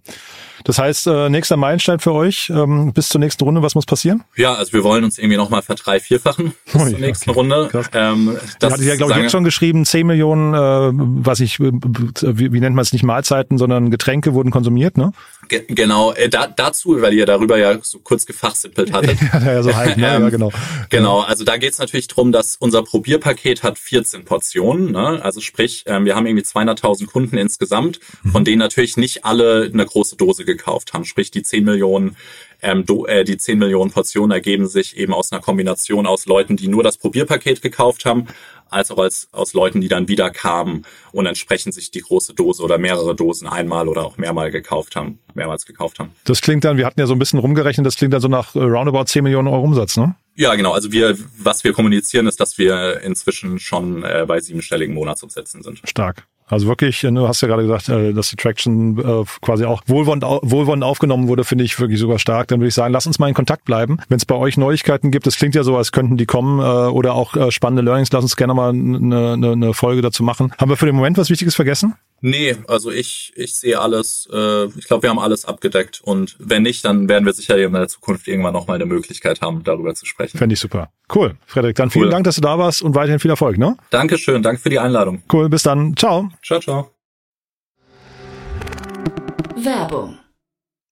Das 0.65 0.79
heißt, 0.79 1.07
äh, 1.07 1.29
nächster 1.31 1.57
Meilenstein 1.57 1.99
für 1.99 2.13
euch 2.13 2.51
ähm, 2.51 2.93
bis 2.93 3.09
zur 3.09 3.21
nächsten 3.21 3.45
Runde, 3.45 3.63
was 3.63 3.75
muss 3.75 3.87
passieren? 3.87 4.25
Ja, 4.37 4.55
also 4.55 4.73
wir 4.73 4.85
wollen 4.85 5.05
uns 5.05 5.19
irgendwie 5.19 5.37
nochmal 5.37 5.63
verdrei, 5.63 6.01
vierfachen 6.01 6.53
bis 6.65 6.75
oh, 6.75 6.89
zur 6.89 6.99
nächsten 6.99 7.31
okay. 7.31 7.39
Runde. 7.39 7.71
Ähm, 7.95 8.37
das 8.59 8.73
hatte 8.73 8.83
ich 8.83 8.89
ja, 8.89 8.97
glaube 8.97 9.13
ich, 9.13 9.19
jetzt 9.19 9.33
schon 9.33 9.45
geschrieben, 9.45 9.85
10 9.85 10.07
Millionen, 10.07 10.55
äh, 10.55 10.91
was 11.25 11.41
ich, 11.41 11.61
äh, 11.61 11.71
wie, 11.73 12.53
wie 12.53 12.61
nennt 12.61 12.75
man 12.75 12.83
es, 12.83 12.93
nicht 12.93 13.03
Mahlzeiten, 13.03 13.59
sondern 13.59 13.91
Getränke 13.91 14.35
wurden 14.35 14.51
konsumiert, 14.51 14.97
ne? 14.97 15.13
Ge 15.49 15.65
genau, 15.69 16.13
äh, 16.13 16.29
da, 16.29 16.47
dazu, 16.47 17.01
weil 17.01 17.15
ihr 17.15 17.25
darüber 17.25 17.57
ja 17.57 17.79
so 17.81 18.01
kurz 18.01 18.27
gefachsimpelt 18.27 18.93
hattet. 18.93 19.19
ja, 19.33 19.53
ja, 19.53 19.63
so 19.63 19.75
halt, 19.75 19.97
ne? 19.97 20.07
ähm, 20.17 20.23
ja, 20.23 20.29
genau. 20.29 20.53
Genau, 20.91 21.21
also 21.21 21.45
da 21.45 21.57
geht 21.57 21.73
es 21.73 21.79
natürlich 21.79 22.09
drum, 22.09 22.33
dass 22.33 22.57
unser 22.57 22.83
Probierpaket 22.83 23.63
hat 23.63 23.79
14 23.79 24.25
Portionen, 24.25 24.93
ne? 24.93 25.21
also 25.23 25.41
sprich, 25.41 25.85
ähm, 25.87 26.05
wir 26.05 26.17
haben 26.17 26.27
irgendwie 26.27 26.45
200.000 26.45 27.07
Kunden 27.07 27.39
insgesamt, 27.39 28.01
mhm. 28.23 28.31
von 28.33 28.45
denen 28.45 28.59
natürlich 28.59 28.97
nicht 28.97 29.25
alle 29.25 29.38
eine 29.40 29.87
große 29.87 30.16
Dose 30.16 30.44
gekauft 30.44 30.92
haben, 30.92 31.05
sprich 31.05 31.31
die 31.31 31.42
10 31.42 31.64
Millionen 31.64 32.16
ähm, 32.62 32.85
do, 32.85 33.07
äh, 33.07 33.24
die 33.24 33.37
10 33.37 33.59
Millionen 33.59 33.90
Portionen 33.90 34.33
ergeben 34.33 34.66
sich 34.66 34.96
eben 34.96 35.14
aus 35.14 35.33
einer 35.33 35.40
Kombination 35.40 36.07
aus 36.07 36.27
Leuten, 36.27 36.57
die 36.57 36.68
nur 36.68 36.83
das 36.83 36.98
Probierpaket 36.98 37.62
gekauft 37.62 38.05
haben, 38.05 38.27
als 38.70 38.90
auch 38.90 38.98
als, 38.98 39.29
aus 39.33 39.55
Leuten, 39.55 39.81
die 39.81 39.88
dann 39.88 40.09
wieder 40.09 40.31
kamen 40.31 40.85
und 41.12 41.27
entsprechend 41.27 41.74
sich 41.74 41.90
die 41.90 42.01
große 42.01 42.35
Dose 42.35 42.62
oder 42.62 42.79
mehrere 42.79 43.14
Dosen 43.14 43.46
einmal 43.48 43.88
oder 43.88 44.05
auch 44.05 44.18
mehrmal 44.18 44.51
gekauft 44.51 44.96
haben, 44.96 45.18
mehrmals 45.35 45.66
gekauft 45.66 45.98
haben. 45.98 46.11
Das 46.24 46.40
klingt 46.40 46.64
dann, 46.64 46.77
wir 46.77 46.87
hatten 46.87 47.01
ja 47.01 47.07
so 47.07 47.14
ein 47.14 47.18
bisschen 47.18 47.38
rumgerechnet, 47.38 47.87
das 47.87 47.96
klingt 47.96 48.12
dann 48.12 48.20
so 48.20 48.29
nach 48.29 48.55
äh, 48.55 48.61
roundabout 48.61 49.05
10 49.05 49.22
Millionen 49.22 49.48
Euro 49.48 49.62
Umsatz, 49.62 49.96
ne? 49.96 50.16
Ja, 50.35 50.55
genau. 50.55 50.72
Also 50.72 50.92
wir, 50.92 51.16
was 51.38 51.64
wir 51.64 51.72
kommunizieren, 51.72 52.29
ist, 52.29 52.38
dass 52.38 52.59
wir 52.59 53.01
inzwischen 53.01 53.59
schon 53.59 54.05
äh, 54.05 54.24
bei 54.27 54.38
siebenstelligen 54.40 54.94
Monatsumsätzen 54.94 55.62
sind. 55.62 55.81
Stark. 55.85 56.29
Also 56.49 56.67
wirklich, 56.67 57.05
äh, 57.05 57.13
du 57.13 57.29
hast 57.29 57.41
ja 57.41 57.49
gerade 57.49 57.63
gesagt, 57.63 57.89
äh, 57.89 58.13
dass 58.13 58.29
die 58.31 58.37
Traction 58.37 58.99
äh, 58.99 59.25
quasi 59.43 59.65
auch 59.65 59.83
wohlwollend, 59.87 60.25
wohlwollend 60.25 60.85
aufgenommen 60.85 61.29
wurde, 61.29 61.45
finde 61.45 61.65
ich 61.65 61.79
wirklich 61.79 61.99
sogar 61.99 62.19
stark. 62.19 62.49
Dann 62.49 62.61
würde 62.61 62.69
ich 62.69 62.75
sagen, 62.75 62.93
lass 62.93 63.07
uns 63.07 63.19
mal 63.19 63.29
in 63.29 63.35
Kontakt 63.35 63.65
bleiben. 63.65 63.99
Wenn 64.09 64.17
es 64.17 64.25
bei 64.25 64.35
euch 64.35 64.57
Neuigkeiten 64.57 65.11
gibt, 65.11 65.27
das 65.27 65.37
klingt 65.37 65.55
ja 65.55 65.63
so, 65.63 65.77
als 65.77 65.93
könnten 65.93 66.17
die 66.17 66.27
kommen 66.27 66.59
oder 66.59 67.15
auch 67.15 67.51
spannende 67.51 67.83
Learnings, 67.83 68.11
lass 68.13 68.23
uns 68.23 68.37
gerne 68.37 68.55
mal 68.55 68.71
eine, 68.71 69.33
eine, 69.33 69.53
eine 69.53 69.75
Folge 69.75 70.03
dazu 70.03 70.23
machen. 70.23 70.53
Haben 70.59 70.71
wir 70.71 70.77
für 70.77 70.87
den 70.87 70.97
Moment 70.97 71.19
was 71.19 71.31
Wichtiges 71.31 71.55
vergessen? 71.55 71.95
Nee, 72.20 72.57
also 72.66 72.90
ich, 72.90 73.33
ich 73.37 73.54
sehe 73.54 73.78
alles, 73.81 74.28
äh, 74.33 74.64
ich 74.76 74.87
glaube, 74.87 75.04
wir 75.04 75.11
haben 75.11 75.20
alles 75.20 75.44
abgedeckt 75.44 76.00
und 76.02 76.37
wenn 76.40 76.64
nicht, 76.64 76.85
dann 76.85 77.09
werden 77.09 77.24
wir 77.24 77.33
sicher 77.33 77.57
in 77.57 77.72
der 77.72 77.88
Zukunft 77.88 78.26
irgendwann 78.26 78.52
nochmal 78.52 78.74
eine 78.74 78.87
Möglichkeit 78.87 79.40
haben, 79.40 79.62
darüber 79.62 79.94
zu 79.94 80.04
sprechen. 80.04 80.37
Fände 80.37 80.54
ich 80.54 80.61
super. 80.61 80.90
Cool. 81.14 81.37
Frederik, 81.46 81.76
dann 81.76 81.90
vielen 81.90 82.07
Cool. 82.07 82.11
Dank, 82.11 82.24
dass 82.24 82.35
du 82.35 82.40
da 82.40 82.59
warst 82.59 82.83
und 82.83 82.94
weiterhin 82.94 83.20
viel 83.20 83.31
Erfolg, 83.31 83.57
ne? 83.59 83.76
Dankeschön, 83.90 84.42
danke 84.42 84.61
für 84.61 84.70
die 84.70 84.78
Einladung. 84.81 85.22
Cool, 85.33 85.48
bis 85.48 85.62
dann. 85.62 85.96
Ciao. 85.96 86.31
Ciao, 86.42 86.61
ciao. 86.61 86.90
Werbung. 89.57 90.18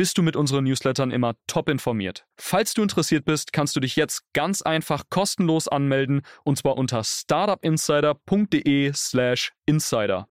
bist 0.00 0.16
du 0.16 0.22
mit 0.22 0.34
unseren 0.34 0.64
Newslettern 0.64 1.10
immer 1.10 1.34
top 1.46 1.68
informiert. 1.68 2.24
Falls 2.38 2.72
du 2.72 2.80
interessiert 2.80 3.26
bist, 3.26 3.52
kannst 3.52 3.76
du 3.76 3.80
dich 3.80 3.96
jetzt 3.96 4.22
ganz 4.32 4.62
einfach 4.62 5.02
kostenlos 5.10 5.68
anmelden 5.68 6.22
und 6.42 6.56
zwar 6.56 6.78
unter 6.78 7.04
startupinsider.de/slash 7.04 9.52
insider. 9.66 10.26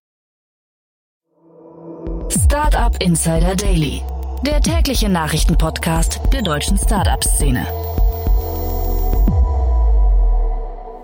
Startup 2.28 3.00
Insider 3.00 3.54
Daily. 3.54 4.02
Der 4.44 4.60
tägliche 4.60 5.08
Nachrichtenpodcast 5.08 6.18
der 6.32 6.42
deutschen 6.42 6.76
Startup-Szene. 6.76 7.64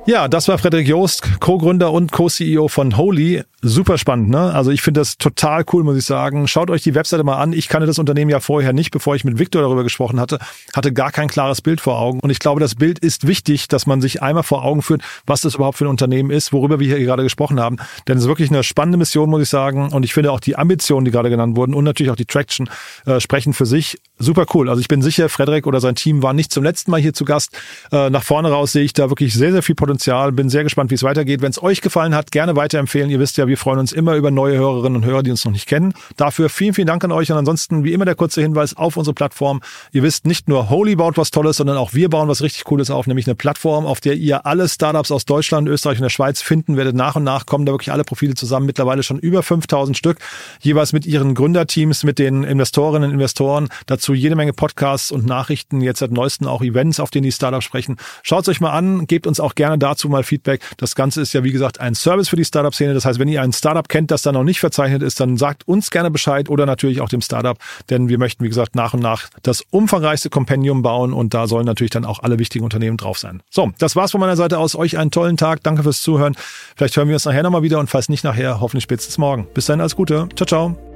Ja, 0.07 0.27
das 0.27 0.49
war 0.49 0.59
Frederik 0.59 0.89
Joost, 0.89 1.41
Co-Gründer 1.41 1.93
und 1.93 2.11
Co-CEO 2.11 2.67
von 2.67 2.97
Holy. 2.97 3.45
Super 3.63 3.97
spannend, 3.97 4.29
ne? 4.29 4.53
Also 4.53 4.71
ich 4.71 4.83
finde 4.83 5.01
das 5.01 5.17
total 5.17 5.65
cool, 5.73 5.83
muss 5.83 5.97
ich 5.97 6.05
sagen. 6.05 6.47
Schaut 6.47 6.69
euch 6.71 6.83
die 6.83 6.95
Webseite 6.95 7.25
mal 7.25 7.37
an. 7.37 7.55
Ich 7.55 7.69
kannte 7.69 7.87
das 7.87 7.99
Unternehmen 7.99 8.31
ja 8.31 8.39
vorher 8.39 8.75
nicht, 8.75 8.91
bevor 8.91 9.17
ich 9.17 9.25
mit 9.25 9.39
Victor 9.39 9.63
darüber 9.63 9.83
gesprochen 9.83 10.21
hatte, 10.21 10.39
hatte 10.75 10.93
gar 10.93 11.11
kein 11.11 11.27
klares 11.27 11.63
Bild 11.63 11.81
vor 11.81 11.99
Augen. 11.99 12.21
Und 12.21 12.29
ich 12.29 12.39
glaube, 12.39 12.61
das 12.61 12.75
Bild 12.75 12.99
ist 12.99 13.27
wichtig, 13.27 13.67
dass 13.69 13.87
man 13.87 14.03
sich 14.03 14.23
einmal 14.23 14.43
vor 14.43 14.63
Augen 14.63 14.83
führt, 14.83 15.01
was 15.25 15.41
das 15.41 15.55
überhaupt 15.55 15.79
für 15.79 15.87
ein 15.87 15.91
Unternehmen 15.91 16.31
ist, 16.31 16.53
worüber 16.53 16.81
wir 16.81 16.87
hier 16.87 17.05
gerade 17.05 17.23
gesprochen 17.23 17.59
haben. 17.59 17.79
Denn 18.07 18.19
es 18.19 18.25
ist 18.25 18.29
wirklich 18.29 18.51
eine 18.51 18.63
spannende 18.63 18.99
Mission, 18.99 19.31
muss 19.31 19.41
ich 19.41 19.49
sagen. 19.49 19.91
Und 19.91 20.03
ich 20.03 20.13
finde 20.13 20.33
auch 20.33 20.41
die 20.41 20.57
Ambitionen, 20.57 21.07
die 21.07 21.11
gerade 21.11 21.31
genannt 21.31 21.57
wurden 21.57 21.73
und 21.73 21.83
natürlich 21.83 22.13
auch 22.13 22.17
die 22.17 22.27
Traction 22.27 22.69
äh, 23.07 23.21
sprechen 23.21 23.55
für 23.55 23.65
sich. 23.65 23.99
Super 24.19 24.45
cool. 24.53 24.69
Also 24.69 24.81
ich 24.83 24.89
bin 24.89 25.01
sicher, 25.01 25.31
Frederik 25.31 25.67
oder 25.67 25.81
sein 25.81 25.95
Team 25.95 26.23
waren 26.23 26.37
nicht 26.37 26.53
zum 26.53 26.63
letzten 26.63 26.91
Mal 26.91 27.01
hier 27.01 27.15
zu 27.15 27.25
Gast. 27.25 27.59
Äh, 27.91 28.11
nach 28.11 28.23
vorne 28.23 28.51
raus 28.51 28.73
sehe 28.73 28.85
ich 28.85 28.93
da 28.93 29.09
wirklich 29.11 29.33
sehr, 29.33 29.53
sehr 29.53 29.63
viel 29.63 29.75
Potenzial. 29.75 30.31
Bin 30.33 30.51
sehr 30.51 30.63
gespannt, 30.63 30.91
wie 30.91 30.95
es 30.95 31.03
weitergeht. 31.03 31.41
Wenn 31.41 31.51
es 31.51 31.63
euch 31.63 31.81
gefallen 31.81 32.15
hat, 32.15 32.33
gerne 32.33 32.55
weiterempfehlen. 32.55 33.09
Ihr 33.09 33.19
wisst 33.19 33.39
ja, 33.39 33.46
wir 33.47 33.59
freuen 33.59 33.79
uns 33.79 33.93
immer 33.93 34.17
über 34.17 34.31
neue 34.31 34.57
Hörerinnen 34.57 34.97
und 34.97 35.05
Hörer, 35.05 35.23
die 35.23 35.31
uns 35.31 35.45
noch 35.45 35.53
nicht 35.53 35.67
kennen. 35.67 35.95
Dafür 36.17 36.49
vielen, 36.49 36.75
vielen 36.75 36.87
Dank 36.87 37.05
an 37.05 37.13
euch. 37.13 37.31
Und 37.31 37.39
ansonsten, 37.39 37.85
wie 37.85 37.93
immer, 37.93 38.05
der 38.05 38.15
kurze 38.15 38.43
Hinweis 38.43 38.77
auf 38.77 38.97
unsere 38.97 39.15
Plattform. 39.15 39.61
Ihr 39.93 40.03
wisst, 40.03 40.27
nicht 40.27 40.49
nur 40.49 40.71
Holy 40.71 40.97
baut 40.97 41.17
was 41.17 41.31
Tolles, 41.31 41.57
sondern 41.57 41.77
auch 41.77 41.95
wir 41.95 42.09
bauen 42.11 42.29
was 42.29 42.43
richtig 42.43 42.65
Cooles 42.65 42.91
auf, 42.91 43.07
nämlich 43.07 43.27
eine 43.27 43.35
Plattform, 43.35 43.87
auf 43.87 44.01
der 44.01 44.15
ihr 44.15 44.47
alle 44.47 44.69
Startups 44.69 45.11
aus 45.11 45.25
Deutschland, 45.25 45.69
Österreich 45.69 45.99
und 45.99 46.03
der 46.03 46.11
Schweiz 46.11 46.43
finden 46.43 46.77
werdet. 46.77 46.97
Nach 46.97 47.17
und 47.17 47.25
nach 47.25 47.47
kommen 47.47 47.67
da 47.67 47.73
wirklich 47.73 47.93
alle 47.93 48.05
Profile 48.05 48.35
zusammen. 48.35 48.67
Mittlerweile 48.67 49.03
schon 49.03 49.19
über 49.19 49.43
5000 49.43 49.97
Stück, 49.97 50.19
jeweils 50.61 50.93
mit 50.93 51.07
ihren 51.07 51.35
Gründerteams, 51.35 52.05
mit 52.05 52.19
den 52.19 52.45
Investorinnen 52.45 53.11
und 53.11 53.15
Investoren. 53.15 53.69
Dazu 53.87 54.15
jede 54.15 54.37
Menge 54.37 54.53
Podcasts 54.53 55.11
und 55.11 55.27
Nachrichten, 55.27 55.81
jetzt 55.81 56.01
seit 56.01 56.11
neuesten 56.11 56.47
auch 56.47 56.63
Events, 56.63 57.01
auf 57.01 57.11
denen 57.11 57.25
die 57.25 57.33
Startups 57.33 57.65
sprechen. 57.65 57.97
Schaut 58.23 58.49
euch 58.49 58.61
mal 58.61 58.71
an, 58.71 59.07
gebt 59.07 59.27
uns 59.27 59.41
auch 59.41 59.55
gerne 59.55 59.79
dazu 59.79 60.09
mal 60.09 60.23
Feedback. 60.23 60.63
Das 60.77 60.95
Ganze 60.95 61.21
ist 61.21 61.33
ja, 61.33 61.45
wie 61.45 61.53
gesagt, 61.53 61.81
ein 61.81 61.95
Service 61.95 62.29
für 62.29 62.37
die 62.37 62.45
Startup-Szene. 62.45 62.95
Das 62.95 63.05
heißt, 63.05 63.19
wenn 63.19 63.29
ihr 63.37 63.43
ein 63.43 63.53
Startup 63.53 63.89
kennt, 63.89 64.11
das 64.11 64.23
da 64.23 64.33
noch 64.33 64.45
nicht 64.45 64.61
verzeichnet 64.61 65.03
ist, 65.03 65.21
dann 65.21 65.37
sagt 65.37 65.69
uns 65.69 65.91
gerne 65.91 66.11
Bescheid 66.11 66.49
oder 66.49 66.67
natürlich 66.67 67.01
auch 67.01 67.09
dem 67.09 67.21
Startup, 67.21 67.57
denn 67.91 68.09
wir 68.09 68.19
möchten, 68.19 68.45
wie 68.45 68.49
gesagt, 68.49 68.75
nach 68.75 68.95
und 68.95 69.01
nach 69.01 69.29
das 69.43 69.63
umfangreichste 69.71 70.31
Kompendium 70.31 70.83
bauen 70.83 71.13
und 71.13 71.35
da 71.35 71.47
sollen 71.47 71.67
natürlich 71.67 71.91
dann 71.91 72.05
auch 72.05 72.23
alle 72.23 72.39
wichtigen 72.39 72.65
Unternehmen 72.65 72.97
drauf 72.97 73.19
sein. 73.19 73.43
So, 73.51 73.71
das 73.79 73.95
war's 73.97 74.11
von 74.11 74.21
meiner 74.21 74.37
Seite 74.37 74.59
aus. 74.59 74.75
Euch 74.75 74.99
einen 74.99 75.11
tollen 75.11 75.37
Tag. 75.37 75.63
Danke 75.63 75.83
fürs 75.83 76.03
Zuhören. 76.03 76.35
Vielleicht 76.77 76.97
hören 76.97 77.09
wir 77.09 77.15
uns 77.15 77.25
nachher 77.25 77.43
nochmal 77.43 77.63
wieder 77.63 77.79
und 77.79 77.89
falls 77.89 78.09
nicht 78.09 78.25
nachher, 78.25 78.61
hoffentlich 78.61 78.85
spätestens 78.85 79.19
morgen. 79.19 79.47
Bis 79.55 79.67
dahin, 79.67 79.81
alles 79.81 79.97
Gute. 79.97 80.29
Ciao, 80.35 80.47
ciao. 80.47 80.96